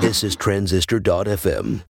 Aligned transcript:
This 0.00 0.24
is 0.24 0.36
Transistor.fm. 0.36 1.82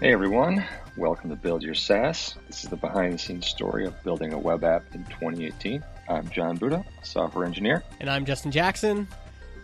Hey 0.00 0.12
everyone, 0.12 0.64
welcome 0.96 1.30
to 1.30 1.36
Build 1.36 1.62
Your 1.62 1.74
SaaS. 1.74 2.34
This 2.48 2.64
is 2.64 2.70
the 2.70 2.74
behind 2.74 3.12
the 3.12 3.18
scenes 3.18 3.46
story 3.46 3.86
of 3.86 4.02
building 4.02 4.32
a 4.32 4.38
web 4.38 4.64
app 4.64 4.82
in 4.94 5.04
2018. 5.04 5.84
I'm 6.08 6.28
Jon 6.30 6.56
Buda, 6.56 6.84
software 7.04 7.44
engineer. 7.44 7.84
And 8.00 8.10
I'm 8.10 8.24
Justin 8.24 8.50
Jackson, 8.50 9.06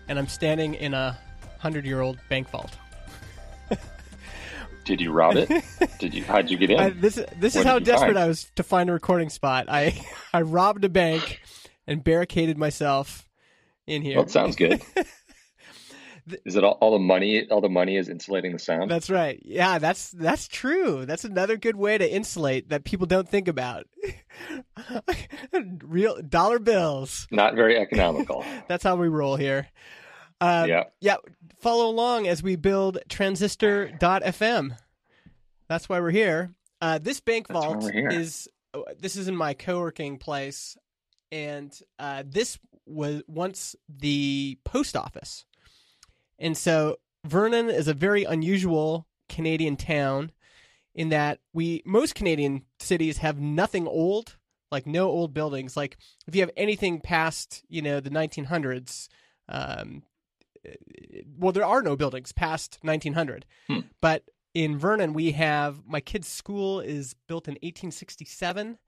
and 0.07 0.21
I'm 0.21 0.29
standing 0.29 0.75
in 0.75 0.95
a 0.95 1.19
hundred 1.59 1.85
year 1.85 2.01
old 2.01 2.21
bank 2.29 2.49
vault. 2.51 2.77
Did 4.85 5.01
you 5.01 5.13
rob 5.13 5.37
it? 5.37 5.65
Did 5.99 6.15
you? 6.15 6.25
How'd 6.25 6.51
you 6.51 6.57
get 6.57 6.71
in? 6.71 6.79
I, 6.79 6.91
this 6.91 7.15
this 7.15 7.55
What 7.55 7.61
is 7.61 7.65
how 7.65 7.79
desperate 7.79 8.15
find? 8.15 8.19
I 8.19 8.29
was 8.29 8.51
to 8.57 8.63
find 8.63 8.91
a 8.91 8.93
recording 8.93 9.31
spot. 9.31 9.67
I 9.69 10.01
I 10.33 10.43
robbed 10.43 10.85
a 10.85 10.89
bank 10.89 11.41
and 11.87 12.03
barricaded 12.03 12.59
myself 12.59 13.27
in 13.87 14.03
here. 14.03 14.17
well, 14.17 14.25
it 14.25 14.31
sounds 14.31 14.57
good. 14.57 14.83
Is 16.47 16.57
it 16.57 16.65
all, 16.65 16.79
all 16.81 16.93
the 16.93 16.99
money? 16.99 17.47
All 17.51 17.61
the 17.61 17.69
money 17.69 17.99
is 17.99 18.09
insulating 18.09 18.53
the 18.53 18.59
sound. 18.59 18.91
That's 18.91 19.11
right. 19.11 19.39
Yeah, 19.45 19.79
that's 19.79 20.11
that's 20.11 20.49
true. 20.49 21.05
That's 21.05 21.25
another 21.25 21.59
good 21.59 21.77
way 21.77 21.99
to 21.99 22.11
insulate 22.11 22.71
that 22.71 22.85
people 22.85 23.07
don't 23.07 23.29
think 23.29 23.47
about. 23.47 23.87
Real 25.83 26.23
dollar 26.23 26.59
bills. 26.61 27.29
Not 27.31 27.57
very 27.57 27.77
economical. 27.77 28.43
That's 28.69 28.83
how 28.83 28.97
we 28.97 29.09
roll 29.09 29.37
here. 29.37 29.69
Uh, 30.41 30.67
yeah. 30.69 30.85
yeah, 31.01 31.17
follow 31.65 31.89
along 31.89 32.27
as 32.27 32.43
we 32.43 32.57
build 32.57 32.99
transistor.fm. 33.09 34.77
That's 35.67 35.89
why 35.89 35.99
we're 35.99 36.11
here. 36.11 36.55
Uh, 36.83 36.99
this 36.99 37.21
bank 37.21 37.49
That's 37.49 37.59
vault 37.59 37.91
is 37.95 38.49
this 39.01 39.17
is 39.17 39.29
in 39.29 39.37
my 39.37 39.55
co-working 39.55 40.19
place, 40.19 40.77
and 41.33 41.73
uh, 41.99 42.23
this 42.27 42.59
was 42.85 43.23
once 43.27 43.75
the 43.89 44.59
post 44.65 44.95
office, 44.95 45.47
and 46.39 46.55
so 46.55 46.99
Vernon 47.25 47.71
is 47.71 47.89
a 47.89 47.95
very 47.95 48.25
unusual 48.25 49.07
Canadian 49.31 49.77
town 49.77 50.33
in 50.95 51.09
that 51.09 51.39
we 51.55 51.83
most 51.87 52.15
Canadian 52.15 52.67
cities 52.79 53.19
have 53.19 53.41
nothing 53.41 53.89
old, 53.89 54.37
like 54.71 54.87
no 54.87 55.09
old 55.09 55.33
buildings. 55.33 55.79
Like 55.79 55.97
if 56.27 56.35
you 56.35 56.43
have 56.43 56.51
anything 56.59 57.01
past 57.01 57.65
you 57.71 57.81
know 57.81 58.01
the 58.01 58.11
1900s. 58.11 59.09
Um, 59.49 60.03
well, 61.39 61.53
there 61.53 61.65
are 61.65 61.83
no 61.83 61.97
buildings 61.97 62.33
past 62.33 62.79
1900, 62.83 63.47
Hmm. 63.69 63.81
but 64.01 64.25
in 64.55 64.79
Vernon 64.79 65.13
we 65.15 65.33
have 65.33 65.85
my 65.87 66.01
kid's 66.01 66.29
school 66.29 66.81
is 66.81 67.15
built 67.27 67.49
in 67.49 67.55
1867. 67.63 68.79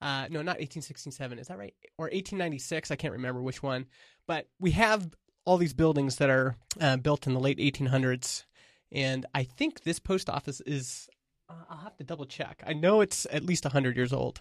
Uh, 0.00 0.28
no, 0.30 0.40
not 0.42 0.58
1867. 0.60 1.38
Is 1.38 1.48
that 1.48 1.58
right? 1.58 1.74
Or 1.98 2.04
1896? 2.06 2.90
I 2.90 2.96
can't 2.96 3.12
remember 3.12 3.42
which 3.42 3.62
one. 3.62 3.86
But 4.26 4.48
we 4.60 4.70
have 4.72 5.10
all 5.44 5.56
these 5.56 5.74
buildings 5.74 6.16
that 6.16 6.30
are 6.30 6.56
uh, 6.80 6.96
built 6.98 7.26
in 7.26 7.34
the 7.34 7.40
late 7.40 7.58
1800s, 7.58 8.44
and 8.92 9.26
I 9.34 9.42
think 9.44 9.82
this 9.82 9.98
post 9.98 10.30
office 10.30 10.60
is. 10.62 11.08
Uh, 11.50 11.54
I'll 11.70 11.78
have 11.78 11.96
to 11.96 12.04
double 12.04 12.26
check. 12.26 12.62
I 12.66 12.74
know 12.74 13.00
it's 13.00 13.26
at 13.32 13.42
least 13.42 13.64
100 13.64 13.96
years 13.96 14.12
old. 14.12 14.40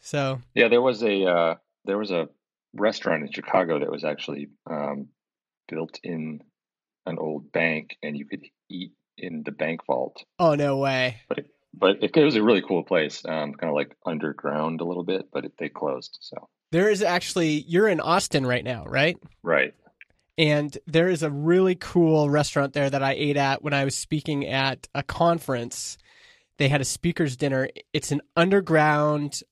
So 0.00 0.40
Yeah. 0.54 0.68
There 0.68 0.82
was 0.82 1.02
a 1.02 1.24
uh, 1.24 1.54
there 1.84 1.98
was 1.98 2.10
a 2.10 2.28
restaurant 2.72 3.22
in 3.22 3.32
Chicago 3.32 3.78
that 3.80 3.90
was 3.90 4.04
actually 4.04 4.48
um, 4.68 5.08
built 5.68 5.98
in 6.02 6.40
an 7.06 7.18
old 7.18 7.52
bank, 7.52 7.96
and 8.02 8.16
you 8.16 8.24
could 8.26 8.44
eat 8.68 8.92
in 9.16 9.42
the 9.44 9.52
bank 9.52 9.80
vault. 9.86 10.24
oh 10.38 10.54
no 10.54 10.78
way. 10.78 11.20
But 11.28 11.38
it, 11.38 11.46
but 11.72 12.02
it, 12.02 12.16
it 12.16 12.24
was 12.24 12.36
a 12.36 12.42
really 12.42 12.62
cool 12.62 12.82
place, 12.82 13.22
um, 13.24 13.54
kind 13.54 13.68
of 13.70 13.74
like 13.74 13.96
underground 14.06 14.80
a 14.80 14.84
little 14.84 15.04
bit. 15.04 15.28
But 15.32 15.44
it, 15.44 15.52
they 15.58 15.68
closed. 15.68 16.18
So 16.20 16.48
There 16.72 16.90
is 16.90 17.02
actually 17.02 17.64
you're 17.68 17.88
in 17.88 18.00
Austin 18.00 18.46
right 18.46 18.64
now, 18.64 18.84
right? 18.84 19.16
right. 19.42 19.74
And 20.36 20.76
there 20.86 21.08
is 21.08 21.22
a 21.22 21.30
really 21.30 21.76
cool 21.76 22.28
restaurant 22.28 22.72
there 22.72 22.90
that 22.90 23.04
I 23.04 23.12
ate 23.12 23.36
at 23.36 23.62
when 23.62 23.72
I 23.72 23.84
was 23.84 23.96
speaking 23.96 24.46
at 24.46 24.88
a 24.92 25.02
conference. 25.04 25.96
They 26.58 26.68
had 26.68 26.80
a 26.80 26.84
speakers 26.84 27.36
dinner. 27.36 27.68
It's 27.92 28.10
an 28.10 28.20
underground 28.36 29.42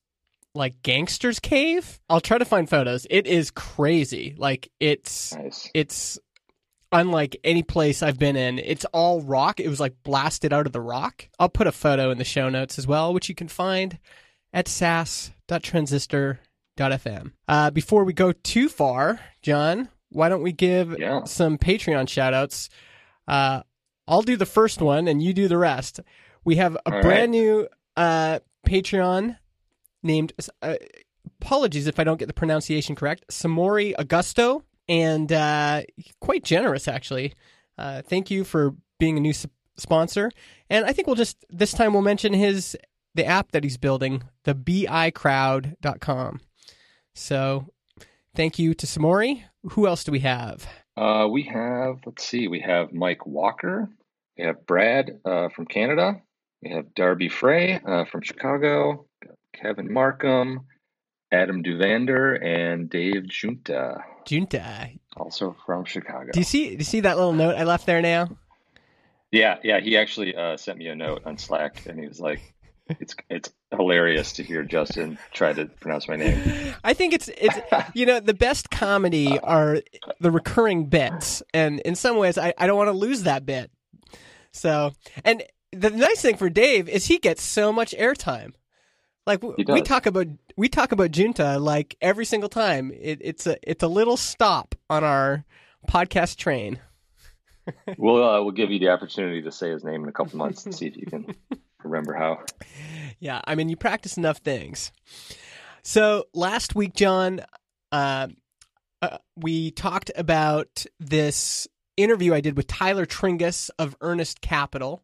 like 0.55 0.81
gangsters 0.83 1.39
cave. 1.39 1.99
I'll 2.09 2.21
try 2.21 2.37
to 2.37 2.45
find 2.45 2.69
photos. 2.69 3.05
It 3.09 3.25
is 3.27 3.51
crazy. 3.51 4.35
Like 4.37 4.69
it's 4.79 5.33
Nice. 5.35 5.69
it's 5.73 6.19
unlike 6.91 7.35
any 7.43 7.63
place 7.63 8.03
I've 8.03 8.19
been 8.19 8.35
in. 8.35 8.59
It's 8.59 8.85
all 8.93 9.21
rock. 9.21 9.59
It 9.59 9.67
was 9.67 9.79
like 9.79 9.95
blasted 10.03 10.53
out 10.53 10.67
of 10.67 10.71
the 10.73 10.81
rock. 10.81 11.27
I'll 11.39 11.49
put 11.49 11.65
a 11.67 11.71
photo 11.71 12.11
in 12.11 12.17
the 12.19 12.23
show 12.23 12.49
notes 12.49 12.77
as 12.77 12.85
well, 12.85 13.13
which 13.13 13.29
you 13.29 13.35
can 13.35 13.47
find 13.47 13.97
at 14.53 14.67
saas.transistor.fm. 14.67 17.31
Uh, 17.47 17.71
before 17.71 18.03
we 18.03 18.13
go 18.13 18.31
too 18.31 18.69
far, 18.69 19.19
Jon, 19.41 19.89
why 20.09 20.29
don't 20.29 20.43
we 20.43 20.51
give 20.51 20.97
Yeah. 20.99 21.23
some 21.25 21.57
Patreon 21.57 22.07
shout 22.09 22.33
outs? 22.33 22.69
Uh, 23.27 23.63
I'll 24.07 24.21
do 24.21 24.35
the 24.37 24.45
first 24.45 24.81
one 24.81 25.07
and 25.07 25.23
you 25.23 25.33
do 25.33 25.47
the 25.47 25.57
rest. 25.57 25.99
We 26.43 26.57
have 26.57 26.75
a 26.75 26.93
All 26.93 27.01
brand 27.01 27.21
right. 27.21 27.29
new 27.29 27.67
uh, 27.95 28.39
Patreon 28.67 29.37
named, 30.03 30.33
uh, 30.61 30.75
apologies 31.41 31.87
if 31.87 31.99
I 31.99 32.03
don't 32.03 32.17
get 32.17 32.27
the 32.27 32.33
pronunciation 32.33 32.95
correct, 32.95 33.25
Samori 33.29 33.95
Augusto 33.95 34.63
and 34.87 35.31
uh, 35.31 35.83
quite 36.19 36.43
generous 36.43 36.87
actually. 36.87 37.33
Uh, 37.77 38.01
thank 38.01 38.29
you 38.29 38.43
for 38.43 38.75
being 38.99 39.17
a 39.17 39.21
new 39.21 39.33
sponsor, 39.77 40.31
and 40.69 40.85
I 40.85 40.93
think 40.93 41.07
we'll 41.07 41.15
just 41.15 41.43
this 41.49 41.71
time 41.71 41.93
we'll 41.93 42.03
mention 42.03 42.33
his 42.33 42.77
the 43.15 43.25
app 43.25 43.51
that 43.51 43.63
he's 43.63 43.77
building, 43.77 44.23
the 44.43 44.55
bicrowd.com. 44.55 46.39
So, 47.13 47.67
thank 48.35 48.57
you 48.57 48.73
to 48.73 48.87
Samori. 48.87 49.43
Who 49.71 49.87
else 49.87 50.03
do 50.03 50.11
we 50.11 50.19
have? 50.19 50.67
Uh, 50.97 51.27
we 51.29 51.43
have, 51.43 51.99
let's 52.05 52.23
see, 52.23 52.47
we 52.47 52.59
have 52.59 52.91
Mike 52.93 53.25
Walker. 53.25 53.89
We 54.37 54.45
have 54.45 54.65
Brad 54.65 55.19
uh, 55.25 55.49
from 55.49 55.65
Canada. 55.65 56.21
We 56.61 56.71
have 56.71 56.93
Darby 56.95 57.29
Frey 57.29 57.79
uh, 57.85 58.05
from 58.05 58.21
Chicago. 58.21 59.05
Kevin 59.53 59.91
Markham, 59.91 60.61
Adam 61.31 61.63
Duvander, 61.63 62.43
and 62.43 62.89
Dave 62.89 63.27
Junta, 63.27 64.03
Junta. 64.25 64.89
also 65.15 65.55
from 65.65 65.85
Chicago. 65.85 66.31
Do 66.31 66.39
you 66.39 66.45
see? 66.45 66.71
Do 66.71 66.77
you 66.77 66.83
see 66.83 67.01
that 67.01 67.17
little 67.17 67.33
note 67.33 67.55
I 67.55 67.63
left 67.63 67.85
there 67.85 68.01
now? 68.01 68.29
Yeah, 69.31 69.57
yeah. 69.63 69.79
He 69.79 69.97
actually 69.97 70.35
uh, 70.35 70.57
sent 70.57 70.77
me 70.77 70.87
a 70.87 70.95
note 70.95 71.23
on 71.25 71.37
Slack, 71.37 71.85
and 71.87 71.99
he 71.99 72.07
was 72.07 72.19
like, 72.19 72.39
"It's 72.87 73.15
it's 73.29 73.51
hilarious 73.71 74.33
to 74.33 74.43
hear 74.43 74.63
Justin 74.63 75.17
try 75.31 75.53
to 75.53 75.65
pronounce 75.65 76.07
my 76.07 76.17
name." 76.17 76.75
I 76.83 76.93
think 76.93 77.13
it's 77.13 77.29
it's 77.29 77.57
you 77.95 78.05
know 78.05 78.19
the 78.19 78.35
best 78.35 78.69
comedy 78.69 79.39
are 79.39 79.81
the 80.19 80.29
recurring 80.29 80.85
bits, 80.85 81.41
and 81.53 81.79
in 81.79 81.95
some 81.95 82.17
ways 82.17 82.37
I, 82.37 82.53
I 82.57 82.67
don't 82.67 82.77
want 82.77 82.89
to 82.89 82.97
lose 82.97 83.23
that 83.23 83.45
bit. 83.45 83.71
So, 84.51 84.91
and 85.25 85.43
the 85.71 85.89
nice 85.89 86.21
thing 86.21 86.37
for 86.37 86.49
Dave 86.49 86.87
is 86.87 87.07
he 87.07 87.17
gets 87.17 87.41
so 87.41 87.73
much 87.73 87.95
airtime. 87.97 88.53
Like 89.25 89.41
we 89.41 89.81
talk 89.81 90.05
about 90.05 90.27
we 90.57 90.67
talk 90.67 90.91
about 90.91 91.11
Junta 91.11 91.57
like 91.57 91.95
every 92.01 92.25
single 92.25 92.49
time. 92.49 92.91
It, 92.91 93.19
it's 93.21 93.47
a 93.47 93.57
it's 93.63 93.83
a 93.83 93.87
little 93.87 94.17
stop 94.17 94.75
on 94.89 95.03
our 95.03 95.45
podcast 95.87 96.37
train. 96.37 96.79
We'll 97.97 98.21
uh, 98.21 98.41
we'll 98.41 98.51
give 98.51 98.71
you 98.71 98.79
the 98.79 98.89
opportunity 98.89 99.41
to 99.43 99.51
say 99.51 99.69
his 99.69 99.85
name 99.85 100.03
in 100.03 100.09
a 100.09 100.11
couple 100.11 100.37
months 100.37 100.65
and 100.65 100.75
see 100.75 100.85
if 100.85 100.97
you 100.97 101.05
can 101.05 101.33
remember 101.83 102.13
how. 102.13 102.43
Yeah, 103.19 103.39
I 103.45 103.55
mean, 103.55 103.69
you 103.69 103.77
practice 103.77 104.17
enough 104.17 104.39
things. 104.39 104.91
So 105.81 106.25
last 106.33 106.75
week, 106.75 106.93
Jon, 106.93 107.39
uh, 107.93 108.27
uh, 109.01 109.17
we 109.37 109.71
talked 109.71 110.11
about 110.17 110.85
this 110.99 111.65
interview 111.95 112.33
I 112.33 112.41
did 112.41 112.57
with 112.57 112.67
Tyler 112.67 113.05
Tringas 113.05 113.69
of 113.79 113.95
Earnest 114.01 114.41
Capital, 114.41 115.03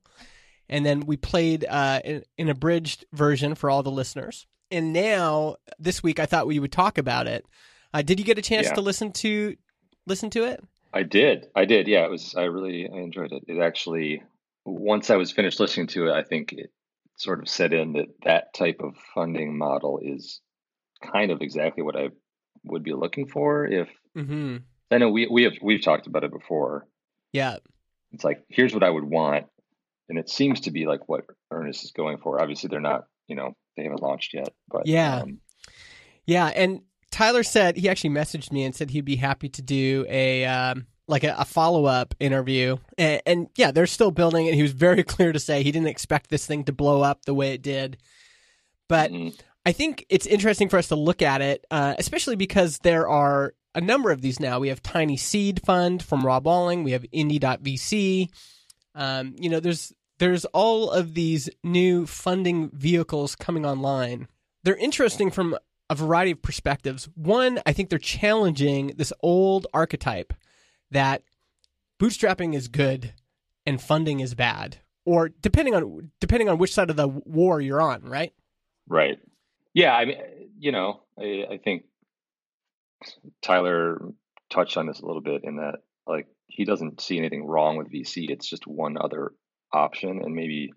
and 0.69 0.85
then 0.85 1.01
we 1.01 1.17
played 1.17 1.65
uh, 1.65 1.99
an, 2.05 2.23
an 2.37 2.49
abridged 2.49 3.05
version 3.13 3.55
for 3.55 3.69
all 3.69 3.83
the 3.83 3.91
listeners. 3.91 4.45
And 4.71 4.93
now 4.93 5.55
this 5.79 6.03
week, 6.03 6.19
I 6.19 6.25
thought 6.25 6.47
we 6.47 6.59
would 6.59 6.71
talk 6.71 6.97
about 6.97 7.27
it. 7.27 7.45
Uh, 7.93 8.01
did 8.03 8.19
you 8.19 8.25
get 8.25 8.37
a 8.37 8.41
chance 8.41 8.67
Yeah. 8.67 8.73
to 8.75 8.81
listen 8.81 9.11
to 9.13 9.55
listen 10.05 10.29
to 10.31 10.43
it? 10.43 10.63
I 10.93 11.03
did. 11.03 11.47
I 11.55 11.65
did. 11.65 11.87
Yeah, 11.87 12.05
it 12.05 12.11
was. 12.11 12.35
I 12.35 12.43
really 12.43 12.87
I 12.89 12.97
enjoyed 12.97 13.31
it. 13.31 13.43
It 13.47 13.59
actually, 13.59 14.23
once 14.65 15.09
I 15.09 15.15
was 15.15 15.31
finished 15.31 15.59
listening 15.59 15.87
to 15.87 16.07
it, 16.07 16.13
I 16.13 16.23
think 16.23 16.53
it 16.53 16.71
sort 17.17 17.39
of 17.39 17.49
set 17.49 17.73
in 17.73 17.93
that 17.93 18.07
that 18.23 18.53
type 18.53 18.81
of 18.81 18.95
funding 19.15 19.57
model 19.57 19.99
is 20.01 20.39
kind 21.01 21.31
of 21.31 21.41
exactly 21.41 21.83
what 21.83 21.95
I 21.95 22.09
would 22.63 22.83
be 22.83 22.93
looking 22.93 23.27
for. 23.27 23.65
If 23.65 23.89
Mm-hmm. 24.17 24.57
I 24.91 24.97
know 24.97 25.09
we 25.11 25.27
we 25.27 25.43
have 25.43 25.53
we've 25.61 25.83
talked 25.83 26.07
about 26.07 26.23
it 26.23 26.31
before. 26.31 26.87
Yeah. 27.31 27.57
It's 28.11 28.23
like 28.23 28.43
here's 28.49 28.73
what 28.73 28.83
I 28.83 28.89
would 28.89 29.03
want, 29.03 29.45
and 30.09 30.17
it 30.19 30.29
seems 30.29 30.61
to 30.61 30.71
be 30.71 30.85
like 30.85 31.07
what 31.07 31.25
Earnest 31.51 31.83
is 31.85 31.91
going 31.91 32.17
for. 32.17 32.41
Obviously, 32.41 32.67
they're 32.67 32.79
not. 32.81 33.05
You 33.27 33.35
know, 33.35 33.53
they 33.77 33.83
haven't 33.83 34.01
launched 34.01 34.33
yet. 34.33 34.49
But 34.67 34.87
Yeah. 34.87 35.19
um, 35.19 35.39
Yeah, 36.25 36.47
and 36.47 36.81
Tyler 37.11 37.43
said 37.43 37.77
he 37.77 37.89
actually 37.89 38.09
messaged 38.11 38.51
me 38.51 38.63
and 38.63 38.75
said 38.75 38.89
he'd 38.89 39.05
be 39.05 39.15
happy 39.15 39.49
to 39.49 39.61
do 39.61 40.05
a 40.09 40.45
um, 40.45 40.87
like 41.07 41.23
a, 41.23 41.35
a 41.39 41.45
follow 41.45 41.85
up 41.85 42.13
interview, 42.19 42.77
and, 42.97 43.21
and, 43.25 43.47
yeah, 43.55 43.71
they're 43.71 43.87
still 43.87 44.11
building 44.11 44.45
it. 44.45 44.53
He 44.53 44.61
was 44.61 44.73
very 44.73 45.03
clear 45.13 45.31
to 45.31 45.39
say 45.39 45.63
he 45.63 45.71
didn't 45.71 45.87
expect 45.87 46.29
this 46.29 46.45
thing 46.45 46.63
to 46.65 46.71
blow 46.73 47.01
up 47.01 47.25
the 47.25 47.33
way 47.33 47.53
it 47.53 47.61
did, 47.63 47.97
but 48.87 49.11
Mhm. 49.11 49.39
I 49.65 49.71
think 49.71 50.05
it's 50.09 50.25
interesting 50.25 50.69
for 50.69 50.77
us 50.77 50.87
to 50.87 50.95
look 50.95 51.21
at 51.21 51.41
it, 51.41 51.65
uh, 51.69 51.93
especially 51.99 52.35
because 52.35 52.79
there 52.79 53.07
are 53.09 53.53
a 53.75 53.81
number 53.81 54.09
of 54.11 54.21
these 54.21 54.39
now. 54.39 54.59
We 54.59 54.69
have 54.69 54.81
Tiny 54.81 55.17
Seed 55.17 55.61
Fund 55.65 56.01
from 56.01 56.25
Rob 56.25 56.45
Walling. 56.45 56.83
We 56.83 56.91
have 56.91 57.03
Indie.vc. 57.13 58.29
Um, 58.95 59.35
you 59.37 59.49
know, 59.49 59.59
there's 59.59 59.93
there's 60.19 60.45
all 60.45 60.91
of 60.91 61.13
these 61.13 61.49
new 61.63 62.05
funding 62.05 62.69
vehicles 62.71 63.35
coming 63.35 63.65
online. 63.65 64.27
They're 64.63 64.75
interesting 64.75 65.31
from 65.31 65.57
a 65.89 65.95
variety 65.95 66.31
of 66.31 66.41
perspectives. 66.41 67.09
One, 67.15 67.59
I 67.65 67.73
think 67.73 67.89
they're 67.89 67.97
challenging 67.97 68.93
this 68.97 69.11
old 69.23 69.65
archetype 69.73 70.33
that 70.91 71.23
bootstrapping 71.99 72.53
is 72.53 72.67
good 72.67 73.13
and 73.65 73.81
funding 73.81 74.19
is 74.19 74.35
bad, 74.35 74.77
or 75.05 75.29
depending 75.29 75.75
on 75.75 76.11
depending 76.19 76.49
on 76.49 76.57
which 76.57 76.73
side 76.73 76.89
of 76.89 76.95
the 76.95 77.07
war 77.07 77.59
you're 77.61 77.81
on, 77.81 78.03
right? 78.03 78.33
Right. 78.87 79.19
Yeah. 79.73 79.93
I 79.95 80.05
mean, 80.05 80.17
you 80.57 80.71
know, 80.71 81.01
I, 81.17 81.45
I 81.51 81.59
think 81.63 81.83
Tyler 83.41 83.99
touched 84.49 84.77
on 84.77 84.87
this 84.87 84.99
a 84.99 85.05
little 85.05 85.21
bit 85.21 85.43
in 85.43 85.57
that, 85.57 85.79
like, 86.07 86.27
he 86.47 86.65
doesn't 86.65 87.01
see 87.01 87.17
anything 87.17 87.45
wrong 87.45 87.77
with 87.77 87.91
VC. 87.91 88.29
It's 88.29 88.49
just 88.49 88.65
one 88.67 88.97
other 88.99 89.31
option, 89.71 90.21
and 90.23 90.35
maybe, 90.35 90.73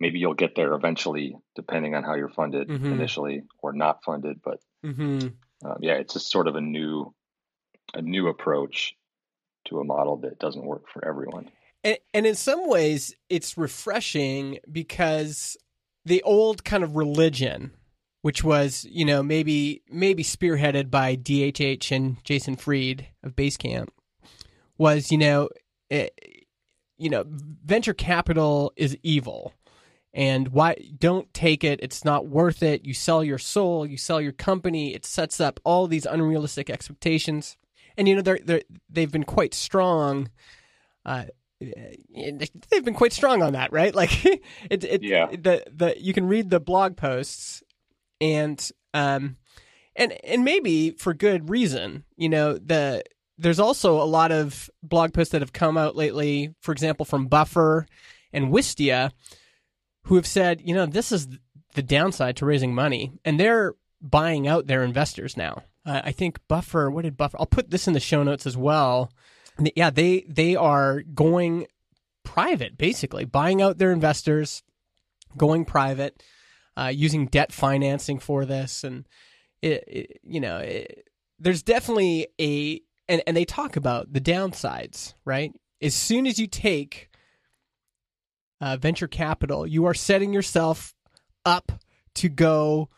maybe 0.00 0.18
you'll 0.18 0.34
get 0.34 0.54
there 0.54 0.72
eventually, 0.74 1.36
depending 1.54 1.94
on 1.94 2.02
how 2.02 2.14
you're 2.14 2.28
funded 2.28 2.68
Mhm. 2.68 2.92
initially 2.92 3.42
or 3.62 3.72
not 3.72 4.04
funded. 4.04 4.40
But 4.42 4.60
Mm-hmm. 4.84 5.28
um, 5.66 5.76
yeah, 5.80 5.94
it's 5.94 6.14
just 6.14 6.30
sort 6.30 6.46
of 6.48 6.56
a 6.56 6.60
new, 6.60 7.14
a 7.94 8.02
new 8.02 8.28
approach 8.28 8.94
to 9.66 9.80
a 9.80 9.84
model 9.84 10.18
that 10.18 10.38
doesn't 10.38 10.64
work 10.64 10.88
for 10.92 11.02
everyone. 11.06 11.50
And, 11.82 11.98
and 12.12 12.26
in 12.26 12.34
some 12.34 12.68
ways, 12.68 13.14
it's 13.30 13.56
refreshing 13.56 14.58
because 14.70 15.56
the 16.04 16.22
old 16.22 16.64
kind 16.64 16.84
of 16.84 16.96
religion, 16.96 17.72
which 18.20 18.44
was, 18.44 18.84
you 18.90 19.04
know, 19.06 19.22
maybe 19.22 19.82
maybe 19.90 20.22
spearheaded 20.22 20.90
by 20.90 21.16
DHH 21.16 21.90
and 21.94 22.22
Jason 22.24 22.56
Fried 22.56 23.06
of 23.22 23.34
Basecamp, 23.36 23.88
was, 24.76 25.10
you 25.10 25.18
know, 25.18 25.48
eh, 25.90 26.08
you 26.98 27.10
know, 27.10 27.24
venture 27.26 27.94
capital 27.94 28.72
is 28.76 28.96
evil, 29.02 29.52
and 30.12 30.48
why 30.48 30.76
don't 30.98 31.32
take 31.34 31.64
it? 31.64 31.80
It's 31.82 32.04
not 32.04 32.26
worth 32.28 32.62
it. 32.62 32.84
You 32.84 32.94
sell 32.94 33.24
your 33.24 33.38
soul, 33.38 33.86
you 33.86 33.96
sell 33.96 34.20
your 34.20 34.32
company. 34.32 34.94
It 34.94 35.04
sets 35.04 35.40
up 35.40 35.58
all 35.64 35.86
these 35.86 36.06
unrealistic 36.06 36.70
expectations, 36.70 37.56
and 37.96 38.08
you 38.08 38.14
know, 38.16 38.22
they're, 38.22 38.40
they're 38.44 38.62
they've 38.88 39.10
been 39.12 39.24
quite 39.24 39.54
strong. 39.54 40.30
Uh, 41.04 41.24
they've 41.60 42.84
been 42.84 42.94
quite 42.94 43.12
strong 43.12 43.42
on 43.42 43.52
that, 43.54 43.72
right? 43.72 43.94
Like 43.94 44.24
it, 44.24 44.84
it, 44.84 45.02
Yeah. 45.02 45.26
the 45.30 45.64
the 45.72 45.94
you 46.00 46.12
can 46.12 46.26
read 46.28 46.50
the 46.50 46.60
blog 46.60 46.96
posts, 46.96 47.62
and 48.20 48.70
um, 48.92 49.36
and 49.96 50.12
and 50.24 50.44
maybe 50.44 50.90
for 50.92 51.14
good 51.14 51.50
reason. 51.50 52.04
You 52.16 52.28
know, 52.28 52.54
the 52.54 53.02
there's 53.38 53.60
also 53.60 54.00
a 54.00 54.04
lot 54.04 54.32
of 54.32 54.70
blog 54.82 55.12
posts 55.12 55.32
that 55.32 55.42
have 55.42 55.52
come 55.52 55.76
out 55.76 55.96
lately, 55.96 56.54
for 56.60 56.72
example, 56.72 57.04
from 57.04 57.26
Buffer 57.26 57.86
and 58.32 58.52
Wistia, 58.52 59.10
who 60.04 60.16
have 60.16 60.26
said, 60.26 60.60
you 60.64 60.74
know, 60.74 60.86
this 60.86 61.10
is 61.10 61.28
the 61.74 61.82
downside 61.82 62.36
to 62.36 62.46
raising 62.46 62.74
money, 62.74 63.12
and 63.24 63.38
they're 63.38 63.74
buying 64.00 64.46
out 64.46 64.66
their 64.66 64.84
investors 64.84 65.36
now. 65.36 65.62
Uh, 65.86 66.02
I 66.04 66.12
think 66.12 66.38
Buffer. 66.48 66.90
What 66.90 67.02
did 67.02 67.16
Buffer? 67.16 67.36
I'll 67.38 67.46
put 67.46 67.70
this 67.70 67.86
in 67.86 67.94
the 67.94 68.00
show 68.00 68.22
notes 68.22 68.46
as 68.46 68.56
well. 68.56 69.10
Yeah, 69.76 69.90
they 69.90 70.24
they 70.28 70.56
are 70.56 71.02
going 71.02 71.66
private, 72.24 72.76
basically 72.78 73.24
buying 73.24 73.60
out 73.60 73.78
their 73.78 73.92
investors, 73.92 74.62
going 75.36 75.64
private, 75.64 76.22
uh, 76.76 76.90
using 76.94 77.26
debt 77.26 77.52
financing 77.52 78.18
for 78.18 78.44
this, 78.44 78.82
and 78.82 79.06
it, 79.62 79.84
it 79.86 80.20
you 80.22 80.40
know, 80.40 80.58
it, 80.58 81.08
there's 81.38 81.62
definitely 81.62 82.28
a 82.40 82.80
and 83.08 83.22
and 83.26 83.36
they 83.36 83.44
talk 83.44 83.76
about 83.76 84.12
the 84.12 84.20
downsides, 84.20 85.14
right? 85.24 85.52
As 85.82 85.94
soon 85.94 86.26
as 86.26 86.38
you 86.38 86.46
take 86.46 87.10
uh, 88.60 88.76
venture 88.76 89.08
capital, 89.08 89.66
you 89.66 89.84
are 89.86 89.94
setting 89.94 90.32
yourself 90.32 90.94
up 91.44 91.72
to 92.14 92.28
go. 92.28 92.88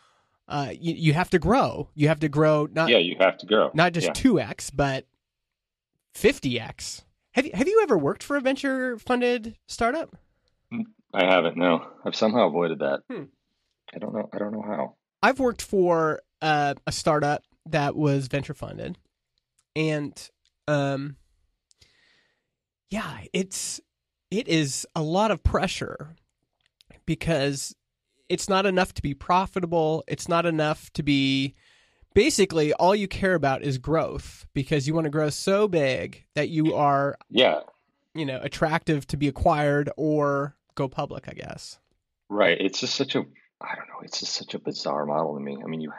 Uh, 0.49 0.70
you, 0.79 0.94
you 0.94 1.12
have 1.12 1.31
to 1.31 1.38
grow. 1.41 1.88
You 1.94 2.08
have 2.08 2.20
to 2.20 2.29
grow 2.29 2.69
not 2.70 2.88
yeah, 2.88 2.99
you 2.99 3.17
have 3.19 3.38
to 3.38 3.47
grow. 3.47 3.70
not 3.75 3.93
just 3.93 4.06
Yeah. 4.08 4.12
two 4.12 4.41
x, 4.41 4.70
but 4.70 5.06
fifty 6.14 6.61
x. 6.61 7.05
Have 7.32 7.44
you 7.47 7.52
have 7.55 7.67
you 7.67 7.81
ever 7.82 7.99
worked 7.99 8.23
for 8.23 8.37
a 8.37 8.41
venture 8.41 8.99
funded 8.99 9.56
startup? 9.67 10.14
I 11.12 11.25
haven't. 11.25 11.56
No, 11.56 11.87
I've 12.05 12.14
somehow 12.14 12.47
avoided 12.49 12.81
that. 12.81 13.00
Hmm. 13.11 13.25
I 13.94 13.99
don't 13.99 14.14
know. 14.14 14.29
I 14.32 14.38
don't 14.38 14.52
know 14.52 14.62
how. 14.62 14.94
I've 15.23 15.38
worked 15.41 15.62
for 15.62 16.20
uh, 16.43 16.75
a 16.87 16.93
startup 16.93 17.43
that 17.67 17.97
was 17.97 18.29
venture 18.29 18.55
funded, 18.55 18.99
and 19.76 20.31
um, 20.67 21.17
yeah, 22.90 23.20
it's 23.32 23.81
it 24.31 24.49
is 24.49 24.87
a 24.96 25.02
lot 25.02 25.31
of 25.31 25.44
pressure 25.44 26.17
because 27.05 27.76
it's 28.28 28.49
not 28.49 28.67
enough 28.67 28.94
to 28.94 29.02
be 29.02 29.14
profitable. 29.14 30.02
It's 30.08 30.28
not 30.28 30.46
enough 30.46 30.93
to 30.94 31.05
be 31.05 31.55
basically 32.14 32.73
all 32.73 32.94
you 32.94 33.06
care 33.06 33.34
about 33.34 33.62
is 33.62 33.78
growth 33.78 34.46
because 34.55 34.88
you 34.88 34.94
want 34.94 35.05
to 35.05 35.11
grow 35.11 35.28
so 35.28 35.69
big 35.69 36.25
that 36.34 36.49
you 36.49 36.75
are 36.75 37.19
Yeah, 37.28 37.61
you 38.14 38.25
know 38.25 38.40
attractive 38.43 39.06
to 39.08 39.17
be 39.17 39.28
acquired 39.28 39.90
or 39.96 40.56
go 40.75 40.88
public. 40.88 41.28
I 41.28 41.32
guess. 41.32 41.78
right. 42.28 42.58
It's 42.58 42.81
just 42.81 42.96
such 42.96 43.14
a. 43.14 43.25
I 43.61 43.75
don't 43.75 43.88
know. 43.88 44.00
It's 44.02 44.20
just 44.20 44.34
such 44.34 44.55
a 44.55 44.58
bizarre 44.58 45.06
model 45.06 45.34
to 45.34 45.40
me. 45.40 45.58
I 45.62 45.67
mean, 45.69 45.81
you 45.81 45.93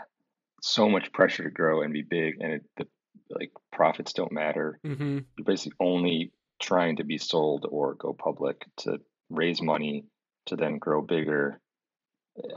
so 0.61 0.89
much 0.89 1.11
pressure 1.13 1.43
to 1.43 1.49
grow 1.49 1.81
and 1.81 1.93
be 1.93 2.01
big, 2.01 2.35
and 2.39 2.53
it, 2.53 2.63
the 2.77 2.87
like 3.29 3.51
profits 3.71 4.13
don't 4.13 4.31
matter. 4.31 4.79
Mm-hmm. 4.85 5.19
You're 5.37 5.45
basically 5.45 5.75
only 5.79 6.31
trying 6.59 6.97
to 6.97 7.03
be 7.03 7.17
sold 7.17 7.65
or 7.69 7.93
go 7.95 8.13
public 8.13 8.65
to 8.77 8.99
raise 9.29 9.61
money 9.61 10.05
to 10.47 10.55
then 10.55 10.77
grow 10.77 11.01
bigger. 11.01 11.59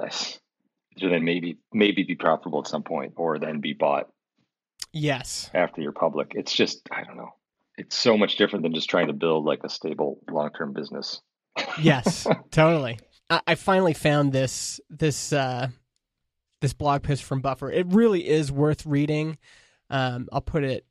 Yes. 0.00 0.38
To 0.98 1.08
then 1.08 1.24
maybe 1.24 1.56
maybe 1.72 2.02
be 2.02 2.16
profitable 2.16 2.58
at 2.58 2.66
some 2.66 2.82
point, 2.82 3.12
or 3.16 3.38
then 3.38 3.60
be 3.60 3.72
bought 3.74 4.08
Yes. 4.92 5.48
after 5.54 5.80
you're 5.80 5.92
public. 5.92 6.32
It's 6.34 6.52
just 6.52 6.80
I 6.90 7.04
don't 7.04 7.16
know. 7.16 7.30
It's 7.78 7.96
so 7.96 8.18
much 8.18 8.36
different 8.36 8.64
than 8.64 8.74
just 8.74 8.90
trying 8.90 9.06
to 9.06 9.12
build 9.12 9.44
like 9.44 9.60
a 9.62 9.68
stable 9.68 10.18
long 10.28 10.50
term 10.50 10.72
business. 10.72 11.20
yes, 11.80 12.26
totally. 12.50 12.98
I, 13.30 13.40
I 13.46 13.54
finally 13.54 13.94
found 13.94 14.32
this 14.32 14.80
this 14.90 15.32
uh, 15.32 15.68
this 16.60 16.72
blog 16.72 17.04
post 17.04 17.22
from 17.22 17.40
Buffer. 17.40 17.70
It 17.70 17.86
really 17.86 18.28
is 18.28 18.50
worth 18.50 18.84
reading. 18.84 19.38
Um, 19.90 20.28
I'll 20.32 20.40
put 20.40 20.64
it 20.64 20.86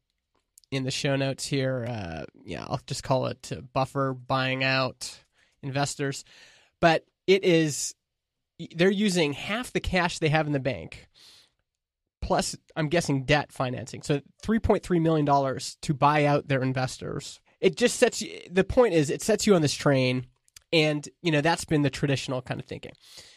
in 0.71 0.83
the 0.83 0.91
show 0.91 1.15
notes 1.15 1.45
here. 1.45 1.85
Uh, 1.89 2.25
yeah, 2.43 2.65
I'll 2.67 2.81
just 2.85 3.03
call 3.03 3.27
it 3.27 3.51
uh, 3.51 3.61
Buffer 3.73 4.13
buying 4.13 4.63
out 4.63 5.19
investors. 5.63 6.23
But 6.79 7.05
it 7.27 7.43
is 7.43 7.95
they're 8.75 8.91
using 8.91 9.33
half 9.33 9.71
the 9.71 9.79
cash 9.79 10.19
they 10.19 10.29
have 10.29 10.45
in 10.45 10.53
the 10.53 10.59
bank 10.59 11.07
plus 12.21 12.55
I'm 12.75 12.89
guessing 12.89 13.23
debt 13.23 13.51
financing. 13.51 14.01
So 14.01 14.21
3.3 14.43 15.01
million 15.01 15.25
dollars 15.25 15.77
to 15.81 15.93
buy 15.93 16.25
out 16.25 16.47
their 16.47 16.61
investors. 16.61 17.39
It 17.59 17.75
just 17.75 17.97
sets 17.97 18.21
you 18.21 18.39
the 18.49 18.63
point 18.63 18.93
is 18.93 19.09
it 19.09 19.21
sets 19.21 19.47
you 19.47 19.55
on 19.55 19.61
this 19.61 19.73
train 19.73 20.27
and 20.71 21.07
you 21.21 21.31
know 21.31 21.41
that's 21.41 21.65
been 21.65 21.81
the 21.81 21.89
traditional 21.89 22.41
kind 22.41 22.59
of 22.59 22.65
thinking. 22.65 22.91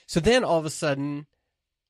So 0.07 0.21
then 0.21 0.45
all 0.45 0.59
of 0.59 0.67
a 0.67 0.71
sudden 0.71 1.27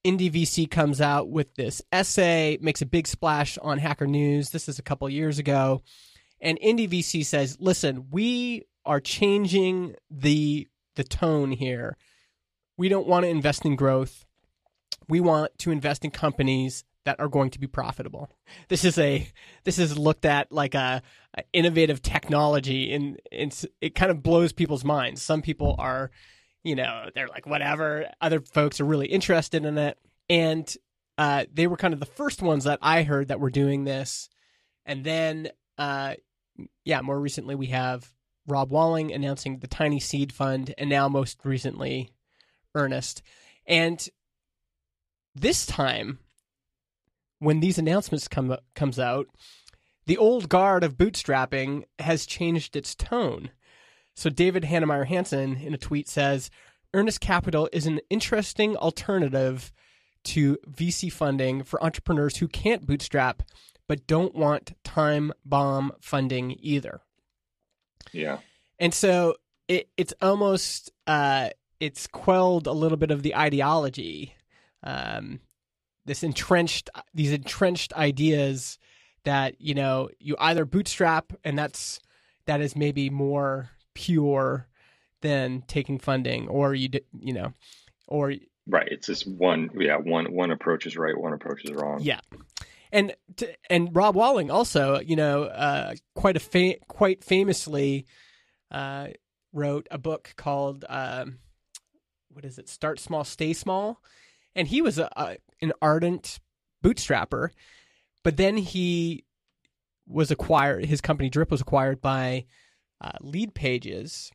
Indie 0.05 0.33
VC 0.33 0.71
comes 0.71 1.01
out 1.01 1.29
with 1.31 1.55
this 1.55 1.81
essay, 1.93 2.59
makes 2.61 2.83
a 2.83 2.87
big 2.87 3.07
splash 3.07 3.57
on 3.59 3.79
Hacker 3.79 4.07
News. 4.07 4.51
This 4.51 4.69
is 4.69 4.79
a 4.79 4.83
couple 4.83 5.09
years 5.09 5.39
ago. 5.39 5.83
And 6.41 6.59
Indie 6.61 6.89
VC 6.89 7.25
says, 7.25 7.57
"Listen, 7.61 8.09
we 8.11 8.65
are 8.85 9.01
changing 9.01 9.95
the 10.11 10.69
the 10.97 11.05
tone 11.05 11.53
here. 11.53 11.97
We 12.77 12.89
don't 12.89 13.07
want 13.07 13.25
to 13.25 13.29
invest 13.29 13.65
in 13.65 13.77
growth. 13.77 14.25
We 15.09 15.21
want 15.21 15.57
to 15.59 15.71
invest 15.71 16.05
in 16.05 16.11
companies 16.11 16.85
that 17.05 17.19
are 17.21 17.29
going 17.29 17.51
to 17.51 17.59
be 17.59 17.67
profitable. 17.67 18.31
This 18.69 18.85
is 18.85 18.99
a 18.99 19.31
this 19.65 19.79
is 19.79 19.99
looked 19.99 20.25
at 20.25 20.53
like 20.53 20.75
a, 20.75 21.03
a 21.37 21.43
innovative 21.53 22.03
technology, 22.03 22.93
and 22.93 23.21
it's, 23.31 23.65
it 23.81 23.95
kind 23.95 24.11
of 24.11 24.23
blows 24.23 24.53
people's 24.53 24.85
minds. 24.85 25.23
Some 25.23 25.43
people 25.43 25.75
are, 25.79 26.11
you 26.65 26.75
know, 26.75 27.11
they're 27.15 27.29
like 27.29 27.47
whatever. 27.47 28.07
Other 28.21 28.41
folks 28.41 28.81
are 28.81 28.85
really 28.85 29.07
interested 29.07 29.65
in 29.65 29.79
it, 29.79 29.99
and 30.29 30.73
uh, 31.19 31.45
they 31.53 31.67
were 31.67 31.77
kind 31.77 31.95
of 31.95 32.01
the 32.01 32.07
first 32.07 32.43
ones 32.43 32.65
that 32.65 32.79
I 32.83 33.03
heard 33.03 33.29
that 33.29 33.41
were 33.41 33.51
doing 33.51 33.85
this. 33.85 34.29
And 34.87 35.05
then, 35.05 35.51
uh, 35.79 36.15
yeah, 36.85 37.01
more 37.01 37.19
recently 37.21 37.55
we 37.55 37.67
have 37.67 38.13
Rob 38.47 38.71
Walling 38.71 39.13
announcing 39.13 39.59
the 39.59 39.67
Tiny 39.67 40.01
Seed 40.01 40.33
Fund, 40.33 40.75
and 40.79 40.91
now 40.91 41.09
most 41.09 41.39
recently 41.45 42.11
Earnest. 42.75 43.23
And 43.67 44.07
this 45.35 45.67
time, 45.67 46.19
when 47.39 47.61
these 47.61 47.79
announcements 47.79 48.29
come 48.29 48.57
comes 48.75 48.99
out, 48.99 49.29
the 50.07 50.19
old 50.19 50.49
guard 50.49 50.85
of 50.85 50.97
bootstrapping 50.97 51.85
has 51.99 52.27
changed 52.27 52.77
its 52.77 52.95
tone. 52.95 53.51
So 54.15 54.31
David 54.31 54.65
Heinemeier 54.65 55.07
Hansson 55.07 55.57
in 55.57 55.75
a 55.75 55.79
tweet 55.79 56.09
says, 56.09 56.51
Earnest 56.95 57.21
Capital 57.21 57.69
is 57.73 57.87
an 57.87 58.01
interesting 58.11 58.77
alternative 58.77 59.73
to 60.25 60.59
VC 60.71 61.11
funding 61.11 61.63
for 61.63 61.83
entrepreneurs 61.83 62.37
who 62.37 62.49
can't 62.49 62.87
bootstrap 62.87 63.43
but 63.89 64.07
don't 64.07 64.35
want 64.35 64.75
time 64.85 65.33
bomb 65.45 65.93
funding 66.01 66.57
either. 66.61 67.01
Yeah. 68.13 68.39
And 68.79 68.95
so 68.95 69.35
it, 69.69 69.89
it's 69.97 70.15
almost 70.21 70.93
uh, 71.07 71.51
it's 71.81 72.07
quelled 72.07 72.67
a 72.67 72.73
little 72.73 72.97
bit 72.97 73.11
of 73.11 73.23
the 73.23 73.35
ideology, 73.35 74.35
um, 74.83 75.41
this 76.05 76.23
entrenched 76.23 76.91
these 77.15 77.33
entrenched 77.33 77.93
ideas 77.95 78.79
that 79.25 79.61
you 79.61 79.75
know 79.75 80.09
you 80.19 80.37
either 80.39 80.65
bootstrap 80.65 81.33
and 81.45 81.59
that's 81.59 82.01
that 82.47 82.61
is 82.61 82.75
maybe 82.75 83.09
more 83.09 83.71
pure 83.95 84.69
than 85.21 85.63
taking 85.67 85.99
funding, 85.99 86.49
or 86.49 86.75
you 86.75 86.89
you 87.19 87.33
know, 87.33 87.53
or 88.07 88.35
right. 88.67 88.89
It's 88.91 89.07
just 89.07 89.27
one 89.27 89.71
yeah 89.79 89.97
one 89.97 90.33
one 90.33 90.51
approach 90.51 90.87
is 90.87 90.97
right, 90.97 91.17
one 91.17 91.33
approach 91.33 91.65
is 91.65 91.73
wrong. 91.73 92.01
Yeah. 92.03 92.21
And 92.93 93.15
and 93.71 93.95
Rob 93.97 94.15
Walling 94.17 94.51
also, 94.51 95.01
you 95.01 95.17
know, 95.17 95.45
uh, 95.45 95.95
quite 96.15 96.37
a 96.37 96.41
fa- 96.41 96.79
quite 96.89 97.25
famously 97.25 98.07
uh, 98.71 99.09
wrote 99.53 99.87
a 99.91 99.99
book 99.99 100.35
called 100.37 100.85
um, 100.89 101.39
what 102.29 102.45
is 102.45 102.59
it? 102.59 102.69
Start 102.69 103.01
small, 103.01 103.25
stay 103.25 103.53
small, 103.53 104.03
and 104.55 104.69
he 104.69 104.83
was 104.83 104.99
a, 104.99 105.09
a, 105.17 105.37
an 105.61 105.73
ardent 105.81 106.41
bootstrapper, 106.85 107.51
but 108.23 108.37
then 108.37 108.57
he 108.57 109.25
was 110.07 110.31
acquired. 110.31 110.85
His 110.85 111.01
company 111.01 111.31
Drip 111.31 111.51
was 111.51 111.61
acquired 111.61 112.01
by 112.01 112.47
uh, 113.03 113.13
Leadpages, 113.21 114.31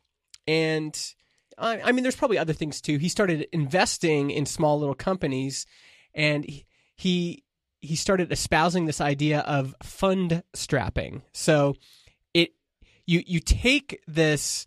and 0.46 1.14
I, 1.58 1.80
I 1.80 1.92
mean, 1.92 2.02
there's 2.02 2.16
probably 2.16 2.38
other 2.38 2.52
things 2.52 2.80
too. 2.80 2.98
He 2.98 3.08
started 3.08 3.46
investing 3.52 4.30
in 4.30 4.46
small 4.46 4.78
little 4.78 4.94
companies, 4.94 5.66
and 6.14 6.44
he, 6.44 6.66
he 6.94 7.44
he 7.80 7.96
started 7.96 8.32
espousing 8.32 8.86
this 8.86 9.00
idea 9.00 9.40
of 9.40 9.74
fund 9.82 10.42
strapping. 10.54 11.22
So 11.32 11.74
it 12.34 12.52
you 13.06 13.22
you 13.26 13.40
take 13.40 14.00
this 14.06 14.66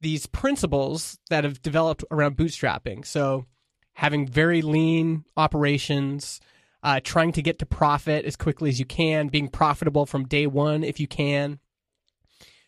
these 0.00 0.26
principles 0.26 1.18
that 1.30 1.44
have 1.44 1.62
developed 1.62 2.04
around 2.10 2.36
bootstrapping. 2.36 3.06
So 3.06 3.46
having 3.94 4.26
very 4.26 4.60
lean 4.60 5.24
operations, 5.36 6.40
uh, 6.82 7.00
trying 7.02 7.32
to 7.32 7.42
get 7.42 7.58
to 7.60 7.66
profit 7.66 8.24
as 8.24 8.36
quickly 8.36 8.68
as 8.68 8.78
you 8.78 8.84
can, 8.84 9.28
being 9.28 9.48
profitable 9.48 10.04
from 10.04 10.26
day 10.26 10.46
one 10.46 10.84
if 10.84 11.00
you 11.00 11.06
can, 11.06 11.58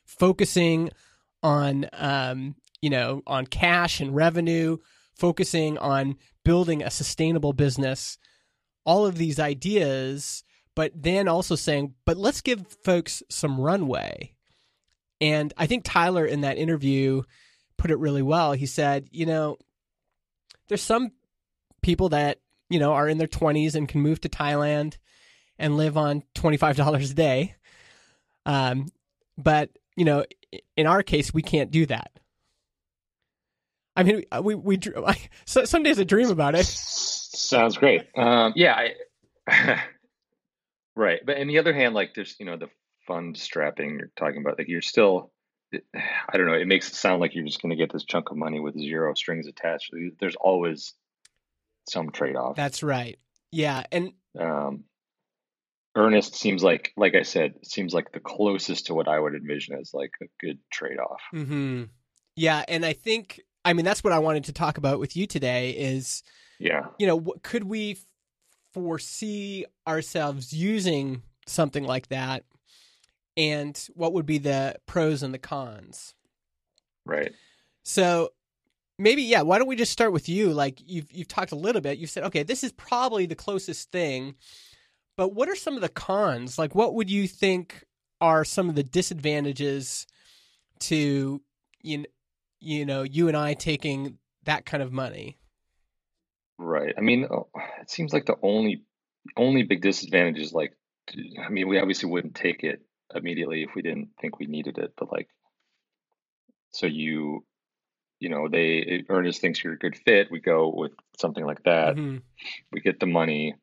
focusing 0.07 0.91
on 1.43 1.87
um, 1.93 2.55
you 2.81 2.91
know 2.91 3.23
on 3.27 3.47
cash 3.47 4.01
and 4.01 4.15
revenue, 4.15 4.79
focusing 5.19 5.77
on 5.79 6.17
building 6.45 6.83
a 6.83 6.91
sustainable 6.91 7.53
business 7.53 8.19
all 8.87 9.05
of 9.05 9.19
these 9.19 9.39
ideas, 9.39 10.45
but 10.75 10.93
then 10.95 11.29
also 11.29 11.57
saying, 11.57 11.93
but 12.07 12.17
let's 12.17 12.41
give 12.41 12.65
folks 12.85 13.23
some 13.29 13.61
runway. 13.61 14.33
And 15.21 15.53
I 15.59 15.67
think 15.67 15.85
Tyler 15.85 16.25
in 16.25 16.43
that 16.43 16.57
interview 16.57 17.23
put 17.77 17.91
it 17.91 17.99
really 17.99 18.23
well. 18.23 18.53
He 18.53 18.67
said, 18.67 19.09
you 19.11 19.27
know, 19.27 19.59
there's 20.69 20.83
some 20.83 21.11
people 21.83 22.11
that, 22.11 22.39
you 22.71 22.79
know, 22.79 22.93
are 22.93 23.09
in 23.09 23.19
their 23.19 23.27
20s 23.27 23.75
and 23.75 23.89
can 23.89 24.01
move 24.01 24.21
to 24.21 24.29
Thailand 24.29 24.97
and 25.59 25.77
live 25.77 25.97
on 25.97 26.23
$25 26.35 27.11
a 27.11 27.15
day. 27.15 27.57
Um, 28.45 28.87
but, 29.37 29.71
you 29.97 30.05
know, 30.05 30.25
in 30.77 30.87
our 30.87 31.03
case, 31.03 31.33
we 31.33 31.43
can't 31.43 31.71
do 31.71 31.87
that. 31.87 32.11
I 33.97 34.03
mean, 34.03 34.25
we, 34.43 34.55
we, 34.55 34.77
we 34.77 34.79
so 35.47 35.65
some 35.65 35.83
days 35.83 35.99
I 35.99 36.05
dream 36.05 36.31
about 36.31 36.55
it. 36.55 36.67
Sounds 36.67 37.79
great. 37.79 38.03
Um, 38.17 38.53
yeah, 38.55 38.89
I, 39.49 39.83
right. 40.97 41.21
But 41.25 41.39
on 41.39 41.47
the 41.47 41.59
other 41.59 41.73
hand, 41.73 41.95
like 41.95 42.15
there's 42.15 42.37
you 42.39 42.47
know 42.47 42.57
the 42.57 42.69
fund 43.07 43.37
strapping 43.37 43.99
you're 43.99 44.11
talking 44.17 44.41
about. 44.41 44.59
Like 44.59 44.69
you're 44.69 44.83
still, 44.83 45.33
I 45.75 46.37
don't 46.37 46.47
know. 46.47 46.55
It 46.55 46.67
makes 46.67 46.89
it 46.89 46.95
sound 46.95 47.21
like 47.21 47.35
you're 47.35 47.47
just 47.47 47.63
going 47.63 47.71
to 47.71 47.77
get 47.77 47.93
this 47.93 48.05
chunk 48.05 48.31
of 48.31 48.37
money 48.37 48.61
with 48.61 48.79
zero 48.79 49.15
strings 49.15 49.47
attached. 49.47 49.93
There's 50.21 50.37
always 50.37 50.93
some 51.89 52.11
trade 52.11 52.37
off. 52.37 52.57
That's 52.57 52.83
right. 52.83 53.19
Yeah, 53.51 53.85
and 53.91 54.13
um, 54.39 54.85
Earnest 55.97 56.37
seems 56.37 56.63
like, 56.63 56.93
like 56.97 57.15
I 57.15 57.23
said, 57.23 57.55
seems 57.65 57.95
like 57.95 58.13
the 58.13 58.21
closest 58.21 58.87
to 58.87 58.95
what 58.95 59.09
I 59.09 59.19
would 59.19 59.35
envision 59.35 59.77
as 59.81 59.93
like 59.95 60.13
a 60.23 60.27
good 60.39 60.59
trade 60.71 60.99
off. 60.99 61.23
Mm-hmm. 61.35 61.85
Yeah, 62.37 62.63
and 62.69 62.85
I 62.85 62.93
think 62.93 63.41
I 63.65 63.73
mean 63.73 63.85
that's 63.85 64.05
what 64.05 64.13
I 64.13 64.19
wanted 64.19 64.45
to 64.45 64.53
talk 64.53 64.79
about 64.79 65.01
with 65.01 65.17
you 65.17 65.27
today 65.27 65.71
is 65.71 66.23
yeah. 66.59 66.87
You 66.99 67.07
know, 67.07 67.35
could 67.43 67.65
we 67.65 67.99
foresee 68.73 69.65
ourselves 69.87 70.53
using 70.53 71.23
something 71.47 71.85
like 71.85 72.09
that? 72.09 72.45
And 73.37 73.79
what 73.95 74.13
would 74.13 74.27
be 74.27 74.39
the 74.39 74.77
pros 74.87 75.23
and 75.23 75.33
the 75.33 75.39
cons? 75.39 76.15
Right. 77.05 77.33
So 77.85 78.31
maybe 78.99 79.23
yeah, 79.23 79.43
why 79.43 79.59
don't 79.59 79.69
we 79.69 79.77
just 79.77 79.93
start 79.93 80.13
with 80.13 80.29
you? 80.29 80.53
Like 80.53 80.81
you've 80.85 81.11
you've 81.13 81.29
talked 81.29 81.53
a 81.53 81.57
little 81.57 81.81
bit. 81.81 81.99
You've 81.99 82.11
said, 82.11 82.25
okay, 82.25 82.43
this 82.43 82.65
is 82.65 82.73
probably 82.73 83.27
the 83.27 83.35
closest 83.35 83.91
thing. 83.91 84.35
But 85.17 85.35
what 85.35 85.49
are 85.49 85.57
some 85.57 85.75
of 85.75 85.81
the 85.81 85.89
cons? 85.89 86.59
Like 86.59 86.75
what 86.75 86.95
would 86.95 87.11
you 87.11 87.27
think 87.27 87.85
are 88.21 88.45
some 88.45 88.69
of 88.69 88.75
the 88.75 88.83
disadvantages 88.83 90.07
to 90.81 91.41
you 91.83 92.05
you 92.61 92.85
know, 92.85 93.03
you 93.03 93.29
and 93.29 93.37
I 93.37 93.55
taking 93.55 94.19
that 94.45 94.67
kind 94.67 94.83
of 94.83 94.93
money? 94.93 95.39
Right. 96.59 96.95
I 96.97 97.01
mean, 97.01 97.27
uh, 97.31 97.61
it 97.81 97.91
seems 97.91 98.13
like 98.13 98.27
the 98.27 98.37
only 98.43 98.83
only 99.37 99.63
big 99.63 99.83
disadvantage 99.83 100.39
is 100.39 100.53
like, 100.53 100.73
I 101.43 101.49
mean, 101.49 101.69
we 101.69 101.79
obviously 101.79 102.09
wouldn't 102.09 102.35
take 102.35 102.63
it 102.63 102.81
immediately 103.15 103.63
if 103.63 103.75
we 103.75 103.83
didn't 103.83 104.11
think 104.21 104.39
we 104.39 104.47
needed 104.47 104.79
it, 104.79 104.93
but 104.97 105.11
like, 105.13 105.29
so 106.71 106.87
you, 106.87 107.45
you 108.19 108.29
know, 108.29 108.49
they 108.49 109.05
Earnest 109.09 109.41
thinks 109.41 109.63
you're 109.63 109.75
a 109.75 109.79
good 109.79 109.97
fit. 109.97 110.31
We 110.31 110.41
go 110.41 110.73
with 110.75 110.93
something 111.19 111.45
like 111.45 111.63
that. 111.65 111.97
Mm-hmm. 111.97 112.19
We 112.73 112.81
get 112.81 113.01
the 113.01 113.07
money. 113.07 113.55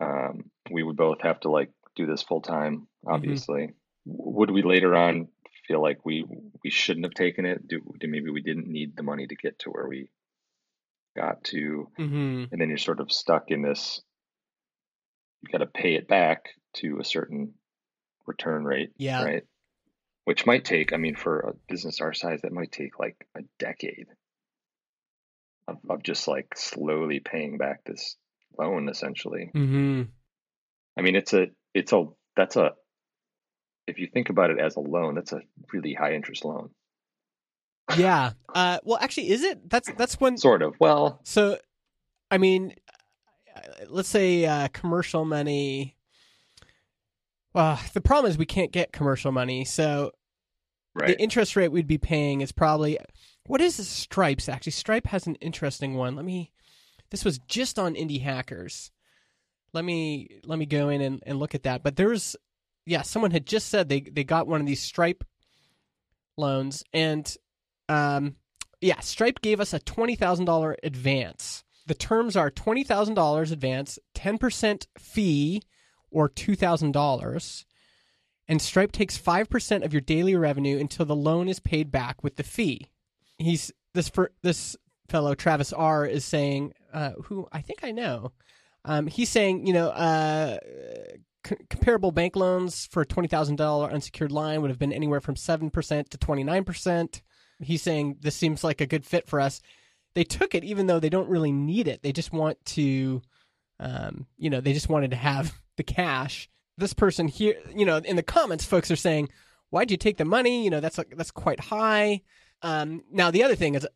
Um, 0.00 0.50
we 0.70 0.82
would 0.82 0.96
both 0.96 1.20
have 1.22 1.40
to 1.40 1.50
like 1.50 1.70
do 1.96 2.06
this 2.06 2.22
full 2.22 2.40
time. 2.40 2.88
Mm-hmm. 3.04 3.14
Obviously, 3.14 3.62
mm-hmm. 3.62 3.72
would 4.04 4.50
we 4.50 4.62
later 4.62 4.96
on 4.96 5.28
feel 5.68 5.82
like 5.82 6.04
we 6.04 6.24
we 6.64 6.70
shouldn't 6.70 7.06
have 7.06 7.14
taken 7.14 7.44
it? 7.44 7.66
Do, 7.66 7.80
do 7.98 8.08
maybe 8.08 8.30
we 8.30 8.42
didn't 8.42 8.68
need 8.68 8.96
the 8.96 9.02
money 9.02 9.26
to 9.26 9.36
get 9.36 9.58
to 9.60 9.70
where 9.70 9.86
we 9.86 10.08
got 11.16 11.42
to 11.44 11.88
mm-hmm. 11.98 12.44
and 12.50 12.60
then 12.60 12.68
you're 12.68 12.78
sort 12.78 13.00
of 13.00 13.10
stuck 13.10 13.50
in 13.50 13.62
this 13.62 14.00
you 15.42 15.50
got 15.50 15.58
to 15.58 15.66
pay 15.66 15.94
it 15.94 16.08
back 16.08 16.50
to 16.74 16.98
a 17.00 17.04
certain 17.04 17.54
return 18.26 18.64
rate 18.64 18.92
yeah 18.96 19.24
right 19.24 19.42
which 20.24 20.46
might 20.46 20.64
take 20.64 20.92
i 20.92 20.96
mean 20.96 21.16
for 21.16 21.40
a 21.40 21.52
business 21.68 22.00
our 22.00 22.12
size 22.12 22.40
that 22.42 22.52
might 22.52 22.70
take 22.70 22.98
like 22.98 23.26
a 23.36 23.40
decade 23.58 24.06
of, 25.66 25.78
of 25.88 26.02
just 26.02 26.28
like 26.28 26.56
slowly 26.56 27.20
paying 27.20 27.58
back 27.58 27.82
this 27.84 28.16
loan 28.58 28.88
essentially 28.88 29.50
mm-hmm. 29.54 30.02
i 30.98 31.02
mean 31.02 31.16
it's 31.16 31.32
a 31.32 31.46
it's 31.74 31.92
a 31.92 32.06
that's 32.36 32.56
a 32.56 32.72
if 33.86 33.98
you 33.98 34.06
think 34.06 34.30
about 34.30 34.50
it 34.50 34.58
as 34.58 34.76
a 34.76 34.80
loan 34.80 35.14
that's 35.14 35.32
a 35.32 35.40
really 35.72 35.94
high 35.94 36.14
interest 36.14 36.44
loan 36.44 36.70
yeah. 37.96 38.32
Uh, 38.54 38.78
well, 38.84 38.98
actually, 39.00 39.30
is 39.30 39.42
it? 39.42 39.68
That's 39.68 39.90
that's 39.96 40.20
when 40.20 40.36
sort 40.36 40.62
of. 40.62 40.74
Well, 40.78 41.20
so 41.24 41.58
I 42.30 42.38
mean, 42.38 42.74
uh, 43.54 43.60
let's 43.88 44.08
say 44.08 44.44
uh, 44.44 44.68
commercial 44.72 45.24
money. 45.24 45.96
Well, 47.52 47.80
the 47.94 48.00
problem 48.00 48.30
is 48.30 48.38
we 48.38 48.46
can't 48.46 48.72
get 48.72 48.92
commercial 48.92 49.32
money, 49.32 49.64
so 49.64 50.12
right. 50.94 51.08
the 51.08 51.20
interest 51.20 51.56
rate 51.56 51.68
we'd 51.68 51.86
be 51.86 51.98
paying 51.98 52.42
is 52.42 52.52
probably 52.52 52.98
what 53.46 53.60
is 53.60 53.76
Stripes 53.86 54.48
actually? 54.48 54.72
Stripe 54.72 55.06
has 55.06 55.26
an 55.26 55.36
interesting 55.36 55.94
one. 55.94 56.16
Let 56.16 56.24
me. 56.24 56.52
This 57.10 57.24
was 57.24 57.38
just 57.40 57.78
on 57.78 57.94
Indie 57.94 58.22
Hackers. 58.22 58.90
Let 59.72 59.84
me 59.84 60.40
let 60.44 60.58
me 60.58 60.66
go 60.66 60.88
in 60.88 61.00
and, 61.00 61.22
and 61.26 61.38
look 61.38 61.54
at 61.54 61.64
that. 61.64 61.82
But 61.82 61.96
there's 61.96 62.36
yeah, 62.86 63.02
someone 63.02 63.30
had 63.30 63.46
just 63.46 63.68
said 63.68 63.88
they 63.88 64.00
they 64.00 64.24
got 64.24 64.46
one 64.46 64.60
of 64.60 64.66
these 64.66 64.82
Stripe 64.82 65.24
loans 66.36 66.82
and 66.92 67.36
um, 67.88 68.36
yeah, 68.80 69.00
Stripe 69.00 69.40
gave 69.42 69.60
us 69.60 69.74
a 69.74 69.80
$20,000 69.80 70.74
advance. 70.82 71.64
The 71.86 71.94
terms 71.94 72.36
are 72.36 72.50
$20,000 72.50 73.52
advance, 73.52 73.98
10% 74.14 74.86
fee, 74.98 75.62
or 76.10 76.28
$2,000. 76.28 77.64
And 78.48 78.62
Stripe 78.62 78.92
takes 78.92 79.18
5% 79.18 79.84
of 79.84 79.92
your 79.92 80.00
daily 80.00 80.34
revenue 80.34 80.78
until 80.78 81.06
the 81.06 81.16
loan 81.16 81.48
is 81.48 81.60
paid 81.60 81.90
back 81.90 82.22
with 82.22 82.36
the 82.36 82.42
fee. 82.42 82.88
He's 83.38 83.72
this 83.92 84.08
for 84.08 84.32
this 84.42 84.76
fellow 85.08 85.34
Travis 85.34 85.72
R 85.72 86.06
is 86.06 86.24
saying, 86.24 86.72
uh, 86.92 87.12
who 87.24 87.48
I 87.52 87.60
think 87.60 87.80
I 87.82 87.90
know. 87.90 88.32
Um, 88.84 89.06
he's 89.06 89.28
saying, 89.28 89.66
you 89.66 89.72
know, 89.72 89.88
uh, 89.88 90.58
c- 91.46 91.56
comparable 91.68 92.12
bank 92.12 92.36
loans 92.36 92.86
for 92.86 93.02
a 93.02 93.06
twenty 93.06 93.28
thousand 93.28 93.56
dollar 93.56 93.90
unsecured 93.90 94.32
line 94.32 94.62
would 94.62 94.70
have 94.70 94.78
been 94.78 94.92
anywhere 94.92 95.20
from 95.20 95.36
seven 95.36 95.70
percent 95.70 96.10
to 96.10 96.18
twenty 96.18 96.44
nine 96.44 96.64
percent. 96.64 97.22
He's 97.62 97.82
saying 97.82 98.16
this 98.20 98.36
seems 98.36 98.64
like 98.64 98.80
a 98.80 98.86
good 98.86 99.04
fit 99.04 99.26
for 99.26 99.40
us. 99.40 99.60
They 100.14 100.24
took 100.24 100.54
it 100.54 100.64
even 100.64 100.86
though 100.86 100.98
they 100.98 101.10
don't 101.10 101.28
really 101.28 101.52
need 101.52 101.86
it. 101.86 102.02
They 102.02 102.12
just 102.12 102.32
want 102.32 102.62
to, 102.66 103.22
um, 103.78 104.26
you 104.38 104.50
know, 104.50 104.60
they 104.60 104.72
just 104.72 104.88
wanted 104.88 105.10
to 105.10 105.16
have 105.16 105.54
the 105.76 105.82
cash. 105.82 106.48
This 106.78 106.94
person 106.94 107.28
here, 107.28 107.56
you 107.74 107.84
know, 107.84 107.98
in 107.98 108.16
the 108.16 108.22
comments, 108.22 108.64
folks 108.64 108.90
are 108.90 108.96
saying, 108.96 109.28
"Why'd 109.68 109.90
you 109.90 109.98
take 109.98 110.16
the 110.16 110.24
money? 110.24 110.64
You 110.64 110.70
know, 110.70 110.80
that's 110.80 110.98
that's 111.14 111.30
quite 111.30 111.60
high." 111.60 112.22
Um, 112.62 113.04
now 113.10 113.30
the 113.30 113.42
other 113.42 113.54
thing 113.54 113.74
is, 113.74 113.86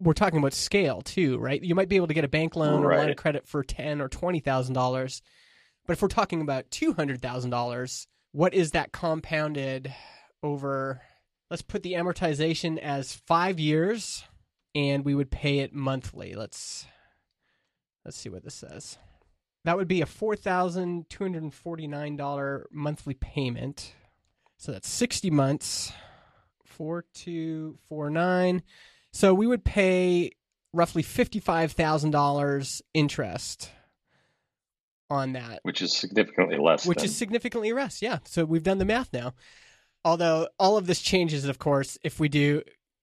we're 0.00 0.14
talking 0.14 0.38
about 0.38 0.54
scale 0.54 1.02
too, 1.02 1.38
right? 1.38 1.62
You 1.62 1.74
might 1.74 1.88
be 1.88 1.96
able 1.96 2.08
to 2.08 2.14
get 2.14 2.24
a 2.24 2.28
bank 2.28 2.56
loan 2.56 2.82
or 2.84 2.96
line 2.96 3.10
of 3.10 3.16
credit 3.16 3.46
for 3.46 3.62
ten 3.62 4.00
or 4.00 4.08
twenty 4.08 4.40
thousand 4.40 4.74
dollars, 4.74 5.22
but 5.86 5.92
if 5.92 6.02
we're 6.02 6.08
talking 6.08 6.40
about 6.40 6.70
two 6.70 6.94
hundred 6.94 7.20
thousand 7.20 7.50
dollars, 7.50 8.06
what 8.32 8.54
is 8.54 8.70
that 8.72 8.92
compounded 8.92 9.94
over? 10.42 11.02
Let's 11.50 11.62
put 11.62 11.82
the 11.82 11.94
amortization 11.94 12.78
as 12.78 13.14
five 13.26 13.58
years, 13.58 14.24
and 14.74 15.04
we 15.04 15.14
would 15.14 15.30
pay 15.30 15.58
it 15.58 15.74
monthly. 15.74 16.34
Let's 16.34 16.86
let's 18.04 18.16
see 18.16 18.28
what 18.28 18.42
this 18.42 18.54
says. 18.54 18.98
That 19.64 19.76
would 19.76 19.88
be 19.88 20.00
a 20.00 20.06
four 20.06 20.36
thousand 20.36 21.10
two 21.10 21.24
hundred 21.24 21.52
forty 21.52 21.86
nine 21.86 22.16
dollar 22.16 22.66
monthly 22.72 23.14
payment. 23.14 23.94
So 24.56 24.72
that's 24.72 24.88
sixty 24.88 25.30
months. 25.30 25.92
Four 26.64 27.04
two 27.12 27.76
four 27.88 28.08
nine. 28.08 28.62
So 29.12 29.34
we 29.34 29.46
would 29.46 29.64
pay 29.64 30.32
roughly 30.72 31.02
fifty-five 31.02 31.72
thousand 31.72 32.10
dollars 32.10 32.82
interest 32.94 33.70
on 35.08 35.32
that, 35.32 35.60
which 35.62 35.82
is 35.82 35.92
significantly 35.92 36.58
less. 36.58 36.86
which 36.86 36.98
than, 36.98 37.06
is 37.06 37.16
significantly 37.16 37.72
less. 37.72 38.02
Yeah. 38.02 38.18
So 38.24 38.44
we've 38.44 38.62
done 38.62 38.78
the 38.78 38.84
math 38.84 39.12
now. 39.12 39.34
Although 40.04 40.48
all 40.58 40.76
of 40.76 40.86
this 40.86 41.00
changes, 41.00 41.44
of 41.44 41.58
course, 41.58 41.98
if 42.02 42.20
we 42.20 42.28
do, 42.28 42.62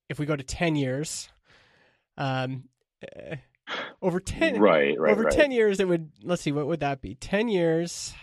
if 0.10 0.18
we 0.18 0.26
go 0.26 0.36
to 0.36 0.44
ten 0.44 0.76
years, 0.76 1.30
um, 2.18 2.64
uh, 3.04 3.36
over 4.02 4.20
ten, 4.20 4.60
right, 4.60 5.00
right, 5.00 5.12
over 5.12 5.24
right. 5.24 5.34
10 5.34 5.52
years 5.52 5.80
it 5.80 5.88
would 5.88 6.12
let's 6.24 6.42
see 6.42 6.52
what 6.52 6.68
would 6.68 6.80
that 6.80 7.02
be 7.02 7.16
10 7.16 7.50
years 7.50 8.14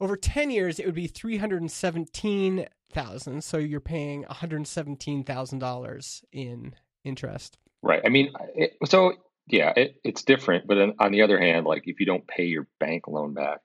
over 0.00 0.16
10 0.16 0.50
years 0.50 0.80
it 0.80 0.86
would 0.86 0.96
be 0.96 1.06
317000 1.06 3.44
so 3.44 3.56
you're 3.56 3.80
paying 3.80 4.24
$117000 4.24 6.22
in 6.32 6.74
interest 7.04 7.58
Right. 7.82 8.02
I 8.04 8.10
mean, 8.10 8.32
it, 8.54 8.76
so 8.84 9.14
yeah, 9.46 9.72
it, 9.74 9.96
it's 10.04 10.22
different. 10.22 10.66
But 10.66 10.74
then 10.74 10.92
on 10.98 11.12
the 11.12 11.22
other 11.22 11.40
hand, 11.40 11.64
like 11.64 11.84
if 11.86 11.98
you 11.98 12.04
don't 12.04 12.26
pay 12.26 12.44
your 12.44 12.68
bank 12.78 13.08
loan 13.08 13.32
back, 13.32 13.60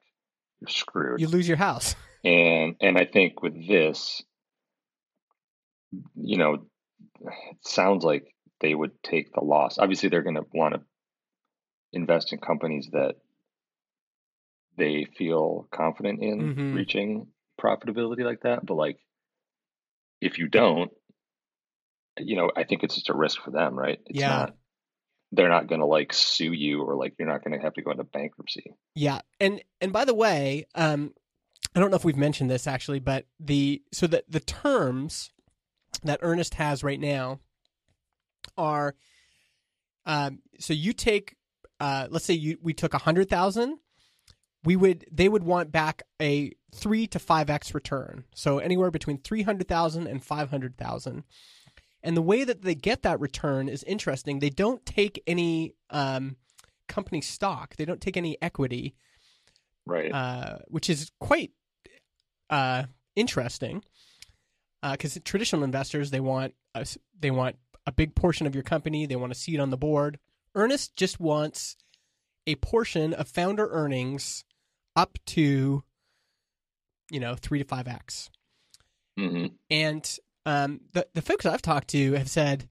you're 0.62 0.70
screwed. 0.70 1.20
you 1.20 1.28
lose 1.28 1.48
your 1.48 1.58
house 1.58 1.96
and 2.24 2.76
and 2.80 2.98
I 2.98 3.06
think 3.06 3.42
with 3.44 3.68
this, 3.68 4.24
you 6.16 6.38
know, 6.38 6.66
it 7.22 7.58
sounds 7.62 8.06
like 8.06 8.24
they 8.62 8.74
would 8.74 8.92
take 9.04 9.34
the 9.34 9.44
loss. 9.44 9.78
Obviously, 9.78 10.08
they're 10.08 10.22
going 10.24 10.36
to 10.36 10.46
want 10.54 10.76
to 10.76 10.82
invest 11.92 12.32
in 12.32 12.40
companies 12.40 12.90
that 12.94 13.16
they 14.78 15.06
feel 15.18 15.68
confident 15.72 16.22
in 16.22 16.56
Mhm. 16.56 16.74
reaching 16.74 17.28
profitability 17.60 18.24
like 18.24 18.42
that. 18.42 18.66
But 18.66 18.76
like, 18.76 18.98
if 20.22 20.38
you 20.38 20.48
don't, 20.48 20.92
you 22.20 22.36
know, 22.36 22.52
I 22.56 22.64
think 22.64 22.84
it's 22.84 22.96
just 22.96 23.10
a 23.10 23.14
risk 23.16 23.42
for 23.42 23.52
them, 23.52 23.76
right? 23.78 24.00
It's 24.08 24.20
Yeah. 24.20 24.30
not. 24.30 24.56
They're 25.32 25.50
not 25.50 25.68
going 25.68 25.82
to 25.82 25.88
like 25.88 26.14
sue 26.14 26.54
you, 26.54 26.82
or 26.84 26.96
like 26.96 27.16
you're 27.20 27.28
not 27.28 27.44
going 27.44 27.58
to 27.58 27.64
have 27.64 27.74
to 27.74 27.82
go 27.82 27.92
into 27.92 28.04
bankruptcy. 28.06 28.74
yeah 28.94 29.20
and 29.40 29.62
and 29.82 29.92
by 29.92 30.06
the 30.06 30.14
way 30.14 30.66
um 30.76 31.14
i 31.76 31.80
don't 31.80 31.90
know 31.90 31.98
if 31.98 32.06
we've 32.06 32.16
mentioned 32.16 32.50
this 32.50 32.68
actually 32.68 33.00
but 33.00 33.26
the 33.40 33.82
so 33.92 34.08
the 34.08 34.24
the 34.30 34.40
terms 34.40 35.32
that 36.04 36.20
Earnest 36.22 36.54
has 36.54 36.84
right 36.84 37.00
now 37.00 37.40
are 38.58 38.96
um 40.06 40.40
so 40.60 40.72
you 40.74 40.94
take 40.94 41.36
uh 41.82 42.08
let's 42.10 42.24
say 42.26 42.34
you 42.34 42.58
we 42.62 42.74
took 42.74 42.94
a 42.94 43.00
hundred 43.00 43.28
thousand 43.30 43.80
we 44.64 44.76
would 44.76 45.06
they 45.12 45.28
would 45.28 45.44
want 45.44 45.72
back 45.72 46.04
a 46.22 46.52
three 46.74 47.08
to 47.08 47.20
five 47.20 47.50
x 47.50 47.74
return 47.74 48.24
so 48.34 48.60
anywhere 48.60 48.92
between 48.92 49.18
300000 49.18 50.08
and 50.08 50.24
500000 50.24 51.24
and 52.06 52.16
the 52.16 52.22
way 52.22 52.44
that 52.46 52.62
they 52.62 52.76
get 52.76 53.02
that 53.02 53.20
return 53.20 53.68
is 53.68 53.84
interesting. 53.84 54.40
They 54.40 54.50
don't 54.50 54.86
take 54.86 55.22
any 55.28 55.76
um 55.90 56.38
company 56.88 57.20
stock. 57.22 57.76
They 57.76 57.86
don't 57.86 58.00
take 58.02 58.16
any 58.16 58.38
equity 58.42 58.96
Right. 59.88 60.12
uh, 60.12 60.60
which 60.68 60.90
is 60.90 61.12
quite 61.20 61.52
uh, 62.50 62.84
interesting 63.16 63.84
because 64.82 65.18
traditional 65.26 65.64
investors 65.64 66.12
they 66.12 66.20
want 66.20 66.54
a, 66.74 66.86
they 67.20 67.32
want 67.32 67.58
a 67.86 67.92
big 67.92 68.16
portion 68.16 68.48
of 68.48 68.56
your 68.56 68.64
company. 68.64 69.06
They 69.06 69.16
want 69.16 69.32
a 69.32 69.36
seat 69.36 69.60
on 69.60 69.70
the 69.70 69.78
board. 69.78 70.18
Earnest 70.56 70.96
just 70.96 71.20
wants 71.20 71.76
a 72.48 72.56
portion 72.56 73.14
of 73.14 73.28
founder 73.28 73.68
earnings 73.70 74.44
up 74.96 75.18
to 75.28 75.84
you 77.12 77.20
know 77.20 77.36
3 77.36 77.60
to 77.60 77.66
5x 77.66 78.30
hmm 79.18 79.46
and 79.70 80.18
um, 80.46 80.82
the 80.94 81.08
the 81.14 81.22
folks 81.22 81.46
I've 81.46 81.62
talked 81.62 81.90
to 81.90 82.14
have 82.14 82.30
said, 82.30 82.70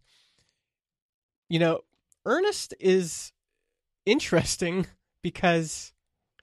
you 1.49 1.59
know, 1.59 1.81
Earnest 2.25 2.75
is 2.81 3.33
interesting 4.07 4.87
because 5.23 5.93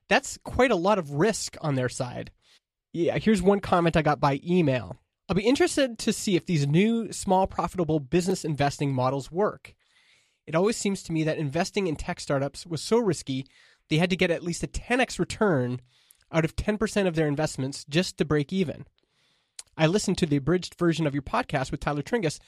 that's 0.10 0.38
quite 0.44 0.72
a 0.72 0.76
lot 0.76 1.00
of 1.00 1.12
risk 1.12 1.56
on 1.62 1.76
their 1.76 1.90
side. 1.90 2.32
Yeah, 2.94 3.18
here's 3.18 3.42
one 3.42 3.62
comment 3.62 3.96
I 3.96 4.02
got 4.02 4.20
by 4.20 4.42
email. 4.46 4.98
I'll 5.30 5.36
be 5.36 5.44
interested 5.44 5.98
to 6.00 6.12
see 6.12 6.36
if 6.36 6.46
these 6.46 6.68
new 6.68 7.14
small 7.14 7.48
profitable 7.48 8.02
business 8.02 8.44
investing 8.44 8.94
models 8.94 9.32
work. 9.32 9.74
It 10.46 10.56
always 10.56 10.76
seems 10.76 11.02
to 11.04 11.14
me 11.14 11.24
that 11.24 11.38
investing 11.38 11.88
in 11.88 11.96
tech 11.96 12.20
startups 12.20 12.66
was 12.66 12.82
so 12.82 12.98
risky 12.98 13.46
they 13.90 13.98
had 13.98 14.10
to 14.10 14.16
get 14.16 14.32
at 14.32 14.44
least 14.44 14.64
a 14.64 14.68
10x 14.68 15.20
return 15.20 15.82
out 16.32 16.46
of 16.46 16.56
10% 16.56 17.08
of 17.08 17.16
their 17.16 17.28
investments 17.28 17.86
just 17.90 18.18
to 18.18 18.26
break 18.26 18.52
even. 18.54 18.86
I 19.82 19.88
listened 19.88 20.20
to 20.20 20.28
the 20.28 20.36
abridged 20.36 20.76
version 20.76 21.08
of 21.08 21.16
your 21.16 21.24
podcast 21.24 21.72
with 21.72 21.80
Tyler 21.80 22.04
Tringas, 22.04 22.40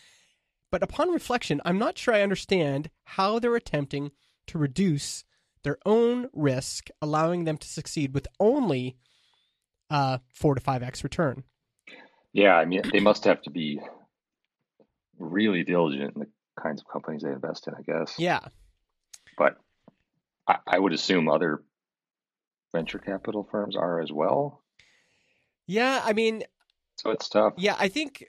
but 0.70 0.84
upon 0.84 1.10
reflection, 1.10 1.62
I'm 1.66 1.80
not 1.80 1.98
sure 1.98 2.14
I 2.14 2.22
understand 2.22 2.92
how 3.06 3.40
they're 3.40 3.56
attempting 3.56 4.12
to 4.46 4.60
reduce 4.60 5.24
their 5.64 5.80
own 5.84 6.30
risk, 6.32 6.90
allowing 7.02 7.46
them 7.46 7.58
to 7.58 7.68
succeed 7.68 8.14
with 8.14 8.28
only 8.40 8.98
uh, 9.90 10.20
four 10.32 10.54
to 10.54 10.62
five 10.62 10.84
x 10.84 11.04
return. 11.04 11.44
Yeah, 12.34 12.54
I 12.56 12.66
mean, 12.66 12.84
they 12.92 13.00
must 13.00 13.24
have 13.24 13.42
to 13.44 13.50
be 13.50 13.80
really 15.18 15.64
diligent 15.64 16.14
in 16.16 16.20
the 16.22 16.28
kinds 16.62 16.82
of 16.82 16.88
companies 16.88 17.24
they 17.24 17.32
invest 17.32 17.68
in, 17.68 17.74
I 17.74 17.82
guess. 17.82 18.14
Yeah, 18.20 18.42
But 19.40 19.58
I, 20.48 20.58
I 20.68 20.78
would 20.78 20.94
assume 20.94 21.28
other 21.28 21.64
venture 22.76 23.00
capital 23.00 23.48
firms 23.50 23.76
are 23.76 24.02
as 24.02 24.12
well. 24.12 24.62
yeah. 25.66 26.00
I 26.04 26.14
mean, 26.14 26.44
So 26.96 27.12
it's 27.12 27.28
tough. 27.30 27.54
yeah. 27.58 27.76
I 27.78 27.88
think 27.88 28.26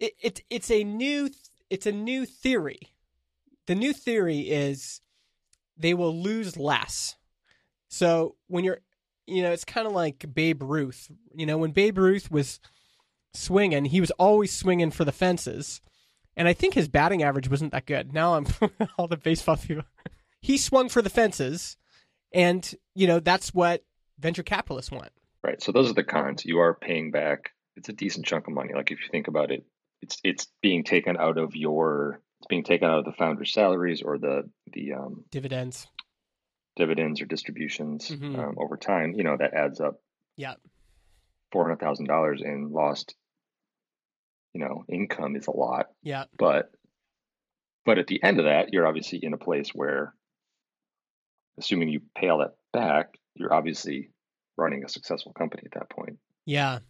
it, 0.00 0.12
it 0.20 0.42
it's 0.50 0.70
a 0.70 0.84
new 0.84 1.30
it's 1.70 1.86
a 1.86 1.92
new 1.92 2.26
theory. 2.26 2.80
The 3.66 3.74
new 3.74 3.92
theory 3.92 4.40
is 4.40 5.00
they 5.76 5.94
will 5.94 6.16
lose 6.16 6.56
less. 6.56 7.16
So 7.88 8.36
when 8.48 8.64
you're, 8.64 8.80
you 9.26 9.42
know, 9.42 9.52
it's 9.52 9.64
kind 9.64 9.86
of 9.86 9.92
like 9.92 10.26
Babe 10.34 10.62
Ruth. 10.62 11.10
You 11.34 11.46
know, 11.46 11.58
when 11.58 11.72
Babe 11.72 11.98
Ruth 11.98 12.30
was 12.30 12.60
swinging, 13.34 13.86
he 13.86 14.00
was 14.00 14.10
always 14.12 14.52
swinging 14.52 14.90
for 14.90 15.04
the 15.04 15.12
fences, 15.12 15.80
and 16.36 16.48
I 16.48 16.52
think 16.52 16.74
his 16.74 16.88
batting 16.88 17.22
average 17.22 17.48
wasn't 17.50 17.72
that 17.72 17.86
good. 17.86 18.12
Now 18.12 18.34
I'm 18.34 18.46
all 18.98 19.08
the 19.08 19.16
baseball 19.16 19.56
people. 19.56 19.84
He 20.40 20.56
swung 20.56 20.88
for 20.88 21.02
the 21.02 21.10
fences, 21.10 21.76
and 22.32 22.74
you 22.94 23.06
know 23.06 23.20
that's 23.20 23.54
what 23.54 23.84
venture 24.18 24.42
capitalists 24.42 24.90
want. 24.90 25.10
Right. 25.44 25.62
So 25.62 25.72
those 25.72 25.90
are 25.90 25.94
the 25.94 26.04
cons. 26.04 26.44
You 26.44 26.58
are 26.58 26.74
paying 26.74 27.10
back. 27.10 27.50
It's 27.76 27.88
a 27.88 27.92
decent 27.92 28.26
chunk 28.26 28.48
of 28.48 28.54
money. 28.54 28.74
Like 28.74 28.90
if 28.90 29.00
you 29.00 29.08
think 29.10 29.28
about 29.28 29.50
it, 29.52 29.64
it's 30.02 30.18
it's 30.24 30.48
being 30.62 30.84
taken 30.84 31.16
out 31.16 31.38
of 31.38 31.54
your 31.54 32.20
it's 32.40 32.46
being 32.48 32.64
taken 32.64 32.88
out 32.88 32.98
of 33.00 33.04
the 33.04 33.12
founder's 33.12 33.52
salaries 33.52 34.02
or 34.02 34.18
the 34.18 34.48
the 34.72 34.94
um, 34.94 35.24
Dividends. 35.30 35.86
dividends 36.76 37.20
or 37.20 37.26
distributions 37.26 38.08
Mhm. 38.08 38.38
um, 38.38 38.54
over 38.58 38.76
time. 38.76 39.12
You 39.14 39.24
know 39.24 39.36
that 39.36 39.54
adds 39.54 39.80
up 39.80 40.00
Yeah. 40.36 40.54
four 41.52 41.64
hundred 41.64 41.80
thousand 41.80 42.06
dollars 42.06 42.42
in 42.42 42.70
lost. 42.72 43.14
You 44.54 44.60
know, 44.60 44.84
income 44.88 45.36
is 45.36 45.46
a 45.46 45.52
lot. 45.56 45.86
Yeah. 46.02 46.24
but 46.36 46.72
but 47.84 47.98
at 47.98 48.06
the 48.08 48.22
end 48.22 48.38
of 48.38 48.44
that 48.46 48.72
you're 48.72 48.86
obviously 48.86 49.18
in 49.24 49.32
a 49.34 49.38
place 49.38 49.70
where 49.70 50.14
assuming 51.58 51.88
you 51.88 52.00
pay 52.16 52.28
all 52.28 52.38
that 52.38 52.54
back 52.72 53.14
you're 53.34 53.52
obviously 53.54 54.10
running 54.58 54.84
a 54.84 54.88
successful 54.88 55.32
company 55.32 55.62
at 55.64 55.72
that 55.78 55.88
point 55.90 56.18
Yeah. 56.44 56.80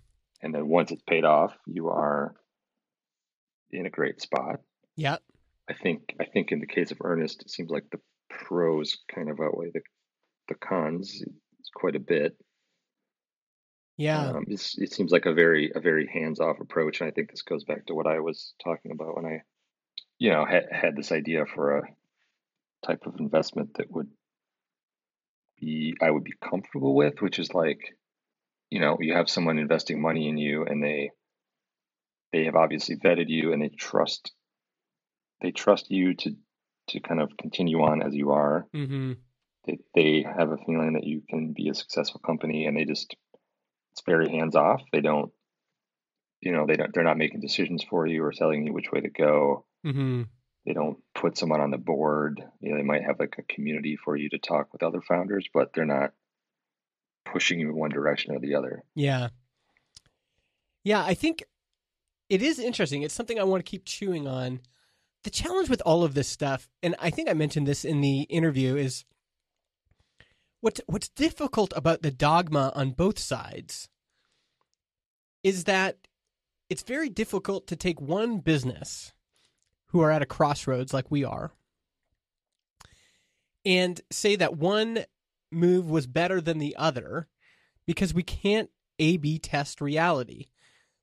and 0.42 0.54
then 0.54 0.66
once 0.68 0.90
it's 0.90 1.02
paid 1.02 1.24
off 1.24 1.54
you 1.66 1.88
are 1.88 2.34
in 3.70 3.86
a 3.86 3.90
great 3.90 4.20
spot 4.20 4.60
Yeah. 4.96 5.18
i 5.68 5.74
think 5.74 6.14
i 6.20 6.24
think 6.24 6.50
in 6.50 6.60
the 6.60 6.66
case 6.66 6.90
of 6.90 6.98
Earnest 7.02 7.42
it 7.42 7.50
seems 7.50 7.70
like 7.70 7.84
the 7.90 8.00
pros 8.30 8.98
kind 9.14 9.30
of 9.30 9.38
outweigh 9.40 9.70
the 9.72 9.80
the 10.48 10.54
cons 10.54 11.22
quite 11.74 11.96
a 11.96 12.00
bit. 12.00 12.36
Yeah. 13.96 14.28
Um, 14.30 14.44
it's, 14.48 14.78
it 14.78 14.92
seems 14.92 15.10
like 15.10 15.26
a 15.26 15.34
very 15.34 15.72
a 15.74 15.80
very 15.80 16.06
hands 16.06 16.40
off 16.40 16.60
approach, 16.60 17.00
and 17.00 17.08
I 17.08 17.10
think 17.10 17.30
this 17.30 17.42
goes 17.42 17.64
back 17.64 17.86
to 17.86 17.94
what 17.94 18.06
I 18.06 18.20
was 18.20 18.54
talking 18.62 18.92
about 18.92 19.16
when 19.16 19.26
I, 19.26 19.42
you 20.18 20.30
know, 20.30 20.44
had 20.46 20.66
had 20.70 20.96
this 20.96 21.12
idea 21.12 21.44
for 21.46 21.78
a 21.78 21.82
type 22.86 23.06
of 23.06 23.18
investment 23.18 23.74
that 23.74 23.90
would 23.90 24.08
be 25.60 25.94
I 26.00 26.10
would 26.10 26.24
be 26.24 26.34
comfortable 26.42 26.94
with, 26.94 27.20
which 27.20 27.38
is 27.38 27.54
like, 27.54 27.80
you 28.70 28.80
know, 28.80 28.98
you 29.00 29.14
have 29.14 29.30
someone 29.30 29.58
investing 29.58 30.00
money 30.00 30.28
in 30.28 30.38
you, 30.38 30.64
and 30.64 30.82
they 30.82 31.10
they 32.32 32.44
have 32.44 32.56
obviously 32.56 32.96
vetted 32.96 33.28
you, 33.28 33.52
and 33.52 33.62
they 33.62 33.68
trust 33.68 34.32
they 35.40 35.50
trust 35.50 35.90
you 35.90 36.14
to 36.14 36.36
to 36.88 37.00
kind 37.00 37.20
of 37.20 37.36
continue 37.36 37.82
on 37.82 38.02
as 38.02 38.14
you 38.14 38.32
are. 38.32 38.66
mm-hmm. 38.74 39.12
They 39.66 39.78
they 39.94 40.22
have 40.22 40.50
a 40.50 40.56
feeling 40.56 40.94
that 40.94 41.04
you 41.04 41.22
can 41.28 41.52
be 41.52 41.68
a 41.68 41.74
successful 41.74 42.20
company, 42.24 42.66
and 42.66 42.76
they 42.76 42.84
just 42.84 43.14
it's 43.92 44.02
very 44.06 44.30
hands 44.30 44.56
off. 44.56 44.82
They 44.92 45.00
don't, 45.00 45.30
you 46.40 46.52
know, 46.52 46.66
they 46.66 46.76
don't 46.76 46.92
they're 46.94 47.04
not 47.04 47.18
making 47.18 47.40
decisions 47.40 47.84
for 47.88 48.06
you 48.06 48.24
or 48.24 48.32
telling 48.32 48.66
you 48.66 48.72
which 48.72 48.90
way 48.92 49.00
to 49.00 49.10
go. 49.10 49.64
Mm-hmm. 49.86 50.22
They 50.68 50.74
don't 50.74 50.98
put 51.14 51.38
someone 51.38 51.62
on 51.62 51.70
the 51.70 51.78
board. 51.78 52.44
You 52.60 52.70
know, 52.70 52.76
they 52.76 52.82
might 52.82 53.02
have 53.02 53.18
like 53.18 53.36
a 53.38 53.54
community 53.54 53.96
for 53.96 54.14
you 54.14 54.28
to 54.28 54.38
talk 54.38 54.70
with 54.70 54.82
other 54.82 55.00
founders, 55.00 55.46
but 55.54 55.72
they're 55.72 55.86
not 55.86 56.12
pushing 57.24 57.58
you 57.58 57.70
in 57.70 57.74
one 57.74 57.88
direction 57.88 58.34
or 58.34 58.38
the 58.38 58.54
other. 58.54 58.84
Yeah. 58.94 59.28
Yeah, 60.84 61.02
I 61.02 61.14
think 61.14 61.42
it 62.28 62.42
is 62.42 62.58
interesting. 62.58 63.02
It's 63.02 63.14
something 63.14 63.40
I 63.40 63.44
want 63.44 63.64
to 63.64 63.70
keep 63.70 63.86
chewing 63.86 64.28
on. 64.28 64.60
The 65.24 65.30
challenge 65.30 65.70
with 65.70 65.80
all 65.86 66.04
of 66.04 66.12
this 66.12 66.28
stuff, 66.28 66.68
and 66.82 66.94
I 66.98 67.08
think 67.08 67.30
I 67.30 67.32
mentioned 67.32 67.66
this 67.66 67.82
in 67.82 68.02
the 68.02 68.24
interview, 68.24 68.76
is 68.76 69.06
what's 70.60 70.82
what's 70.86 71.08
difficult 71.08 71.72
about 71.76 72.02
the 72.02 72.10
dogma 72.10 72.72
on 72.74 72.90
both 72.90 73.18
sides 73.18 73.88
is 75.42 75.64
that 75.64 75.96
it's 76.68 76.82
very 76.82 77.08
difficult 77.08 77.66
to 77.68 77.76
take 77.76 78.02
one 78.02 78.40
business 78.40 79.14
who 79.88 80.00
are 80.00 80.10
at 80.10 80.22
a 80.22 80.26
crossroads 80.26 80.92
like 80.92 81.10
we 81.10 81.24
are 81.24 81.52
and 83.64 84.00
say 84.10 84.36
that 84.36 84.56
one 84.56 85.04
move 85.50 85.90
was 85.90 86.06
better 86.06 86.40
than 86.40 86.58
the 86.58 86.76
other 86.76 87.28
because 87.86 88.14
we 88.14 88.22
can't 88.22 88.70
A 88.98 89.16
B 89.16 89.38
test 89.38 89.80
reality. 89.80 90.46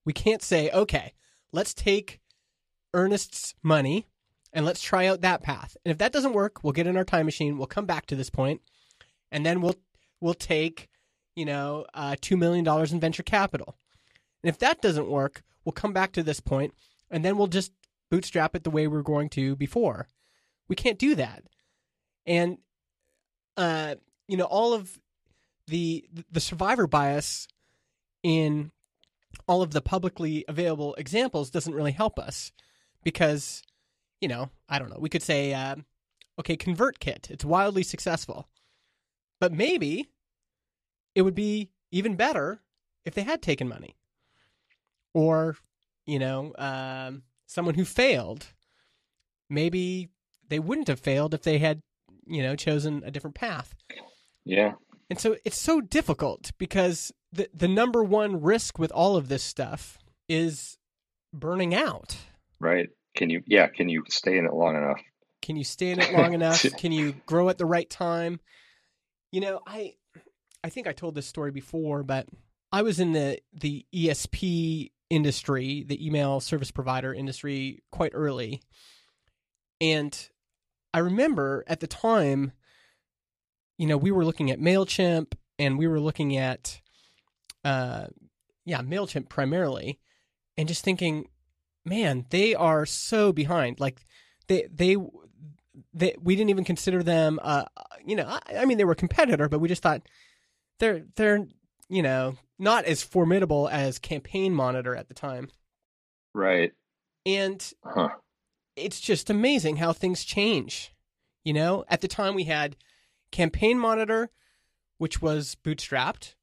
We 0.06 0.13
can't 0.13 0.41
say, 0.41 0.69
okay, 0.71 1.13
let's 1.52 1.74
take 1.74 2.19
Earnest's 2.93 3.56
money 3.63 4.08
and 4.54 4.65
let's 4.65 4.82
try 4.82 5.08
out 5.08 5.21
that 5.21 5.43
path. 5.43 5.76
And 5.84 5.91
if 5.91 5.98
that 5.98 6.13
doesn't 6.13 6.34
work, 6.34 6.63
we'll 6.63 6.74
get 6.74 6.88
in 6.88 6.95
our 6.95 7.04
time 7.04 7.26
machine, 7.26 7.58
we'll 7.58 7.67
come 7.67 7.86
back 7.86 8.06
to 8.08 8.15
this 8.15 8.30
point, 8.30 8.62
and 9.32 9.45
then 9.45 9.62
we'll 9.62 9.76
we'll 10.21 10.34
take, 10.34 10.89
you 11.36 11.45
know, 11.45 11.86
uh, 11.93 12.15
two 12.21 12.38
million 12.38 12.63
dollars 12.63 12.93
in 12.93 13.00
venture 13.00 13.24
capital. 13.24 13.78
And 14.43 14.50
if 14.50 14.58
that 14.60 14.82
doesn't 14.82 15.10
work, 15.10 15.43
we'll 15.63 15.74
come 15.74 15.91
back 15.93 16.13
to 16.13 16.24
this 16.24 16.39
point, 16.39 16.74
and 17.10 17.26
then 17.26 17.38
we'll 17.38 17.48
just 17.48 17.71
bootstrap 18.10 18.56
it 18.56 18.63
the 18.63 18.70
way 18.70 18.88
we 18.88 18.98
are 18.98 19.04
going 19.04 19.30
to 19.30 19.56
before. 19.56 20.08
We 20.68 20.76
can't 20.76 21.00
do 21.00 21.15
that. 21.15 21.44
And 22.26 22.58
uh, 23.58 23.96
you 24.28 24.38
know, 24.38 24.46
all 24.46 24.74
of 24.74 25.00
the 25.68 26.06
the 26.32 26.39
survivor 26.39 26.88
bias 26.88 27.48
in 28.24 28.72
all 29.48 29.62
of 29.62 29.72
the 29.72 29.82
publicly 29.82 30.46
available 30.48 30.96
examples 30.96 31.50
doesn't 31.50 31.74
really 31.74 31.91
help 31.91 32.20
us 32.20 32.52
because 33.04 33.63
you 34.22 34.28
know 34.28 34.50
i 34.70 34.80
don't 34.80 34.89
know 34.89 34.98
we 35.00 35.10
could 35.10 35.22
say 35.22 35.54
uh, 35.54 35.76
okay 36.39 36.56
convertkit 36.56 37.30
it's 37.30 37.46
wildly 37.46 37.84
successful 37.84 38.48
but 39.39 39.52
maybe 39.52 40.10
it 41.13 41.22
would 41.22 41.36
be 41.36 41.70
even 41.91 42.15
better 42.15 42.62
if 43.06 43.13
they 43.13 43.24
had 43.24 43.41
taken 43.41 43.68
money 43.68 43.96
or 45.13 45.56
you 46.06 46.20
know 46.20 46.54
um, 46.58 47.24
someone 47.48 47.76
who 47.76 47.86
failed 47.86 48.48
maybe 49.50 50.10
they 50.50 50.60
wouldn't 50.60 50.88
have 50.88 51.00
failed 51.00 51.34
if 51.34 51.44
they 51.44 51.58
had 51.60 51.82
you 52.26 52.42
know 52.42 52.56
chosen 52.56 53.04
a 53.06 53.12
different 53.12 53.36
path 53.36 53.76
Yeah. 54.44 54.74
and 55.10 55.20
so 55.20 55.36
it's 55.46 55.58
so 55.60 55.82
difficult 55.82 56.52
because 56.58 57.12
the 57.32 57.50
the 57.54 57.68
number 57.68 58.04
one 58.04 58.42
risk 58.42 58.80
with 58.80 58.92
all 58.92 59.16
of 59.16 59.28
this 59.28 59.44
stuff 59.44 59.98
is 60.28 60.78
burning 61.34 61.76
out. 61.76 62.18
Right. 62.60 62.90
Can 63.16 63.30
you 63.30 63.44
yeah, 63.46 63.68
can 63.68 63.90
you 63.90 64.04
stay 64.10 64.38
in 64.38 64.46
it 64.46 64.54
long 64.54 64.76
enough? 64.76 65.00
Can 65.42 65.56
you 65.58 65.64
stay 65.64 65.92
in 65.92 66.00
it 66.00 66.14
long 66.18 66.34
enough? 66.34 66.64
Can 66.78 66.92
you 66.92 67.14
grow 67.26 67.50
at 67.50 67.58
the 67.58 67.66
right 67.66 67.90
time? 67.90 68.40
You 69.32 69.42
know, 69.42 69.60
I 69.68 69.96
I 70.64 70.70
think 70.70 70.88
I 70.88 70.94
told 70.94 71.14
this 71.14 71.28
story 71.28 71.52
before, 71.52 72.04
but 72.04 72.28
I 72.72 72.82
was 72.82 73.00
in 73.00 73.12
the 73.12 73.40
the 73.54 73.86
ESP 73.94 74.92
industry, 75.10 75.84
the 75.88 76.06
email 76.06 76.39
service 76.39 76.72
provider 76.72 77.13
industry 77.13 77.84
quite 77.91 78.12
early. 78.13 78.62
And 79.80 80.30
I 80.94 81.00
remember 81.00 81.63
at 81.68 81.80
the 81.80 81.88
time 81.88 82.54
you 83.78 83.88
know, 83.88 83.98
we 83.98 84.12
were 84.12 84.26
looking 84.26 84.52
at 84.52 84.60
MailChimp 84.60 85.34
and 85.60 85.78
we 85.78 85.88
were 85.88 86.00
looking 86.00 86.38
at 86.38 86.82
uh 87.63 88.08
yeah, 88.63 88.82
MailChimp 88.82 89.30
primarily 89.30 90.00
and 90.58 90.68
just 90.68 90.84
thinking, 90.84 91.28
man, 91.84 92.26
they 92.30 92.56
are 92.56 92.86
so 92.86 93.32
behind. 93.32 93.80
Like 93.80 94.06
they 94.48 94.68
they 94.74 94.98
they 95.94 96.15
we 96.22 96.36
didn't 96.36 96.50
even 96.50 96.63
consider 96.63 97.04
them 97.04 97.39
uh 97.41 97.65
you 98.06 98.15
know, 98.15 98.28
I, 98.28 98.58
I 98.60 98.65
mean 98.65 98.78
they 98.78 98.86
were 98.86 98.94
a 98.94 98.98
competitor, 98.98 99.50
but 99.50 99.60
we 99.60 99.68
just 99.68 99.84
thought 99.84 100.04
they're 100.80 101.04
they're 101.15 101.46
you 101.89 102.02
know, 102.02 102.36
not 102.58 102.86
as 102.86 103.04
formidable 103.04 103.68
as 103.70 104.00
Campaign 104.00 104.54
Monitor 104.54 104.96
at 104.96 105.08
the 105.08 105.13
time. 105.13 105.50
Right. 106.34 106.74
And 107.26 107.74
Huh. 107.84 108.10
it's 108.76 109.00
just 109.00 109.30
amazing 109.30 109.78
how 109.78 109.94
things 109.94 110.24
change. 110.24 110.94
You 111.44 111.54
know, 111.54 111.86
at 111.88 112.02
the 112.02 112.08
time 112.08 112.34
we 112.34 112.46
had 112.46 112.76
Campaign 113.32 113.78
Monitor, 113.78 114.32
which 114.98 115.22
was 115.22 115.56
bootstrapped. 115.63 116.36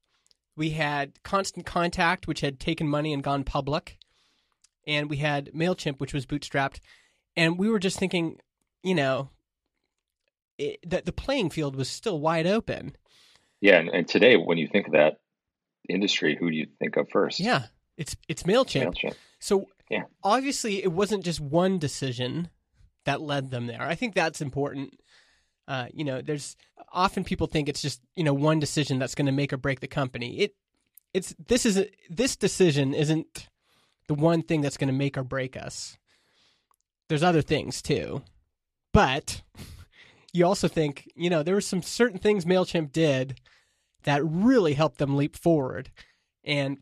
We 0.55 0.71
had 0.71 1.21
Constant 1.23 1.65
Contact, 1.65 2.27
which 2.27 2.41
had 2.41 2.59
taken 2.59 2.87
money 2.87 3.11
and 3.11 3.23
gone 3.23 3.43
public. 3.43 3.97
And 4.85 5.09
we 5.09 5.17
had 5.17 5.51
MailChimp, 5.53 5.99
which 5.99 6.13
was 6.13 6.25
bootstrapped. 6.25 6.79
And 7.35 7.57
we 7.57 7.69
were 7.69 7.79
just 7.79 7.97
thinking, 7.97 8.39
you 8.83 8.93
know, 8.93 9.29
it, 10.57 10.77
that 10.85 11.05
the 11.05 11.11
playing 11.11 11.49
field 11.49 11.75
was 11.75 11.89
still 11.89 12.19
wide 12.19 12.45
open. 12.45 12.95
Yeah, 13.61 13.79
and, 13.79 13.89
and 13.89 14.07
today 14.07 14.35
when 14.37 14.57
you 14.57 14.67
think 14.67 14.87
of 14.87 14.93
that 14.93 15.19
industry, 15.89 16.35
who 16.39 16.49
do 16.49 16.55
you 16.55 16.67
think 16.79 16.97
of 16.97 17.09
first? 17.09 17.39
Yeah, 17.39 17.63
it's 17.97 18.15
it's 18.27 18.43
MailChimp. 18.43 18.93
MailChimp. 18.95 19.15
So 19.39 19.67
Yeah. 19.89 20.03
obviously, 20.23 20.83
it 20.83 20.91
wasn't 20.91 21.23
just 21.25 21.39
one 21.39 21.79
decision 21.79 22.49
that 23.05 23.21
led 23.21 23.51
them 23.51 23.67
there. 23.67 23.81
I 23.81 23.95
think 23.95 24.15
that's 24.15 24.41
important. 24.41 24.99
Uh, 25.67 25.87
you 25.93 26.03
know, 26.03 26.21
there's 26.21 26.55
often 26.91 27.23
people 27.23 27.47
think 27.47 27.69
it's 27.69 27.81
just 27.81 28.01
you 28.15 28.23
know 28.23 28.33
one 28.33 28.59
decision 28.59 28.99
that's 28.99 29.15
going 29.15 29.25
to 29.25 29.31
make 29.31 29.53
or 29.53 29.57
break 29.57 29.79
the 29.79 29.87
company. 29.87 30.39
It 30.39 30.55
it's 31.13 31.35
this 31.47 31.65
is 31.65 31.85
this 32.09 32.35
decision 32.35 32.93
isn't 32.93 33.47
the 34.07 34.13
one 34.13 34.41
thing 34.41 34.61
that's 34.61 34.77
going 34.77 34.87
to 34.89 34.93
make 34.93 35.17
or 35.17 35.23
break 35.23 35.55
us. 35.55 35.97
There's 37.09 37.23
other 37.23 37.41
things 37.41 37.81
too, 37.81 38.23
but 38.91 39.41
you 40.33 40.45
also 40.45 40.67
think 40.67 41.09
you 41.15 41.29
know 41.29 41.43
there 41.43 41.55
were 41.55 41.61
some 41.61 41.81
certain 41.81 42.19
things 42.19 42.45
Mailchimp 42.45 42.91
did 42.91 43.39
that 44.03 44.23
really 44.25 44.73
helped 44.73 44.97
them 44.97 45.15
leap 45.15 45.35
forward, 45.35 45.91
and 46.43 46.77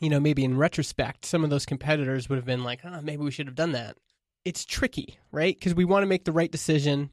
you 0.00 0.08
know, 0.08 0.20
maybe 0.20 0.44
in 0.44 0.56
retrospect, 0.56 1.24
some 1.24 1.44
of 1.44 1.50
those 1.50 1.64
competitors 1.64 2.28
would 2.28 2.36
have 2.36 2.44
been 2.44 2.64
like, 2.64 2.80
oh, 2.84 3.00
maybe 3.02 3.22
we 3.22 3.30
should 3.30 3.46
have 3.46 3.54
done 3.54 3.72
that. 3.72 3.96
It's 4.44 4.64
tricky, 4.64 5.18
right? 5.30 5.54
Because 5.56 5.74
we 5.74 5.84
want 5.84 6.02
to 6.02 6.08
make 6.08 6.24
the 6.24 6.32
right 6.32 6.50
decision. 6.50 7.10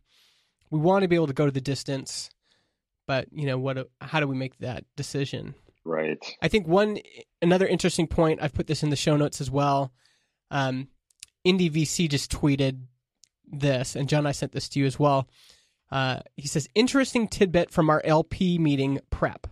We 0.72 0.80
want 0.80 1.04
to 1.04 1.08
be 1.08 1.16
able 1.16 1.28
to 1.28 1.34
go 1.34 1.46
to 1.46 1.52
the 1.52 1.62
distance. 1.62 2.32
But, 3.06 3.28
you 3.32 3.46
know, 3.46 3.60
what? 3.60 3.90
how 4.02 4.20
do 4.20 4.28
we 4.28 4.36
make 4.36 4.58
that 4.58 4.86
decision? 4.96 5.54
Right. 5.86 6.18
I 6.42 6.48
think 6.48 6.68
one, 6.68 6.98
another 7.42 7.68
interesting 7.68 8.08
point, 8.08 8.40
I've 8.42 8.54
put 8.54 8.66
this 8.68 8.82
in 8.82 8.90
the 8.90 8.96
show 8.96 9.16
notes 9.16 9.40
as 9.40 9.52
well. 9.52 9.92
Um, 10.50 10.88
VC 11.46 12.10
just 12.10 12.32
tweeted 12.32 12.82
this, 13.46 13.96
and 13.96 14.10
Jon, 14.10 14.26
I 14.26 14.32
sent 14.32 14.52
this 14.52 14.70
to 14.70 14.80
you 14.80 14.86
as 14.86 14.98
well. 14.98 15.28
Uh, 15.92 16.20
he 16.36 16.48
says, 16.48 16.68
interesting 16.76 17.28
tidbit 17.28 17.72
from 17.72 17.90
our 17.90 18.02
LP 18.06 18.58
meeting 18.60 19.00
prep. 19.10 19.48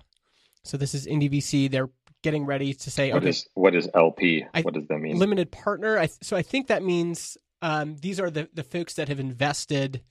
So 0.63 0.77
this 0.77 0.93
is 0.93 1.07
Indie 1.07 1.31
VC. 1.31 1.69
They're 1.69 1.89
getting 2.23 2.45
ready 2.45 2.73
to 2.73 2.91
say, 2.91 3.11
What 3.11 3.19
okay, 3.23 3.29
is 3.29 3.47
what 3.53 3.75
is 3.75 3.89
LP? 3.93 4.45
I- 4.53 4.61
what 4.61 4.73
does 4.73 4.87
that 4.87 4.99
mean? 4.99 5.17
limited 5.17 5.51
partner. 5.51 5.97
I, 5.97 6.07
so 6.21 6.35
I 6.37 6.41
think 6.41 6.67
that 6.67 6.83
means 6.83 7.37
um, 7.61 7.95
these 8.01 8.19
are 8.19 8.29
the, 8.29 8.49
the 8.53 8.63
folks 8.63 8.93
that 8.95 9.07
have 9.07 9.19
invested 9.19 10.01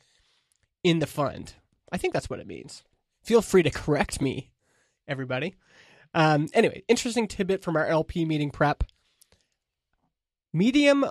in 0.82 0.98
the 0.98 1.06
fund. 1.06 1.54
I 1.92 1.98
think 1.98 2.12
that's 2.12 2.28
what 2.30 2.40
it 2.40 2.46
means. 2.46 2.82
Feel 3.22 3.42
free 3.42 3.62
to 3.62 3.70
correct 3.70 4.20
me, 4.20 4.50
everybody. 5.06 5.54
Um, 6.14 6.48
anyway, 6.54 6.82
interesting 6.88 7.28
tidbit 7.28 7.62
from 7.62 7.76
our 7.76 7.86
LP 7.86 8.24
meeting 8.24 8.50
prep. 8.50 8.84
Medium, 10.52 11.04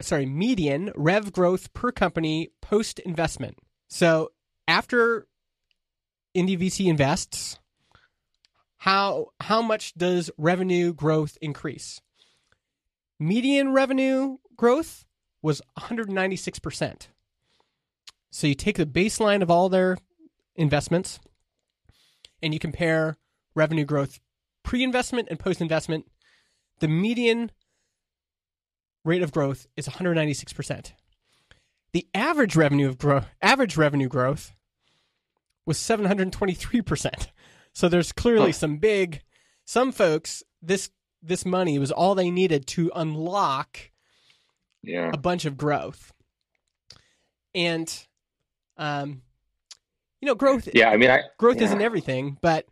sorry, 0.00 0.26
median 0.26 0.92
rev 0.94 1.32
growth 1.32 1.72
per 1.72 1.90
company 1.90 2.50
post 2.60 2.98
investment. 3.00 3.58
So 3.88 4.30
after 4.72 5.26
Indie 6.34 6.58
VC 6.58 6.86
invests, 6.86 7.58
how 8.78 9.28
how 9.38 9.60
much 9.60 9.92
does 9.92 10.30
revenue 10.38 10.94
growth 10.94 11.36
increase? 11.42 12.00
Median 13.20 13.74
revenue 13.74 14.38
growth 14.56 15.04
was 15.42 15.60
196%. 15.78 17.08
So 18.30 18.46
you 18.46 18.54
take 18.54 18.78
the 18.78 18.86
baseline 18.86 19.42
of 19.42 19.50
all 19.50 19.68
their 19.68 19.98
investments 20.56 21.20
and 22.42 22.54
you 22.54 22.58
compare 22.58 23.18
revenue 23.54 23.84
growth 23.84 24.20
pre-investment 24.62 25.28
and 25.28 25.38
post-investment. 25.38 26.06
The 26.78 26.88
median 26.88 27.50
rate 29.04 29.22
of 29.22 29.32
growth 29.32 29.66
is 29.76 29.86
196%. 29.86 30.92
The 31.92 32.06
average 32.14 32.56
revenue 32.56 32.88
of 32.88 32.96
growth 32.96 33.26
average 33.42 33.76
revenue 33.76 34.08
growth 34.08 34.52
was 35.66 35.78
723%. 35.78 37.28
So 37.72 37.88
there's 37.88 38.12
clearly 38.12 38.46
Huh. 38.50 38.52
some 38.52 38.76
big 38.78 39.22
some 39.64 39.92
folks 39.92 40.42
this 40.60 40.90
this 41.22 41.46
money 41.46 41.78
was 41.78 41.92
all 41.92 42.14
they 42.14 42.30
needed 42.30 42.66
to 42.66 42.90
unlock 42.94 43.78
Yeah. 44.82 45.10
a 45.14 45.16
bunch 45.16 45.44
of 45.44 45.56
growth. 45.56 46.12
And 47.54 47.88
um 48.76 49.22
you 50.20 50.26
know 50.26 50.34
growth 50.34 50.68
Yeah. 50.74 50.90
I 50.90 50.96
mean, 50.96 51.10
I 51.10 51.20
growth 51.38 51.58
yeah, 51.58 51.64
isn't 51.64 51.80
everything, 51.82 52.38
but 52.40 52.66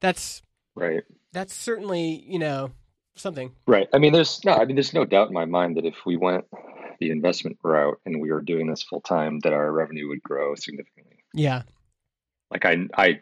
that's 0.00 0.42
right. 0.74 1.02
that's 1.32 1.54
certainly, 1.54 2.24
you 2.26 2.38
know, 2.38 2.72
something. 3.14 3.52
Right. 3.66 3.88
I 3.94 3.98
mean, 3.98 4.12
there's 4.12 4.44
no. 4.44 4.52
I 4.54 4.64
mean, 4.64 4.74
there's 4.76 4.94
no 4.94 5.04
doubt 5.04 5.28
in 5.28 5.34
my 5.34 5.44
mind 5.44 5.76
that 5.76 5.84
if 5.84 6.04
we 6.04 6.16
went 6.16 6.44
the 6.98 7.10
investment 7.10 7.58
route 7.62 8.00
and 8.06 8.20
we 8.20 8.30
were 8.32 8.40
doing 8.42 8.66
this 8.68 8.82
full 8.82 9.00
time, 9.00 9.38
that 9.40 9.52
our 9.52 9.70
revenue 9.72 10.08
would 10.08 10.22
grow 10.22 10.54
significantly. 10.54 11.18
Yeah. 11.34 11.62
Like 12.52 12.64
I, 12.64 12.76
I, 12.96 13.20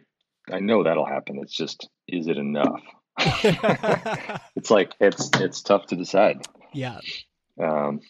I 0.52 0.60
know 0.60 0.82
that'll 0.84 1.06
happen. 1.06 1.38
It's 1.42 1.56
just, 1.56 1.88
is 2.08 2.26
it 2.26 2.36
enough? 2.36 2.80
it's 4.56 4.70
like 4.70 4.92
it's 5.00 5.30
it's 5.40 5.62
tough 5.62 5.86
to 5.86 5.96
decide. 5.96 6.46
yeah. 6.72 6.98
Um, 7.62 8.00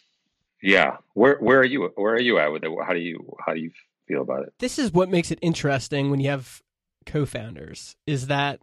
yeah. 0.63 0.97
Where 1.15 1.37
where 1.41 1.59
are 1.61 1.65
you? 1.65 1.91
Where 1.97 2.15
are 2.15 2.21
you 2.21 2.39
at 2.39 2.53
with 2.53 2.65
it? 2.65 2.71
How 2.87 2.93
do 2.93 3.01
you 3.01 3.19
how 3.45 3.55
do 3.55 3.61
you 3.61 3.71
feel 4.07 4.23
about 4.23 4.43
it? 4.45 4.53
This 4.59 4.79
is 4.79 4.93
what 4.93 5.09
makes 5.09 5.31
it 5.31 5.39
interesting 5.43 6.11
when 6.11 6.21
you 6.21 6.31
have 6.31 6.63
co-founders 7.07 7.97
is 8.07 8.27
that 8.29 8.61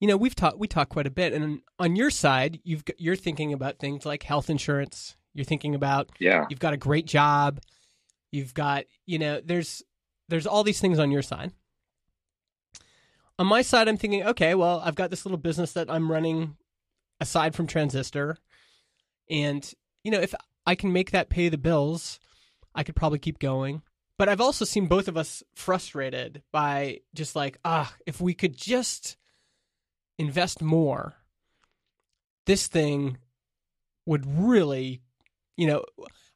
you 0.00 0.06
know, 0.08 0.16
we've 0.16 0.34
talked 0.36 0.58
we 0.58 0.68
talk 0.68 0.88
quite 0.88 1.06
a 1.06 1.10
bit 1.10 1.32
and 1.32 1.60
on 1.78 1.96
your 1.96 2.10
side, 2.10 2.60
you've 2.64 2.84
got, 2.84 3.00
you're 3.00 3.16
thinking 3.16 3.52
about 3.52 3.78
things 3.78 4.06
like 4.06 4.22
health 4.22 4.48
insurance. 4.50 5.16
You're 5.34 5.44
thinking 5.44 5.74
about 5.74 6.10
Yeah. 6.18 6.44
you've 6.48 6.60
got 6.60 6.72
a 6.74 6.78
great 6.78 7.06
job. 7.06 7.60
You've 8.30 8.54
got, 8.54 8.84
you 9.06 9.18
know, 9.18 9.40
there's 9.44 9.82
there's 10.28 10.46
all 10.46 10.64
these 10.64 10.80
things 10.80 10.98
on 10.98 11.10
your 11.10 11.22
side. 11.22 11.52
On 13.38 13.46
my 13.46 13.62
side, 13.62 13.88
I'm 13.88 13.98
thinking, 13.98 14.22
okay, 14.24 14.54
well, 14.54 14.80
I've 14.84 14.94
got 14.94 15.10
this 15.10 15.26
little 15.26 15.38
business 15.38 15.72
that 15.74 15.90
I'm 15.90 16.10
running 16.10 16.56
aside 17.20 17.54
from 17.54 17.66
Transistor. 17.66 18.38
And, 19.28 19.70
you 20.04 20.10
know, 20.10 20.20
if 20.20 20.34
I 20.66 20.74
can 20.74 20.92
make 20.92 21.10
that 21.10 21.28
pay 21.28 21.48
the 21.48 21.58
bills, 21.58 22.18
I 22.74 22.82
could 22.82 22.96
probably 22.96 23.18
keep 23.18 23.38
going. 23.38 23.82
But 24.18 24.28
I've 24.30 24.40
also 24.40 24.64
seen 24.64 24.86
both 24.86 25.08
of 25.08 25.16
us 25.16 25.42
frustrated 25.54 26.42
by 26.50 27.00
just 27.14 27.36
like, 27.36 27.58
ah, 27.64 27.94
if 28.06 28.20
we 28.20 28.32
could 28.32 28.56
just 28.56 29.16
invest 30.18 30.62
more, 30.62 31.16
this 32.46 32.66
thing 32.66 33.18
would 34.06 34.24
really, 34.26 35.02
you 35.56 35.66
know, 35.66 35.84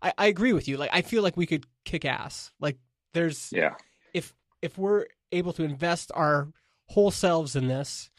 I, 0.03 0.13
I 0.19 0.27
agree 0.27 0.53
with 0.53 0.69
you. 0.69 0.77
Like, 0.77 0.91
I 0.93 1.01
feel 1.01 1.23
like 1.23 1.37
we 1.39 1.47
could 1.47 1.65
kick 1.87 2.05
ass. 2.05 2.51
Like, 2.61 2.77
there's, 3.13 3.53
Yeah. 3.53 3.75
if 4.15 4.35
if 4.63 4.77
we're 4.79 5.07
able 5.33 5.53
to 5.55 5.63
invest 5.65 6.11
our 6.15 6.49
whole 6.89 7.11
selves 7.11 7.57
in 7.57 7.69
this, 7.69 8.11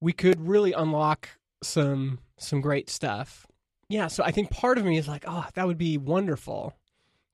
we 0.00 0.12
could 0.12 0.40
really 0.46 0.72
unlock 0.72 1.28
some 1.62 2.18
some 2.38 2.60
great 2.60 2.90
stuff. 2.90 3.46
Yeah, 3.88 4.08
so 4.08 4.24
I 4.24 4.30
think 4.30 4.50
part 4.50 4.78
of 4.78 4.84
me 4.84 4.96
is 4.98 5.06
like, 5.06 5.24
oh, 5.26 5.46
that 5.54 5.66
would 5.66 5.78
be 5.78 5.98
wonderful 5.98 6.74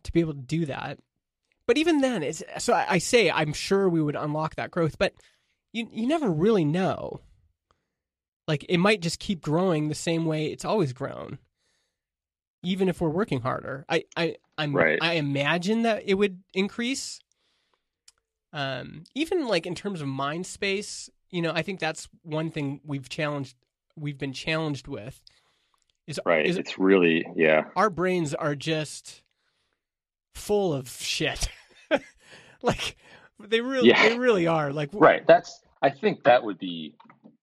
to 0.02 0.12
be 0.12 0.20
able 0.20 0.34
to 0.34 0.40
do 0.40 0.66
that. 0.66 0.98
But 1.66 1.78
even 1.78 2.00
then, 2.00 2.22
it's 2.22 2.42
so 2.58 2.72
I, 2.72 2.86
I 2.94 2.98
say 2.98 3.30
I'm 3.30 3.52
sure 3.52 3.88
we 3.88 4.02
would 4.02 4.16
unlock 4.16 4.56
that 4.56 4.70
growth, 4.70 4.98
but 4.98 5.14
you 5.72 5.88
you 5.92 6.06
never 6.06 6.30
really 6.30 6.64
know. 6.64 7.20
Like 8.48 8.64
it 8.68 8.78
might 8.78 9.00
just 9.00 9.20
keep 9.20 9.40
growing 9.40 9.88
the 9.88 9.94
same 9.94 10.24
way 10.24 10.46
it's 10.46 10.64
always 10.64 10.92
grown, 10.92 11.38
even 12.62 12.88
if 12.88 13.00
we're 13.00 13.08
working 13.08 13.40
harder. 13.40 13.84
I 13.88 14.04
I 14.16 14.36
I'm, 14.58 14.74
Right. 14.76 14.98
I 15.00 15.14
imagine 15.14 15.82
that 15.82 16.02
it 16.06 16.14
would 16.14 16.42
increase. 16.54 17.20
Um, 18.52 19.04
even 19.14 19.46
like 19.46 19.66
in 19.66 19.74
terms 19.74 20.00
of 20.00 20.08
mind 20.08 20.46
space, 20.46 21.08
you 21.30 21.40
know, 21.40 21.52
I 21.54 21.62
think 21.62 21.80
that's 21.80 22.08
one 22.22 22.50
thing 22.50 22.80
we've 22.84 23.08
challenged, 23.08 23.54
we've 23.96 24.18
been 24.18 24.32
challenged 24.32 24.88
with. 24.88 25.22
Is 26.06 26.18
Right. 26.26 26.44
is 26.44 26.58
it's 26.58 26.78
really 26.78 27.24
yeah. 27.36 27.64
our 27.76 27.88
brains 27.90 28.34
are 28.34 28.56
just 28.56 29.22
full 30.34 30.72
of 30.74 30.88
shit. 30.90 31.48
like 32.62 32.96
they 33.38 33.60
really, 33.60 33.88
Yeah. 33.88 34.08
they 34.08 34.18
really 34.18 34.46
are. 34.46 34.72
Like 34.72 34.90
Right. 34.92 35.24
That's 35.26 35.60
I 35.80 35.90
think 35.90 36.24
that 36.24 36.42
would 36.42 36.58
be 36.58 36.94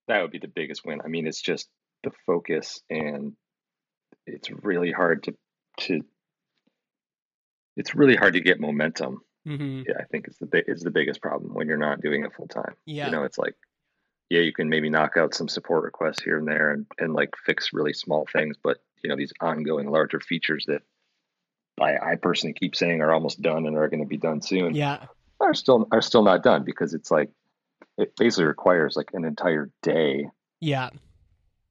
that 0.08 0.22
would 0.22 0.32
be 0.32 0.40
the 0.40 0.48
biggest 0.48 0.86
win. 0.86 1.02
I 1.04 1.08
mean, 1.08 1.26
it's 1.26 1.42
just 1.42 1.68
the 2.04 2.12
focus 2.26 2.82
and 2.90 3.34
it's 4.28 4.50
really 4.52 4.92
hard 4.92 5.24
to 5.24 5.36
to 5.82 6.02
it's 7.76 7.96
really 7.96 8.16
hard 8.16 8.34
to 8.34 8.42
get 8.42 8.60
momentum. 8.60 9.22
hmm 9.46 9.84
Yeah, 9.88 9.96
I 10.00 10.04
think 10.06 10.28
it's 10.28 10.38
the 10.38 10.64
is 10.70 10.82
the 10.82 10.92
biggest 10.92 11.22
problem 11.22 11.54
when 11.54 11.68
you're 11.68 11.78
not 11.78 12.02
doing 12.02 12.26
it 12.26 12.34
full 12.34 12.48
time. 12.48 12.76
Yeah. 12.86 13.06
You 13.06 13.12
know, 13.12 13.24
it's 13.24 13.38
like 13.38 13.56
yeah, 14.30 14.42
you 14.42 14.52
can 14.52 14.68
maybe 14.68 14.90
knock 14.90 15.16
out 15.16 15.34
some 15.34 15.48
support 15.48 15.84
requests 15.84 16.22
here 16.22 16.38
and 16.38 16.46
there 16.48 16.72
and, 16.74 16.86
and 17.00 17.14
like 17.14 17.30
fix 17.46 17.72
really 17.72 17.94
small 17.94 18.28
things, 18.34 18.58
but 18.62 18.78
you 19.02 19.10
know, 19.10 19.16
these 19.16 19.32
ongoing 19.40 19.90
larger 19.90 20.20
features 20.20 20.66
that 20.68 20.82
I, 21.80 22.12
I 22.12 22.16
personally 22.16 22.54
keep 22.54 22.76
saying 22.76 23.02
are 23.02 23.14
almost 23.14 23.42
done 23.42 23.66
and 23.68 23.78
are 23.78 23.88
going 23.88 24.02
to 24.02 24.08
be 24.08 24.18
done 24.18 24.42
soon 24.42 24.76
yeah. 24.76 25.06
are 25.40 25.54
still 25.54 25.88
are 25.92 26.02
still 26.02 26.24
not 26.24 26.44
done 26.44 26.64
because 26.64 26.94
it's 26.94 27.12
like 27.12 27.30
it 27.98 28.16
basically 28.18 28.46
requires 28.46 28.96
like 28.98 29.12
an 29.14 29.24
entire 29.24 29.70
day 29.84 30.28
Yeah. 30.60 30.90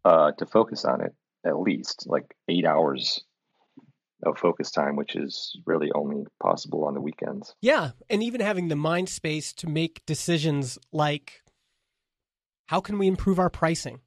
uh, 0.04 0.30
to 0.32 0.46
focus 0.46 0.84
on 0.84 1.00
it 1.02 1.12
at 1.46 1.60
least 1.60 2.04
like 2.06 2.34
eight 2.48 2.64
hours 2.64 3.22
of 4.24 4.38
focus 4.38 4.70
time 4.70 4.96
which 4.96 5.14
is 5.14 5.58
really 5.66 5.90
only 5.94 6.24
possible 6.42 6.84
on 6.84 6.94
the 6.94 7.00
weekends 7.00 7.54
Yeah. 7.60 7.90
And 8.08 8.22
even 8.22 8.40
having 8.40 8.68
the 8.68 8.76
mind 8.76 9.08
space 9.08 9.52
to 9.54 9.68
make 9.68 10.04
decisions 10.06 10.78
like 10.90 11.42
how 12.66 12.80
can 12.80 12.98
we 12.98 13.06
improve 13.06 13.38
our 13.38 13.50
pricing? 13.50 14.00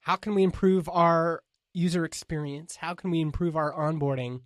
How 0.00 0.16
can 0.16 0.34
we 0.34 0.42
improve 0.42 0.88
our 0.88 1.42
user 1.72 2.04
experience? 2.04 2.76
How 2.76 2.94
can 2.94 3.10
we 3.10 3.20
improve 3.20 3.56
our 3.56 3.72
onboarding? 3.72 4.40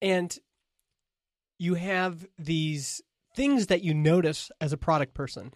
And 0.00 0.36
you 1.58 1.74
have 1.74 2.26
these 2.38 3.00
things 3.34 3.66
that 3.66 3.82
you 3.82 3.92
notice 3.92 4.50
as 4.60 4.72
a 4.72 4.76
product 4.76 5.14
person. 5.14 5.52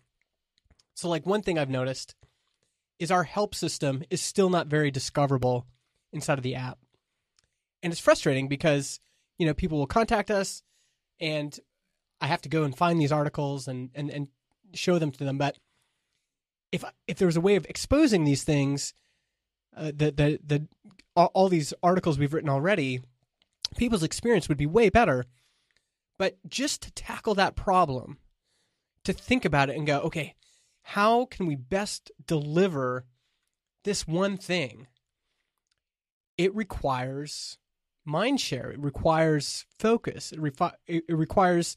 So, 0.94 1.08
like, 1.08 1.24
one 1.24 1.42
thing 1.42 1.58
I've 1.58 1.70
noticed 1.70 2.14
is 3.00 3.10
our 3.10 3.24
help 3.24 3.54
system 3.54 4.04
is 4.10 4.20
still 4.20 4.50
not 4.50 4.68
very 4.68 4.92
discoverable 4.92 5.66
inside 6.12 6.38
of 6.38 6.44
the 6.44 6.54
app. 6.54 6.78
And 7.82 7.92
it's 7.92 8.00
frustrating 8.00 8.46
because, 8.46 9.00
you 9.38 9.46
know, 9.46 9.54
people 9.54 9.78
will 9.78 9.86
contact 9.86 10.30
us 10.30 10.62
and 11.18 11.58
I 12.20 12.26
have 12.26 12.42
to 12.42 12.48
go 12.50 12.62
and 12.62 12.76
find 12.76 13.00
these 13.00 13.10
articles 13.10 13.66
and, 13.66 13.90
and, 13.94 14.10
and 14.10 14.28
show 14.74 14.98
them 14.98 15.10
to 15.12 15.24
them. 15.24 15.38
But 15.38 15.56
if 16.70 16.84
if 17.08 17.16
there 17.16 17.26
was 17.26 17.36
a 17.36 17.40
way 17.40 17.56
of 17.56 17.66
exposing 17.66 18.24
these 18.24 18.44
things, 18.44 18.94
uh, 19.76 19.86
the 19.86 20.10
the 20.10 20.38
the 20.44 20.68
all, 21.16 21.30
all 21.34 21.48
these 21.48 21.74
articles 21.82 22.18
we've 22.18 22.34
written 22.34 22.50
already, 22.50 23.00
people's 23.76 24.02
experience 24.02 24.48
would 24.48 24.58
be 24.58 24.66
way 24.66 24.90
better. 24.90 25.24
But 26.18 26.36
just 26.46 26.82
to 26.82 26.92
tackle 26.92 27.34
that 27.36 27.56
problem, 27.56 28.18
to 29.04 29.14
think 29.14 29.46
about 29.46 29.70
it 29.70 29.76
and 29.76 29.86
go, 29.86 30.00
okay, 30.00 30.34
how 30.82 31.26
can 31.26 31.46
we 31.46 31.56
best 31.56 32.10
deliver 32.26 33.06
this 33.84 34.06
one 34.06 34.36
thing? 34.36 34.86
It 36.36 36.54
requires 36.54 37.58
mind 38.04 38.40
share. 38.40 38.70
It 38.70 38.80
requires 38.80 39.66
focus. 39.78 40.32
It, 40.32 40.40
refi- 40.40 40.74
it 40.86 41.04
requires 41.08 41.76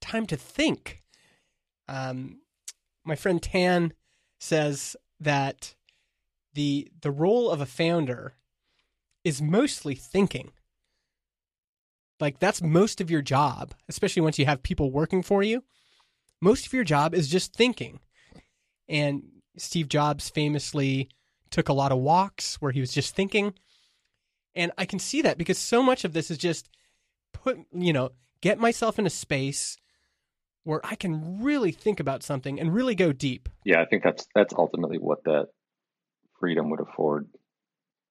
time 0.00 0.26
to 0.26 0.36
think. 0.36 1.02
Um, 1.88 2.40
my 3.04 3.16
friend 3.16 3.42
Tan 3.42 3.92
says 4.38 4.96
that 5.20 5.74
the 6.54 6.90
the 7.00 7.10
role 7.10 7.50
of 7.50 7.60
a 7.60 7.66
founder 7.66 8.34
is 9.24 9.40
mostly 9.40 9.94
thinking. 9.94 10.52
Like 12.20 12.38
that's 12.38 12.62
most 12.62 13.00
of 13.00 13.10
your 13.10 13.22
job, 13.22 13.74
especially 13.88 14.22
once 14.22 14.38
you 14.38 14.46
have 14.46 14.62
people 14.62 14.90
working 14.90 15.22
for 15.22 15.42
you. 15.42 15.64
Most 16.40 16.66
of 16.66 16.72
your 16.72 16.84
job 16.84 17.14
is 17.14 17.28
just 17.28 17.54
thinking. 17.54 18.00
And 18.88 19.22
Steve 19.56 19.88
Jobs 19.88 20.28
famously 20.28 21.08
took 21.50 21.68
a 21.68 21.72
lot 21.72 21.92
of 21.92 21.98
walks 21.98 22.56
where 22.60 22.72
he 22.72 22.80
was 22.80 22.92
just 22.92 23.14
thinking. 23.14 23.54
And 24.54 24.72
I 24.76 24.84
can 24.84 24.98
see 24.98 25.22
that 25.22 25.38
because 25.38 25.58
so 25.58 25.82
much 25.82 26.04
of 26.04 26.12
this 26.12 26.30
is 26.30 26.38
just 26.38 26.68
put, 27.32 27.58
you 27.72 27.92
know, 27.92 28.10
get 28.40 28.58
myself 28.58 28.98
in 28.98 29.06
a 29.06 29.10
space 29.10 29.78
where 30.64 30.80
I 30.84 30.94
can 30.94 31.42
really 31.42 31.72
think 31.72 32.00
about 32.00 32.22
something 32.22 32.60
and 32.60 32.74
really 32.74 32.94
go 32.94 33.12
deep. 33.12 33.48
Yeah, 33.64 33.80
I 33.80 33.86
think 33.86 34.02
that's 34.02 34.26
that's 34.34 34.54
ultimately 34.56 34.98
what 34.98 35.24
that 35.24 35.48
freedom 36.38 36.70
would 36.70 36.80
afford. 36.80 37.28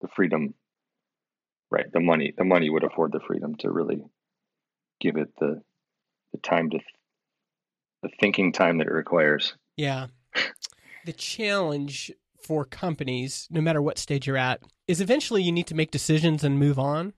The 0.01 0.07
freedom, 0.15 0.55
right? 1.69 1.85
The 1.91 1.99
money, 1.99 2.33
the 2.35 2.43
money 2.43 2.69
would 2.69 2.83
afford 2.83 3.11
the 3.11 3.21
freedom 3.25 3.55
to 3.59 3.71
really 3.71 4.03
give 4.99 5.15
it 5.17 5.29
the 5.39 5.61
the 6.33 6.39
time 6.39 6.69
to 6.71 6.79
the 8.01 8.09
thinking 8.19 8.51
time 8.51 8.79
that 8.79 8.87
it 8.87 8.93
requires. 8.93 9.55
Yeah. 9.77 10.07
The 11.05 11.13
challenge 11.13 12.11
for 12.43 12.65
companies, 12.65 13.47
no 13.51 13.61
matter 13.61 13.81
what 13.81 13.97
stage 13.97 14.27
you're 14.27 14.37
at, 14.37 14.61
is 14.87 14.99
eventually 15.01 15.43
you 15.43 15.51
need 15.51 15.67
to 15.67 15.75
make 15.75 15.91
decisions 15.91 16.43
and 16.43 16.57
move 16.59 16.79
on. 16.79 17.13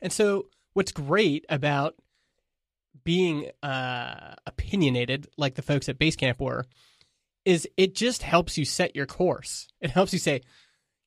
And 0.00 0.12
so, 0.12 0.46
what's 0.74 0.92
great 0.92 1.44
about 1.48 1.94
being 3.04 3.50
uh, 3.62 4.34
opinionated, 4.46 5.28
like 5.36 5.54
the 5.54 5.62
folks 5.62 5.88
at 5.88 5.98
Basecamp 5.98 6.40
were, 6.40 6.66
is 7.44 7.68
it 7.76 7.94
just 7.94 8.22
helps 8.22 8.56
you 8.58 8.64
set 8.64 8.96
your 8.96 9.06
course. 9.06 9.68
It 9.80 9.90
helps 9.90 10.12
you 10.12 10.18
say, 10.18 10.40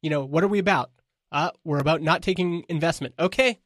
you 0.02 0.10
know, 0.10 0.24
what 0.24 0.44
are 0.44 0.48
we 0.48 0.60
about? 0.60 0.92
Uh, 1.32 1.52
we're 1.64 1.80
about 1.80 2.02
not 2.02 2.22
taking 2.22 2.64
investment. 2.70 3.16
Okay, 3.20 3.60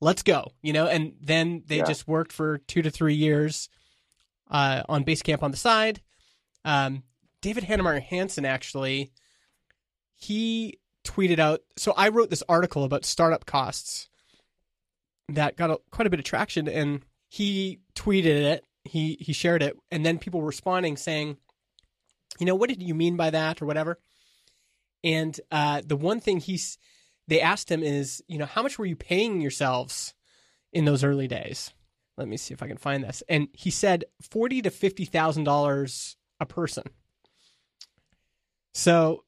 let's 0.00 0.22
go. 0.22 0.52
You 0.62 0.72
know, 0.72 0.86
and 0.86 1.14
then 1.20 1.62
they 1.66 1.78
Yeah. 1.78 1.84
just 1.84 2.08
worked 2.08 2.32
for 2.32 2.58
two 2.58 2.82
to 2.82 2.90
three 2.90 3.14
years 3.14 3.68
uh, 4.50 4.82
on 4.88 5.04
Basecamp 5.04 5.42
on 5.42 5.50
the 5.50 5.56
side. 5.56 6.00
Um, 6.64 7.02
David 7.40 7.64
Heinemeier 7.64 8.02
Hansson 8.02 8.44
actually, 8.44 9.12
he 10.14 10.80
tweeted 11.04 11.38
out. 11.38 11.60
So 11.76 11.92
I 11.96 12.08
wrote 12.08 12.30
this 12.30 12.42
article 12.48 12.84
about 12.84 13.04
startup 13.04 13.46
costs 13.46 14.08
that 15.28 15.56
got 15.56 15.70
a, 15.70 15.78
quite 15.90 16.06
a 16.06 16.10
bit 16.10 16.20
of 16.20 16.24
traction, 16.24 16.68
and 16.68 17.04
he 17.28 17.80
tweeted 17.94 18.26
it. 18.26 18.64
He 18.84 19.16
he 19.20 19.32
shared 19.32 19.62
it, 19.62 19.76
and 19.90 20.04
then 20.04 20.18
people 20.18 20.40
were 20.40 20.46
responding 20.46 20.96
saying, 20.96 21.36
"You 22.38 22.46
know, 22.46 22.54
what 22.54 22.68
did 22.68 22.82
you 22.82 22.94
mean 22.94 23.16
by 23.16 23.30
that, 23.30 23.60
or 23.60 23.66
whatever?" 23.66 23.98
And 25.04 25.38
uh, 25.50 25.82
the 25.84 25.96
one 25.96 26.20
thing 26.20 26.40
he's 26.40 26.78
they 27.28 27.40
asked 27.40 27.70
him 27.70 27.82
is, 27.82 28.22
you 28.26 28.38
know, 28.38 28.46
how 28.46 28.62
much 28.62 28.78
were 28.78 28.86
you 28.86 28.96
paying 28.96 29.40
yourselves 29.40 30.14
in 30.72 30.86
those 30.86 31.04
early 31.04 31.28
days? 31.28 31.72
Let 32.16 32.26
me 32.26 32.36
see 32.36 32.54
if 32.54 32.62
I 32.62 32.68
can 32.68 32.78
find 32.78 33.04
this. 33.04 33.22
And 33.28 33.48
he 33.52 33.70
said 33.70 34.04
forty 34.20 34.62
to 34.62 34.70
fifty 34.70 35.04
thousand 35.04 35.44
dollars 35.44 36.16
a 36.40 36.46
person. 36.46 36.84
So, 38.74 39.24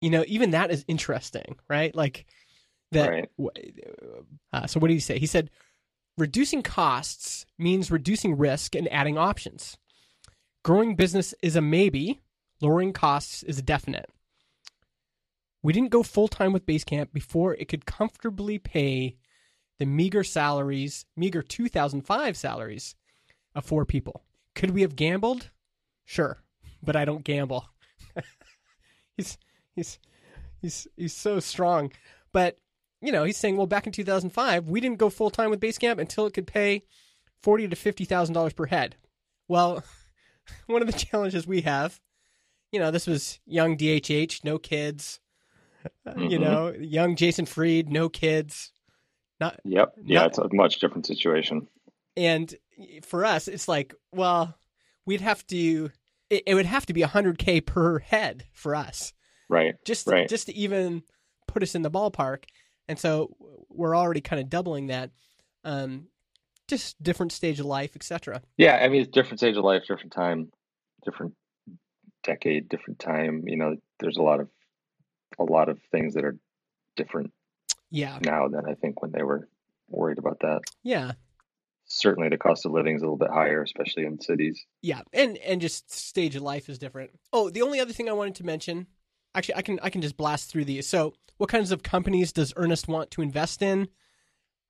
you 0.00 0.10
know, 0.10 0.24
even 0.26 0.50
that 0.52 0.70
is 0.70 0.84
interesting, 0.88 1.56
right? 1.68 1.94
Like 1.94 2.26
that. 2.92 3.08
Right. 3.10 3.28
Uh, 4.52 4.66
so, 4.66 4.80
what 4.80 4.88
did 4.88 4.94
he 4.94 5.00
say? 5.00 5.18
He 5.18 5.26
said, 5.26 5.50
reducing 6.16 6.62
costs 6.62 7.46
means 7.58 7.90
reducing 7.90 8.36
risk 8.36 8.74
and 8.74 8.90
adding 8.92 9.18
options. 9.18 9.76
Growing 10.64 10.94
business 10.94 11.34
is 11.42 11.56
a 11.56 11.60
maybe, 11.60 12.22
lowering 12.60 12.92
costs 12.92 13.42
is 13.42 13.58
a 13.58 13.62
definite. 13.62 14.08
We 15.62 15.72
didn't 15.72 15.90
go 15.90 16.02
full 16.02 16.28
time 16.28 16.52
with 16.52 16.66
Basecamp 16.66 17.12
before 17.12 17.54
it 17.54 17.68
could 17.68 17.86
comfortably 17.86 18.58
pay 18.58 19.16
the 19.78 19.86
meager 19.86 20.24
salaries, 20.24 21.06
meager 21.16 21.42
2005 21.42 22.36
salaries 22.36 22.94
of 23.54 23.64
four 23.64 23.84
people. 23.84 24.24
Could 24.54 24.70
we 24.70 24.82
have 24.82 24.96
gambled? 24.96 25.50
Sure, 26.04 26.42
but 26.82 26.96
I 26.96 27.04
don't 27.04 27.24
gamble. 27.24 27.66
he's 29.16 29.38
he's 29.74 29.98
he's 30.60 30.86
he's 30.96 31.14
so 31.14 31.40
strong. 31.40 31.92
But 32.32 32.58
you 33.00 33.12
know, 33.12 33.24
he's 33.24 33.36
saying, 33.36 33.56
well, 33.56 33.66
back 33.66 33.86
in 33.86 33.92
2005, 33.92 34.68
we 34.68 34.80
didn't 34.80 34.98
go 34.98 35.10
full 35.10 35.30
time 35.30 35.50
with 35.50 35.60
Basecamp 35.60 35.98
until 35.98 36.26
it 36.26 36.34
could 36.34 36.46
pay 36.46 36.84
forty 37.42 37.66
to 37.68 37.76
fifty 37.76 38.04
thousand 38.04 38.34
dollars 38.34 38.52
per 38.52 38.66
head. 38.66 38.96
Well, 39.48 39.82
one 40.66 40.82
of 40.82 40.86
the 40.90 40.98
challenges 40.98 41.46
we 41.46 41.62
have, 41.62 42.00
you 42.72 42.78
know, 42.80 42.90
this 42.90 43.06
was 43.06 43.40
young 43.46 43.76
DHH, 43.76 44.44
no 44.44 44.58
kids. 44.58 45.20
uh, 46.06 46.12
You 46.16 46.38
Mhm. 46.38 46.40
know, 46.40 46.74
young 46.78 47.16
Jason 47.16 47.46
Fried, 47.46 47.88
no 47.90 48.08
kids. 48.08 48.72
Not 49.40 49.58
Yep. 49.64 49.94
Yeah, 50.04 50.18
Not- 50.20 50.26
it's 50.28 50.38
a 50.38 50.48
much 50.52 50.78
different 50.78 51.06
situation. 51.06 51.68
and 52.16 52.54
for 53.04 53.24
us, 53.24 53.48
it's 53.48 53.68
like, 53.68 53.94
well, 54.12 54.56
we'd 55.06 55.20
have 55.20 55.46
to. 55.48 55.90
It, 56.30 56.44
it 56.46 56.54
would 56.54 56.66
have 56.66 56.86
to 56.86 56.92
be 56.92 57.02
100k 57.02 57.66
per 57.66 57.98
head 57.98 58.44
for 58.52 58.74
us. 58.74 59.12
Right. 59.48 59.74
just 59.84 60.06
Right. 60.06 60.28
just 60.28 60.46
to 60.46 60.54
even 60.56 61.02
put 61.46 61.62
us 61.62 61.74
in 61.74 61.82
the 61.82 61.90
ballpark. 61.90 62.44
And 62.88 62.98
so 62.98 63.34
we're 63.68 63.96
already 63.96 64.20
kind 64.22 64.40
of 64.40 64.48
doubling 64.48 64.86
that. 64.86 65.10
Um, 65.64 66.08
just 66.68 67.00
different 67.02 67.32
stage 67.32 67.60
of 67.60 67.66
life, 67.66 67.94
etc. 67.94 68.40
Yeah, 68.56 68.76
I 68.82 68.88
mean, 68.88 69.02
it's 69.02 69.10
different 69.10 69.40
stage 69.40 69.56
of 69.56 69.64
life, 69.64 69.82
different 69.86 70.12
time, 70.12 70.50
different 71.04 71.34
decade, 72.24 72.68
different 72.68 72.98
time. 72.98 73.42
You 73.46 73.56
know, 73.56 73.76
there's 74.00 74.16
a 74.16 74.22
lot 74.22 74.40
of 74.40 74.48
a 75.38 75.44
lot 75.44 75.68
of 75.68 75.78
things 75.90 76.14
that 76.14 76.24
are 76.24 76.36
different 76.96 77.32
Yeah, 77.90 78.18
now 78.24 78.48
than 78.48 78.64
I 78.66 78.74
think 78.74 79.02
when 79.02 79.12
they 79.12 79.22
were 79.22 79.48
worried 79.88 80.18
about 80.18 80.40
that. 80.40 80.60
yeah, 80.82 81.12
Certainly, 81.94 82.30
the 82.30 82.38
cost 82.38 82.64
of 82.64 82.72
living 82.72 82.96
is 82.96 83.02
a 83.02 83.04
little 83.04 83.18
bit 83.18 83.30
higher, 83.30 83.62
especially 83.62 84.04
in 84.06 84.18
cities. 84.20 84.64
yeah, 84.80 85.02
and 85.12 85.36
and 85.38 85.60
just 85.60 85.90
stage 85.92 86.34
of 86.36 86.42
life 86.42 86.68
is 86.70 86.78
different. 86.78 87.10
Oh, 87.32 87.50
the 87.50 87.62
only 87.62 87.80
other 87.80 87.92
thing 87.92 88.08
I 88.08 88.12
wanted 88.12 88.34
to 88.36 88.44
mention, 88.46 88.86
actually, 89.34 89.56
I 89.56 89.62
can 89.62 89.78
I 89.82 89.90
can 89.90 90.00
just 90.00 90.16
blast 90.16 90.50
through 90.50 90.64
these. 90.64 90.86
So, 90.88 91.12
what 91.36 91.50
kinds 91.50 91.70
of 91.70 91.82
companies 91.82 92.32
does 92.32 92.54
Earnest 92.56 92.88
want 92.88 93.10
to 93.12 93.22
invest 93.22 93.60
in? 93.60 93.88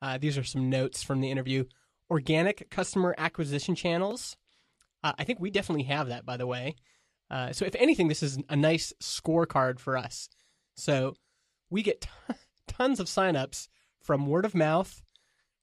Uh, 0.01 0.19
these 0.19 0.37
are 0.37 0.43
some 0.43 0.69
notes 0.69 1.03
from 1.05 1.21
the 1.21 1.31
interview. 1.31 1.65
Organic 2.11 2.69
customer 2.71 3.15
acquisition 3.17 3.75
channels. 3.77 4.37
Uh, 5.05 5.13
I 5.17 5.25
think 5.25 5.39
we 5.39 5.51
definitely 5.51 5.85
have 5.85 6.09
that, 6.09 6.27
by 6.27 6.37
the 6.37 6.47
way. 6.47 6.75
Uh, 7.31 7.53
so, 7.53 7.65
if 7.65 7.75
anything, 7.77 8.09
this 8.09 8.23
is 8.23 8.39
a 8.49 8.57
nice 8.57 8.93
scorecard 9.01 9.79
for 9.79 9.97
us. 9.97 10.29
So, 10.75 11.15
we 11.71 11.83
get 11.83 12.01
t- 12.01 12.35
tons 12.67 12.99
of 12.99 13.07
signups 13.07 13.69
from 14.03 14.27
word 14.27 14.45
of 14.45 14.57
mouth, 14.57 15.03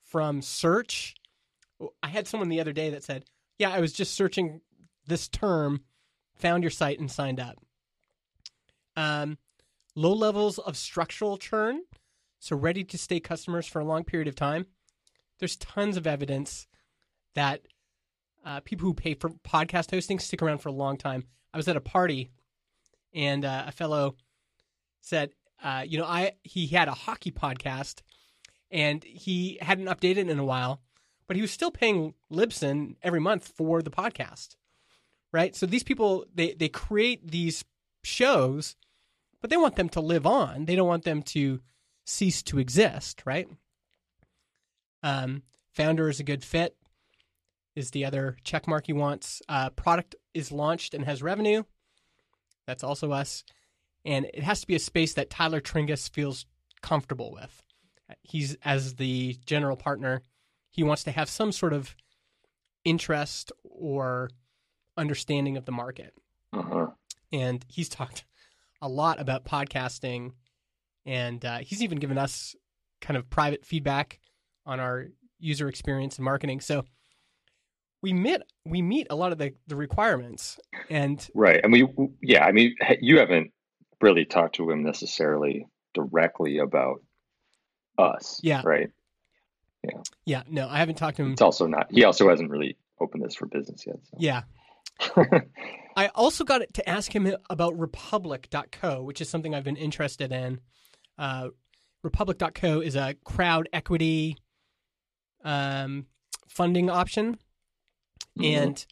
from 0.01 0.41
search. 0.41 1.15
I 2.03 2.07
had 2.07 2.27
someone 2.27 2.49
the 2.49 2.61
other 2.61 2.73
day 2.73 2.89
that 2.89 3.03
said, 3.03 3.25
"Yeah, 3.57 3.71
I 3.71 3.79
was 3.79 3.93
just 3.93 4.13
searching 4.13 4.61
this 5.05 5.27
term, 5.27 5.83
found 6.33 6.63
your 6.63 6.71
site, 6.71 6.99
and 6.99 7.11
signed 7.11 7.39
up." 7.39 7.57
Um, 8.95 9.37
low 9.95 10.13
levels 10.13 10.59
of 10.59 10.77
structural 10.77 11.37
churn, 11.37 11.83
so 12.39 12.55
ready 12.55 12.83
to 12.83 12.97
stay 12.97 13.19
customers 13.19 13.67
for 13.67 13.79
a 13.79 13.85
long 13.85 14.03
period 14.03 14.27
of 14.27 14.35
time. 14.35 14.67
There's 15.39 15.55
tons 15.55 15.95
of 15.95 16.05
evidence 16.05 16.67
that 17.33 17.61
uh, 18.45 18.59
people 18.61 18.87
who 18.87 18.93
pay 18.93 19.13
for 19.13 19.29
podcast 19.29 19.91
hosting 19.91 20.19
stick 20.19 20.41
around 20.41 20.59
for 20.59 20.69
a 20.69 20.73
long 20.73 20.97
time. 20.97 21.25
I 21.53 21.57
was 21.57 21.67
at 21.67 21.77
a 21.77 21.81
party, 21.81 22.29
and 23.13 23.45
uh, 23.45 23.65
a 23.67 23.71
fellow 23.71 24.15
said, 25.01 25.31
uh, 25.63 25.83
"You 25.87 25.97
know, 25.97 26.05
I 26.05 26.33
he 26.43 26.67
had 26.67 26.87
a 26.87 26.93
hockey 26.93 27.31
podcast, 27.31 28.01
and 28.71 29.03
he 29.03 29.57
hadn't 29.61 29.87
updated 29.87 30.29
in 30.29 30.39
a 30.39 30.45
while, 30.45 30.81
but 31.29 31.35
he 31.35 31.43
was 31.43 31.51
still 31.51 31.69
paying 31.69 32.15
Libsyn 32.33 32.95
every 33.03 33.19
month 33.19 33.53
for 33.55 33.83
the 33.83 33.91
podcast, 33.91 34.55
right? 35.31 35.55
So 35.55 35.67
these 35.67 35.83
people 35.83 36.25
they 36.33 36.53
they 36.53 36.69
create 36.69 37.29
these 37.29 37.63
shows, 38.03 38.75
but 39.39 39.51
they 39.51 39.55
want 39.55 39.75
them 39.75 39.89
to 39.89 40.01
live 40.01 40.25
on. 40.25 40.65
They 40.65 40.75
don't 40.75 40.87
want 40.87 41.03
them 41.03 41.21
to 41.21 41.61
cease 42.03 42.41
to 42.43 42.57
exist, 42.57 43.21
right? 43.27 43.47
Um, 45.03 45.43
founder 45.71 46.09
is 46.09 46.19
a 46.19 46.23
good 46.23 46.43
fit. 46.43 46.75
Is 47.75 47.91
the 47.91 48.05
other 48.05 48.37
check 48.43 48.67
mark 48.67 48.87
he 48.87 48.93
wants. 48.93 49.43
Uh, 49.47 49.69
product 49.69 50.15
is 50.33 50.51
launched 50.51 50.95
and 50.95 51.05
has 51.05 51.21
revenue. 51.21 51.61
That's 52.65 52.83
also 52.83 53.11
us. 53.11 53.43
And 54.03 54.25
it 54.33 54.41
has 54.41 54.61
to 54.61 54.67
be 54.67 54.75
a 54.75 54.79
space 54.79 55.13
that 55.13 55.29
Tyler 55.29 55.61
Tringas 55.61 56.09
feels 56.09 56.47
comfortable 56.81 57.31
with. 57.31 57.61
He's 58.23 58.57
as 58.65 58.95
the 58.95 59.37
general 59.45 59.77
partner, 59.77 60.23
he 60.69 60.83
wants 60.83 61.03
to 61.03 61.11
have 61.11 61.29
some 61.29 61.51
sort 61.51 61.73
of 61.73 61.95
interest 62.85 63.51
or 63.63 64.29
understanding 64.97 65.57
of 65.57 65.65
the 65.65 65.71
market. 65.71 66.13
Uh-huh. 66.53 66.87
And 67.31 67.63
he's 67.67 67.89
talked 67.89 68.25
a 68.81 68.89
lot 68.89 69.19
about 69.19 69.45
podcasting, 69.45 70.31
and 71.05 71.43
uh, 71.43 71.59
he's 71.59 71.83
even 71.83 71.99
given 71.99 72.17
us 72.17 72.55
kind 73.01 73.17
of 73.17 73.29
private 73.29 73.65
feedback 73.65 74.19
on 74.65 74.79
our 74.79 75.07
user 75.39 75.67
experience 75.69 76.17
and 76.17 76.25
marketing. 76.25 76.59
So 76.61 76.85
we 78.01 78.13
meet 78.13 78.41
we 78.65 78.81
meet 78.81 79.07
a 79.09 79.15
lot 79.15 79.31
of 79.31 79.37
the, 79.37 79.53
the 79.67 79.75
requirements, 79.75 80.59
and 80.89 81.25
Right. 81.33 81.59
And 81.63 81.71
we, 81.71 81.87
yeah, 82.21 82.45
I 82.45 82.51
mean, 82.51 82.75
you 83.01 83.19
haven't 83.19 83.51
really 84.01 84.25
talked 84.25 84.55
to 84.55 84.69
him 84.69 84.83
necessarily 84.83 85.67
directly 85.93 86.59
about 86.59 87.01
us. 87.97 88.39
Yeah. 88.41 88.61
Right. 88.63 88.89
Yeah, 89.83 90.01
Yeah. 90.25 90.43
no, 90.49 90.67
I 90.67 90.77
haven't 90.77 90.95
talked 90.95 91.17
to 91.17 91.23
him. 91.23 91.31
It's 91.33 91.41
also 91.41 91.65
not, 91.67 91.87
he 91.91 92.03
also 92.03 92.27
hasn't 92.29 92.49
really 92.49 92.77
opened 92.99 93.23
this 93.23 93.35
for 93.35 93.45
business 93.45 93.85
yet. 93.87 93.97
Yeah, 94.17 94.41
I 95.95 96.07
also 96.15 96.43
got 96.43 96.61
to 96.73 96.89
ask 96.89 97.13
him 97.15 97.33
about 97.49 97.77
Republic.co, 97.79 99.03
which 99.03 99.21
is 99.21 99.29
something 99.29 99.55
I've 99.55 99.63
been 99.63 99.77
interested 99.77 100.31
in. 100.31 100.59
Uh, 101.17 101.49
Republic.co 102.03 102.81
is 102.81 102.95
a 102.95 103.15
crowd 103.25 103.69
equity 103.73 104.37
um, 105.43 106.05
funding 106.47 106.89
option, 106.89 107.37
Mhm. 108.37 108.55
and 108.57 108.85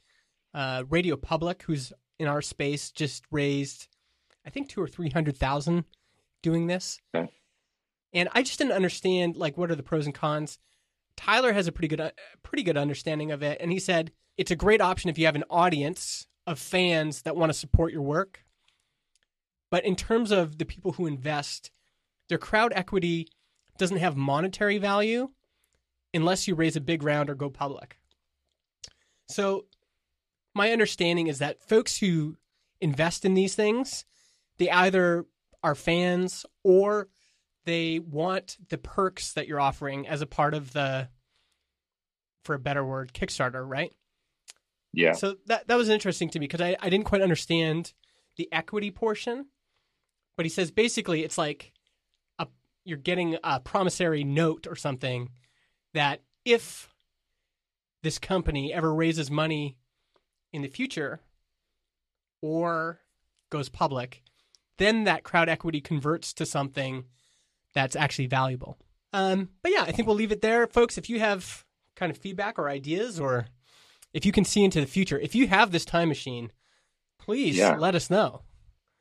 uh, 0.53 0.83
RadioPublic, 0.83 1.63
who's 1.63 1.91
in 2.19 2.27
our 2.27 2.41
space, 2.41 2.91
just 2.91 3.25
raised, 3.31 3.87
I 4.45 4.49
think 4.49 4.69
two 4.69 4.81
or 4.81 4.87
three 4.87 5.09
hundred 5.09 5.37
thousand 5.37 5.83
doing 6.41 6.67
this. 6.67 6.99
Okay. 7.13 7.29
And 8.13 8.29
I 8.31 8.41
just 8.43 8.57
didn't 8.57 8.71
understand 8.73 9.35
like 9.35 9.57
what 9.57 9.69
are 9.69 9.75
the 9.75 9.83
pros 9.83 10.05
and 10.05 10.15
cons. 10.15 10.57
Tyler 11.17 11.51
has 11.51 11.67
a 11.67 11.71
pretty 11.71 11.89
good, 11.89 11.99
uh, 11.99 12.11
pretty 12.43 12.63
good 12.63 12.77
understanding 12.77 13.31
of 13.31 13.43
it, 13.43 13.57
and 13.59 13.71
he 13.71 13.79
said 13.79 14.11
it's 14.37 14.51
a 14.51 14.55
great 14.55 14.79
option 14.79 15.09
if 15.09 15.17
you 15.17 15.25
have 15.25 15.35
an 15.35 15.43
audience 15.49 16.27
of 16.45 16.59
fans 16.59 17.23
that 17.23 17.35
want 17.35 17.51
to 17.51 17.57
support 17.57 17.91
your 17.91 18.03
work. 18.03 18.45
But 19.69 19.83
in 19.83 19.95
terms 19.95 20.31
of 20.31 20.59
the 20.59 20.65
people 20.65 20.93
who 20.93 21.07
invest, 21.07 21.71
their 22.29 22.37
crowd 22.37 22.71
equity 22.73 23.27
doesn't 23.77 23.97
have 23.97 24.15
monetary 24.15 24.77
value 24.77 25.29
unless 26.13 26.47
you 26.47 26.55
raise 26.55 26.75
a 26.75 26.81
big 26.81 27.03
round 27.03 27.29
or 27.29 27.35
go 27.35 27.49
public. 27.49 27.97
So, 29.27 29.65
my 30.55 30.71
understanding 30.71 31.27
is 31.27 31.39
that 31.39 31.61
folks 31.61 31.97
who 31.97 32.37
invest 32.79 33.25
in 33.25 33.33
these 33.33 33.55
things, 33.55 34.05
they 34.57 34.71
either 34.71 35.25
are 35.61 35.75
fans 35.75 36.45
or 36.63 37.09
they 37.67 37.99
want 37.99 38.57
the 38.69 38.77
perks 38.77 39.33
that 39.33 39.45
you're 39.45 39.59
offering 39.59 40.07
as 40.07 40.21
a 40.21 40.25
part 40.25 40.53
of 40.53 40.71
the, 40.71 41.09
for 42.45 42.55
a 42.55 42.59
better 42.59 42.83
word, 42.83 43.13
Kickstarter, 43.13 43.67
right? 43.67 43.93
Yeah. 44.93 45.11
So 45.11 45.35
that 45.47 45.67
that 45.67 45.77
was 45.77 45.89
interesting 45.89 46.29
to 46.29 46.39
me 46.39 46.47
because 46.47 46.61
I, 46.61 46.77
I 46.79 46.89
didn't 46.89 47.05
quite 47.05 47.21
understand 47.21 47.93
the 48.37 48.47
equity 48.53 48.89
portion. 48.89 49.47
But 50.37 50.45
he 50.45 50.49
says 50.49 50.71
basically 50.71 51.23
it's 51.23 51.37
like 51.37 51.73
a 52.39 52.47
you're 52.85 52.97
getting 52.97 53.37
a 53.43 53.59
promissory 53.59 54.23
note 54.23 54.65
or 54.65 54.75
something 54.75 55.29
that 55.93 56.21
if 56.45 56.89
this 58.01 58.17
company 58.17 58.73
ever 58.73 58.93
raises 58.93 59.29
money 59.29 59.75
in 60.53 60.61
the 60.61 60.69
future 60.69 61.19
or 62.41 63.01
goes 63.49 63.67
public, 63.67 64.23
then 64.77 65.03
that 65.03 65.23
crowd 65.23 65.49
equity 65.49 65.81
converts 65.81 66.33
to 66.33 66.45
something 66.45 67.03
that's 67.77 67.95
actually 67.95 68.27
valuable. 68.27 68.77
Um, 69.13 69.49
but 69.61 69.71
yeah, 69.71 69.83
I 69.83 69.91
think 69.91 70.07
we'll 70.07 70.15
leave 70.17 70.31
it 70.31 70.41
there, 70.41 70.65
folks. 70.67 70.97
If 70.97 71.09
you 71.09 71.19
have 71.19 71.63
kind 71.95 72.09
of 72.11 72.17
feedback 72.17 72.57
or 72.59 72.67
ideas, 72.69 73.19
or 73.19 73.45
if 74.13 74.25
you 74.25 74.31
can 74.31 74.43
see 74.45 74.63
into 74.63 74.81
the 74.81 74.87
future, 74.87 75.19
if 75.19 75.35
you 75.35 75.47
have 75.47 75.71
this 75.71 75.85
time 75.85 76.09
machine, 76.09 76.51
please 77.19 77.55
Yeah. 77.55 77.75
let 77.77 77.95
us 77.95 78.09
know. 78.09 78.41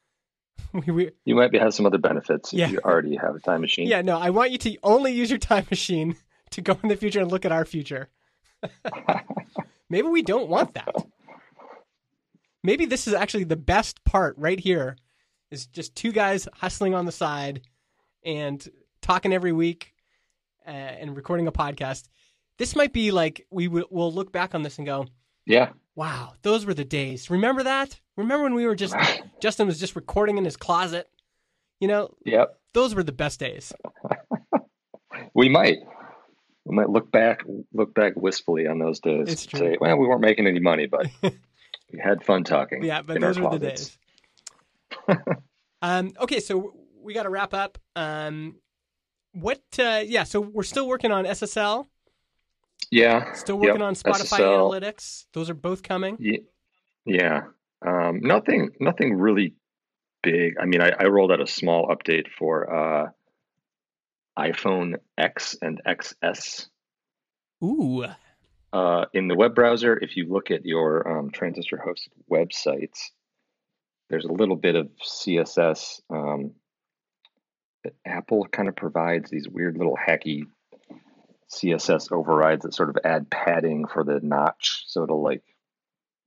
we, 0.73 0.93
we, 0.93 1.11
You 1.25 1.35
might 1.35 1.51
be, 1.51 1.59
have 1.59 1.75
some 1.75 1.87
other 1.87 1.99
benefits 1.99 2.53
if 2.53 2.71
you 2.71 2.79
already 2.85 3.17
have 3.17 3.35
a 3.35 3.41
time 3.41 3.61
machine. 3.63 3.87
yeah, 3.89 4.03
no, 4.03 4.19
I 4.19 4.31
want 4.31 4.51
you 4.53 4.59
to 4.59 4.77
only 4.83 5.13
use 5.13 5.31
your 5.31 5.39
time 5.39 5.67
machine 5.71 6.17
to 6.51 6.61
go 6.61 6.79
in 6.83 6.89
the 6.89 6.97
future 6.97 7.21
and 7.21 7.31
look 7.31 7.45
at 7.45 7.53
our 7.53 7.65
future. 7.65 8.09
Maybe 9.91 10.09
we 10.09 10.23
don't 10.23 10.49
want 10.49 10.75
that. 10.75 10.95
Maybe 12.63 12.85
this 12.87 13.07
is 13.07 13.15
actually 13.15 13.45
the 13.45 13.57
best 13.57 14.03
part 14.05 14.35
right 14.39 14.59
here 14.59 14.97
is 15.51 15.67
just 15.67 15.95
two 15.95 16.11
guys 16.11 16.49
hustling 16.55 16.95
on 16.95 17.07
the 17.07 17.13
side 17.13 17.61
and 18.27 18.69
talking 19.01 19.33
every 19.33 19.53
week 19.53 19.95
uh, 20.67 20.71
and 20.71 21.17
recording 21.17 21.47
a 21.47 21.53
podcast. 21.53 22.09
This 22.59 22.77
might 22.77 22.93
be 22.93 23.11
like 23.13 23.47
we 23.51 23.69
will 23.69 23.87
we'll 23.91 24.13
look 24.13 24.33
back 24.33 24.55
on 24.55 24.63
this 24.63 24.77
and 24.79 24.87
go, 24.87 25.07
Yeah. 25.47 25.71
"Wow, 25.95 26.35
those 26.43 26.67
were 26.67 26.75
the 26.75 26.85
days." 26.85 27.31
Remember 27.31 27.63
that? 27.63 27.99
Remember 28.17 28.43
when 28.45 28.55
we 28.55 28.67
were 28.67 28.75
just 28.75 28.95
Justin 29.41 29.67
was 29.67 29.79
just 29.81 29.95
recording 29.97 30.37
in 30.39 30.45
his 30.45 30.57
closet? 30.57 31.09
You 31.81 31.89
know, 31.89 32.15
Yep. 32.25 32.59
those 32.75 32.95
were 32.95 33.03
the 33.03 33.13
best 33.13 33.41
days. 33.41 33.73
We 35.35 35.49
might. 35.49 35.79
We 36.65 36.75
might 36.77 36.91
look 36.91 37.11
back 37.11 37.43
look 37.73 37.95
back 37.95 38.15
wistfully 38.17 38.67
on 38.67 38.79
those 38.79 39.01
days. 39.01 39.29
It's 39.29 39.47
true. 39.47 39.61
Say, 39.61 39.77
well, 39.81 39.97
we 39.97 40.07
weren't 40.07 40.21
making 40.21 40.47
any 40.47 40.61
money, 40.61 40.87
but 40.87 41.07
we 41.23 41.99
had 42.03 42.23
fun 42.25 42.43
talking. 42.45 42.83
Yeah, 42.83 43.03
but 43.03 43.21
those 43.21 43.39
were 43.39 43.51
the 43.51 43.59
days. 43.59 43.97
um, 45.83 46.13
okay, 46.21 46.41
so 46.41 46.75
we 47.07 47.15
got 47.15 47.23
to 47.23 47.31
wrap 47.31 47.55
up. 47.55 47.79
Um, 47.95 48.57
what? 49.33 49.63
Uh, 49.79 50.03
yeah, 50.05 50.25
so 50.25 50.41
we're 50.41 50.63
still 50.65 50.87
working 50.89 51.13
on 51.13 51.25
SSL. 51.25 51.87
Yeah. 52.91 53.33
Still 53.33 53.57
Yep, 53.57 53.65
working 53.67 53.83
on 53.83 53.95
Spotify 53.95 54.39
SSL. 54.41 54.71
Analytics. 54.81 55.27
Those 55.33 55.49
are 55.51 55.55
both 55.55 55.83
coming. 55.83 56.17
Ye- 56.21 56.45
Yeah. 57.05 57.45
Um, 57.87 58.21
nothing 58.21 58.71
nothing 58.81 59.15
really 59.15 59.55
big. 60.23 60.55
I 60.61 60.65
mean, 60.67 60.81
I, 60.81 60.91
I 60.99 61.05
rolled 61.05 61.31
out 61.33 61.41
a 61.41 61.47
small 61.47 61.89
update 61.89 62.27
for 62.39 62.73
uh, 62.75 63.11
iPhone 64.39 64.97
X 65.17 65.57
and 65.63 65.81
XS. 65.87 66.67
Ooh, 67.65 68.05
Uh, 68.73 69.05
in 69.15 69.29
the 69.29 69.35
web 69.35 69.55
browser, 69.55 69.97
if 69.97 70.17
you 70.17 70.27
look 70.29 70.51
at 70.51 70.65
your 70.65 71.07
um, 71.19 71.31
transistor 71.31 71.79
hosted 71.85 72.11
websites, 72.31 73.11
there's 74.11 74.25
a 74.25 74.33
little 74.33 74.57
bit 74.57 74.75
of 74.75 74.89
CSS. 75.03 76.01
Um, 76.11 76.53
Apple 78.05 78.47
kind 78.47 78.69
of 78.69 78.77
provides 78.77 79.31
these 79.31 79.49
weird 79.49 79.77
little 79.77 79.97
hacky 79.97 80.47
CSS 81.51 82.11
overrides 82.11 82.65
that 82.65 82.75
sort 82.75 82.91
of 82.91 82.99
add 83.05 83.31
padding 83.31 83.87
for 83.87 84.05
the 84.05 84.21
notch, 84.21 84.85
so 84.87 85.05
it'll 85.05 85.23
like 85.23 85.43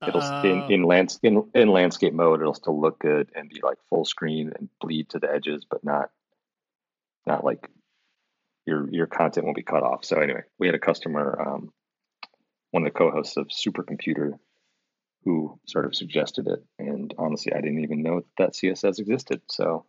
it'll 0.06 0.22
Uh, 0.22 0.42
in 0.44 0.72
in, 0.72 0.82
lands, 0.82 1.18
in 1.22 1.50
in 1.54 1.68
landscape 1.68 2.14
mode 2.14 2.40
it'll 2.40 2.54
still 2.54 2.80
look 2.80 2.98
good 2.98 3.30
and 3.34 3.50
be 3.50 3.60
like 3.62 3.78
full 3.90 4.04
screen 4.04 4.52
and 4.58 4.68
bleed 4.80 5.10
to 5.10 5.18
the 5.18 5.30
edges, 5.30 5.66
but 5.68 5.84
not 5.84 6.10
not 7.26 7.44
like 7.44 7.68
your 8.66 8.88
your 8.90 9.06
content 9.06 9.44
won't 9.44 9.56
be 9.56 9.62
cut 9.62 9.82
off. 9.82 10.04
So 10.04 10.16
anyway, 10.18 10.44
we 10.58 10.66
had 10.66 10.74
a 10.74 10.78
customer, 10.78 11.38
um, 11.40 11.72
one 12.70 12.86
of 12.86 12.92
the 12.92 12.98
co-hosts 12.98 13.36
of 13.36 13.48
Supercomputer, 13.48 14.38
who 15.24 15.58
sort 15.66 15.84
of 15.84 15.94
suggested 15.94 16.48
it, 16.48 16.64
and 16.78 17.12
honestly, 17.18 17.52
I 17.52 17.60
didn't 17.60 17.82
even 17.82 18.02
know 18.02 18.20
that, 18.20 18.26
that 18.38 18.52
CSS 18.54 18.98
existed. 19.00 19.42
So 19.48 19.84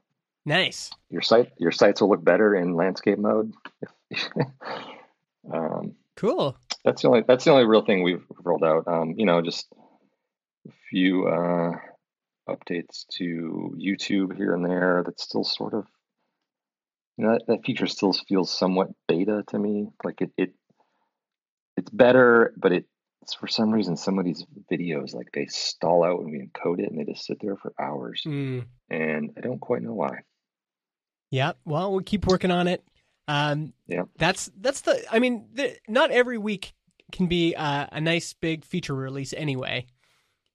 nice. 0.46 0.90
your 1.10 1.22
site 1.22 1.52
your 1.58 1.72
sites 1.72 2.02
will 2.02 2.10
look 2.10 2.24
better 2.24 2.56
in 2.56 2.76
landscape 2.76 3.18
mode. 3.20 3.54
um, 5.54 5.96
Cool. 6.18 6.56
that's 6.84 7.02
the 7.02 7.08
only 7.08 7.24
that's 7.28 7.46
the 7.46 7.52
only 7.52 7.66
real 7.66 7.84
thing 7.86 8.04
we've 8.04 8.24
rolled 8.44 8.64
out. 8.64 8.88
Um, 8.88 9.16
you 9.18 9.26
know, 9.26 9.42
just 9.42 9.68
a 10.68 10.72
few 10.90 11.28
uh, 11.28 11.72
updates 12.50 13.08
to 13.18 13.76
YouTube 13.80 14.36
here 14.36 14.54
and 14.54 14.64
there. 14.66 15.02
That's 15.06 15.24
still 15.24 15.44
sort 15.44 15.74
of 15.74 15.86
you 17.18 17.26
know, 17.26 17.34
that, 17.34 17.48
that 17.48 17.66
feature 17.66 17.88
still 17.88 18.14
feels 18.14 18.52
somewhat 18.56 18.90
beta 19.08 19.44
to 19.48 19.60
me. 19.60 19.88
Like 20.04 20.22
it, 20.22 20.32
it 20.38 20.54
it's 21.78 21.90
better, 21.90 22.54
but 22.58 22.72
it 22.72 22.86
it's 23.22 23.34
for 23.34 23.48
some 23.48 23.72
reason 23.72 23.96
some 23.98 24.20
of 24.20 24.26
these 24.26 24.46
videos 24.72 25.14
like 25.14 25.30
they 25.34 25.46
stall 25.48 26.04
out 26.04 26.22
when 26.22 26.32
we 26.32 26.40
encode 26.40 26.80
it 26.80 26.90
and 26.92 27.00
they 27.00 27.12
just 27.12 27.26
sit 27.26 27.38
there 27.42 27.56
for 27.56 27.74
hours, 27.80 28.22
Mm. 28.26 28.66
and 28.90 29.32
I 29.38 29.42
don't 29.42 29.60
quite 29.60 29.82
know 29.82 29.94
why. 29.94 30.20
Yeah. 31.32 31.54
Well, 31.66 31.92
we'll 31.92 32.04
keep 32.04 32.28
working 32.28 32.52
on 32.52 32.68
it. 32.68 32.84
Um, 33.28 33.74
Yeah. 33.88 34.04
That's 34.18 34.52
that's 34.60 34.82
the. 34.82 35.04
I 35.12 35.20
mean, 35.20 35.48
the, 35.54 35.76
not 35.88 36.12
every 36.12 36.38
week 36.38 36.74
can 37.12 37.28
be 37.28 37.56
uh, 37.56 37.88
a 37.92 38.00
nice 38.00 38.34
big 38.34 38.66
feature 38.66 38.94
release 38.94 39.34
anyway. 39.34 39.88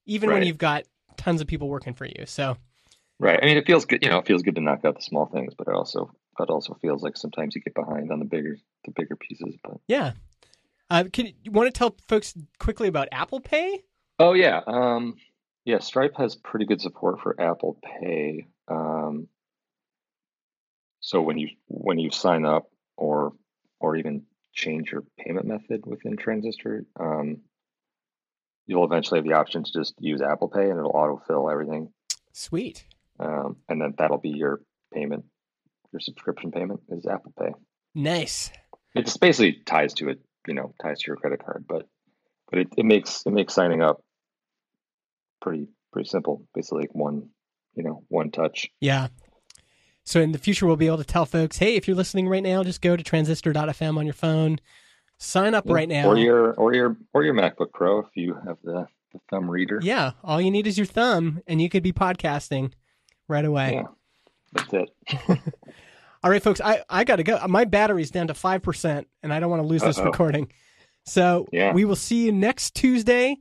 Even 0.05 0.31
when 0.31 0.45
you've 0.45 0.59
got 0.59 0.85
tons 1.17 1.41
of 1.41 1.49
people 1.49 1.69
working 1.69 1.95
for 1.95 2.05
you. 2.05 2.27
So 2.27 2.57
Right. 3.19 3.39
I 3.43 3.47
mean, 3.47 3.57
it 3.57 3.67
feels 3.67 3.87
good. 3.87 4.03
You 4.03 4.11
know, 4.11 4.19
it 4.19 4.27
feels 4.27 4.43
good 4.43 4.55
to 4.57 4.61
knock 4.61 4.85
out 4.85 4.95
the 4.95 5.03
small 5.03 5.27
things, 5.27 5.55
but 5.57 5.69
it 5.69 5.75
also 5.75 6.11
it 6.39 6.51
also 6.51 6.75
feels 6.83 7.03
like 7.03 7.17
sometimes 7.17 7.55
you 7.55 7.63
get 7.63 7.75
behind 7.75 8.13
on 8.13 8.19
the 8.19 8.27
bigger 8.27 8.57
the 8.85 8.93
bigger 8.93 9.17
pieces. 9.17 9.57
But 9.63 9.79
yeah. 9.89 10.13
Uh, 10.89 11.05
can 11.13 11.33
you 11.43 11.51
want 11.51 11.67
to 11.73 11.77
tell 11.77 11.97
folks 12.09 12.35
quickly 12.59 12.87
about 12.89 13.09
Apple 13.11 13.41
Pay? 13.41 13.83
oh 14.19 14.35
yeah, 14.35 14.61
um, 14.67 15.17
yeah. 15.65 15.79
Stripe 15.81 16.15
has 16.17 16.37
pretty 16.37 16.65
good 16.65 16.81
support 16.81 17.21
for 17.21 17.41
Apple 17.41 17.79
Pay. 17.83 18.47
Um, 18.69 19.29
so 21.07 21.23
when 21.23 21.39
you 21.39 21.49
when 21.69 22.01
you 22.01 22.11
sign 22.11 22.45
up 22.45 22.65
or 22.97 23.33
or 23.79 23.95
even 23.97 24.25
change 24.53 24.91
your 24.91 25.05
payment 25.21 25.47
method 25.47 25.87
within 25.87 26.17
Transistor, 26.17 26.85
um, 26.99 27.43
you'll 28.67 28.85
eventually 28.85 29.19
have 29.21 29.25
the 29.25 29.35
option 29.35 29.63
to 29.63 29.71
just 29.73 29.95
use 30.01 30.21
Apple 30.21 30.49
Pay 30.49 30.69
and 30.69 30.79
it'll 30.79 30.93
autofill 30.93 31.51
everything, 31.53 31.93
Sweet. 32.33 32.85
um, 33.21 33.57
and 33.69 33.81
then 33.81 33.95
that'll 33.99 34.19
be 34.19 34.31
your 34.31 34.61
payment. 34.93 35.25
Your 35.93 36.01
subscription 36.01 36.51
payment 36.51 36.81
is 36.89 37.07
Apple 37.07 37.33
Pay. 37.39 37.53
Nice. 37.95 38.51
it 38.97 39.05
just 39.05 39.21
basically 39.21 39.61
ties 39.65 39.95
to 39.95 40.09
it 40.09 40.19
you 40.49 40.55
know 40.55 40.75
ties 40.83 40.99
to 41.01 41.05
your 41.07 41.17
credit 41.17 41.45
card 41.45 41.65
but 41.69 41.87
but 42.51 42.59
it, 42.61 42.69
it 42.77 42.85
makes 42.85 43.23
it 43.27 43.33
makes 43.33 43.55
signing 43.55 43.81
up 43.83 44.03
pretty 45.41 45.69
pretty 45.93 46.09
simple 46.09 46.45
basically 46.55 46.83
like 46.83 46.95
one 46.95 47.29
you 47.75 47.83
know 47.85 48.03
one 48.09 48.31
touch 48.31 48.69
Yeah. 48.81 49.09
So 50.07 50.21
in 50.21 50.31
the 50.33 50.39
future, 50.39 50.67
we'll 50.67 50.77
be 50.77 50.87
able 50.87 50.99
to 50.99 51.05
tell 51.05 51.27
folks, 51.27 51.59
hey, 51.59 51.75
if 51.77 51.87
you're 51.89 51.97
listening 51.97 52.29
right 52.29 52.43
now, 52.43 52.63
just 52.63 52.81
go 52.81 52.97
to 52.97 53.03
transistor.fm 53.03 53.99
on 53.99 54.07
your 54.07 54.15
phone, 54.15 54.61
sign 55.19 55.53
up 55.55 55.67
Yeah. 55.67 55.73
right 55.75 55.89
now. 55.89 56.07
or 56.09 56.17
your 56.17 56.53
or 56.55 56.73
your 56.75 56.97
or 57.13 57.25
your 57.25 57.35
macbook 57.35 57.73
pro 57.75 57.99
if 57.99 58.07
you 58.15 58.35
have 58.47 58.57
the, 58.63 58.87
the 59.13 59.21
thumb 59.31 59.51
reader 59.51 59.81
yeah. 59.83 60.13
All 60.23 60.41
you 60.41 60.51
need 60.53 60.67
is 60.67 60.79
your 60.79 60.87
thumb, 60.87 61.43
and 61.49 61.61
you 61.61 61.69
could 61.69 61.83
be 61.83 61.93
podcasting 61.93 62.73
right 63.29 63.45
away. 63.45 63.83
Yeah. 63.83 63.87
that's 64.71 64.73
it 64.73 65.41
All 66.25 66.31
right, 66.31 66.43
folks, 66.43 66.61
I, 66.61 66.83
I 66.89 67.05
got 67.05 67.17
to 67.17 67.23
go. 67.23 67.39
My 67.47 67.65
battery's 67.65 68.11
down 68.11 68.27
to 68.29 68.33
5%, 68.33 69.05
and 69.23 69.33
I 69.33 69.39
don't 69.39 69.51
want 69.51 69.63
to 69.63 69.67
lose 69.69 69.83
this 69.83 69.99
Uh-oh. 69.99 70.07
recording. 70.07 70.51
So 71.05 71.47
Yeah. 71.53 71.73
we 71.73 71.85
will 71.85 71.95
see 71.95 72.25
you 72.25 72.33
next 72.33 72.75
Tuesday. 72.75 73.37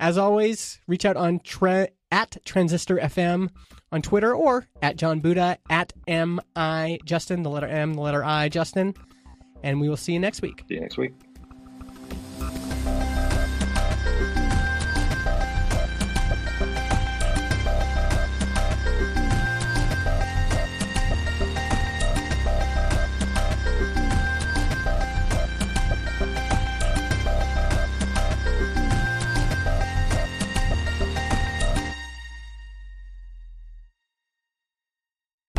As 0.00 0.16
always, 0.16 0.80
reach 0.86 1.04
out 1.04 1.16
on 1.18 1.40
tra- 1.40 1.88
at 2.10 2.36
Transistor 2.46 2.96
FM 2.96 3.50
on 3.92 4.02
Twitter 4.02 4.34
or 4.34 4.66
at 4.80 4.96
Jon 4.96 5.20
Buda 5.20 5.58
at 5.70 5.92
M 6.08 6.40
I 6.56 6.98
Justin, 7.04 7.42
the 7.42 7.50
letter 7.50 7.68
M, 7.68 7.94
the 7.94 8.00
letter 8.00 8.24
I 8.24 8.48
Justin. 8.48 8.94
And 9.62 9.80
we 9.80 9.88
will 9.88 9.96
see 9.96 10.12
you 10.12 10.18
next 10.18 10.42
week. 10.42 10.64
See 10.68 10.74
you 10.74 10.80
next 10.80 10.98
week. 10.98 11.12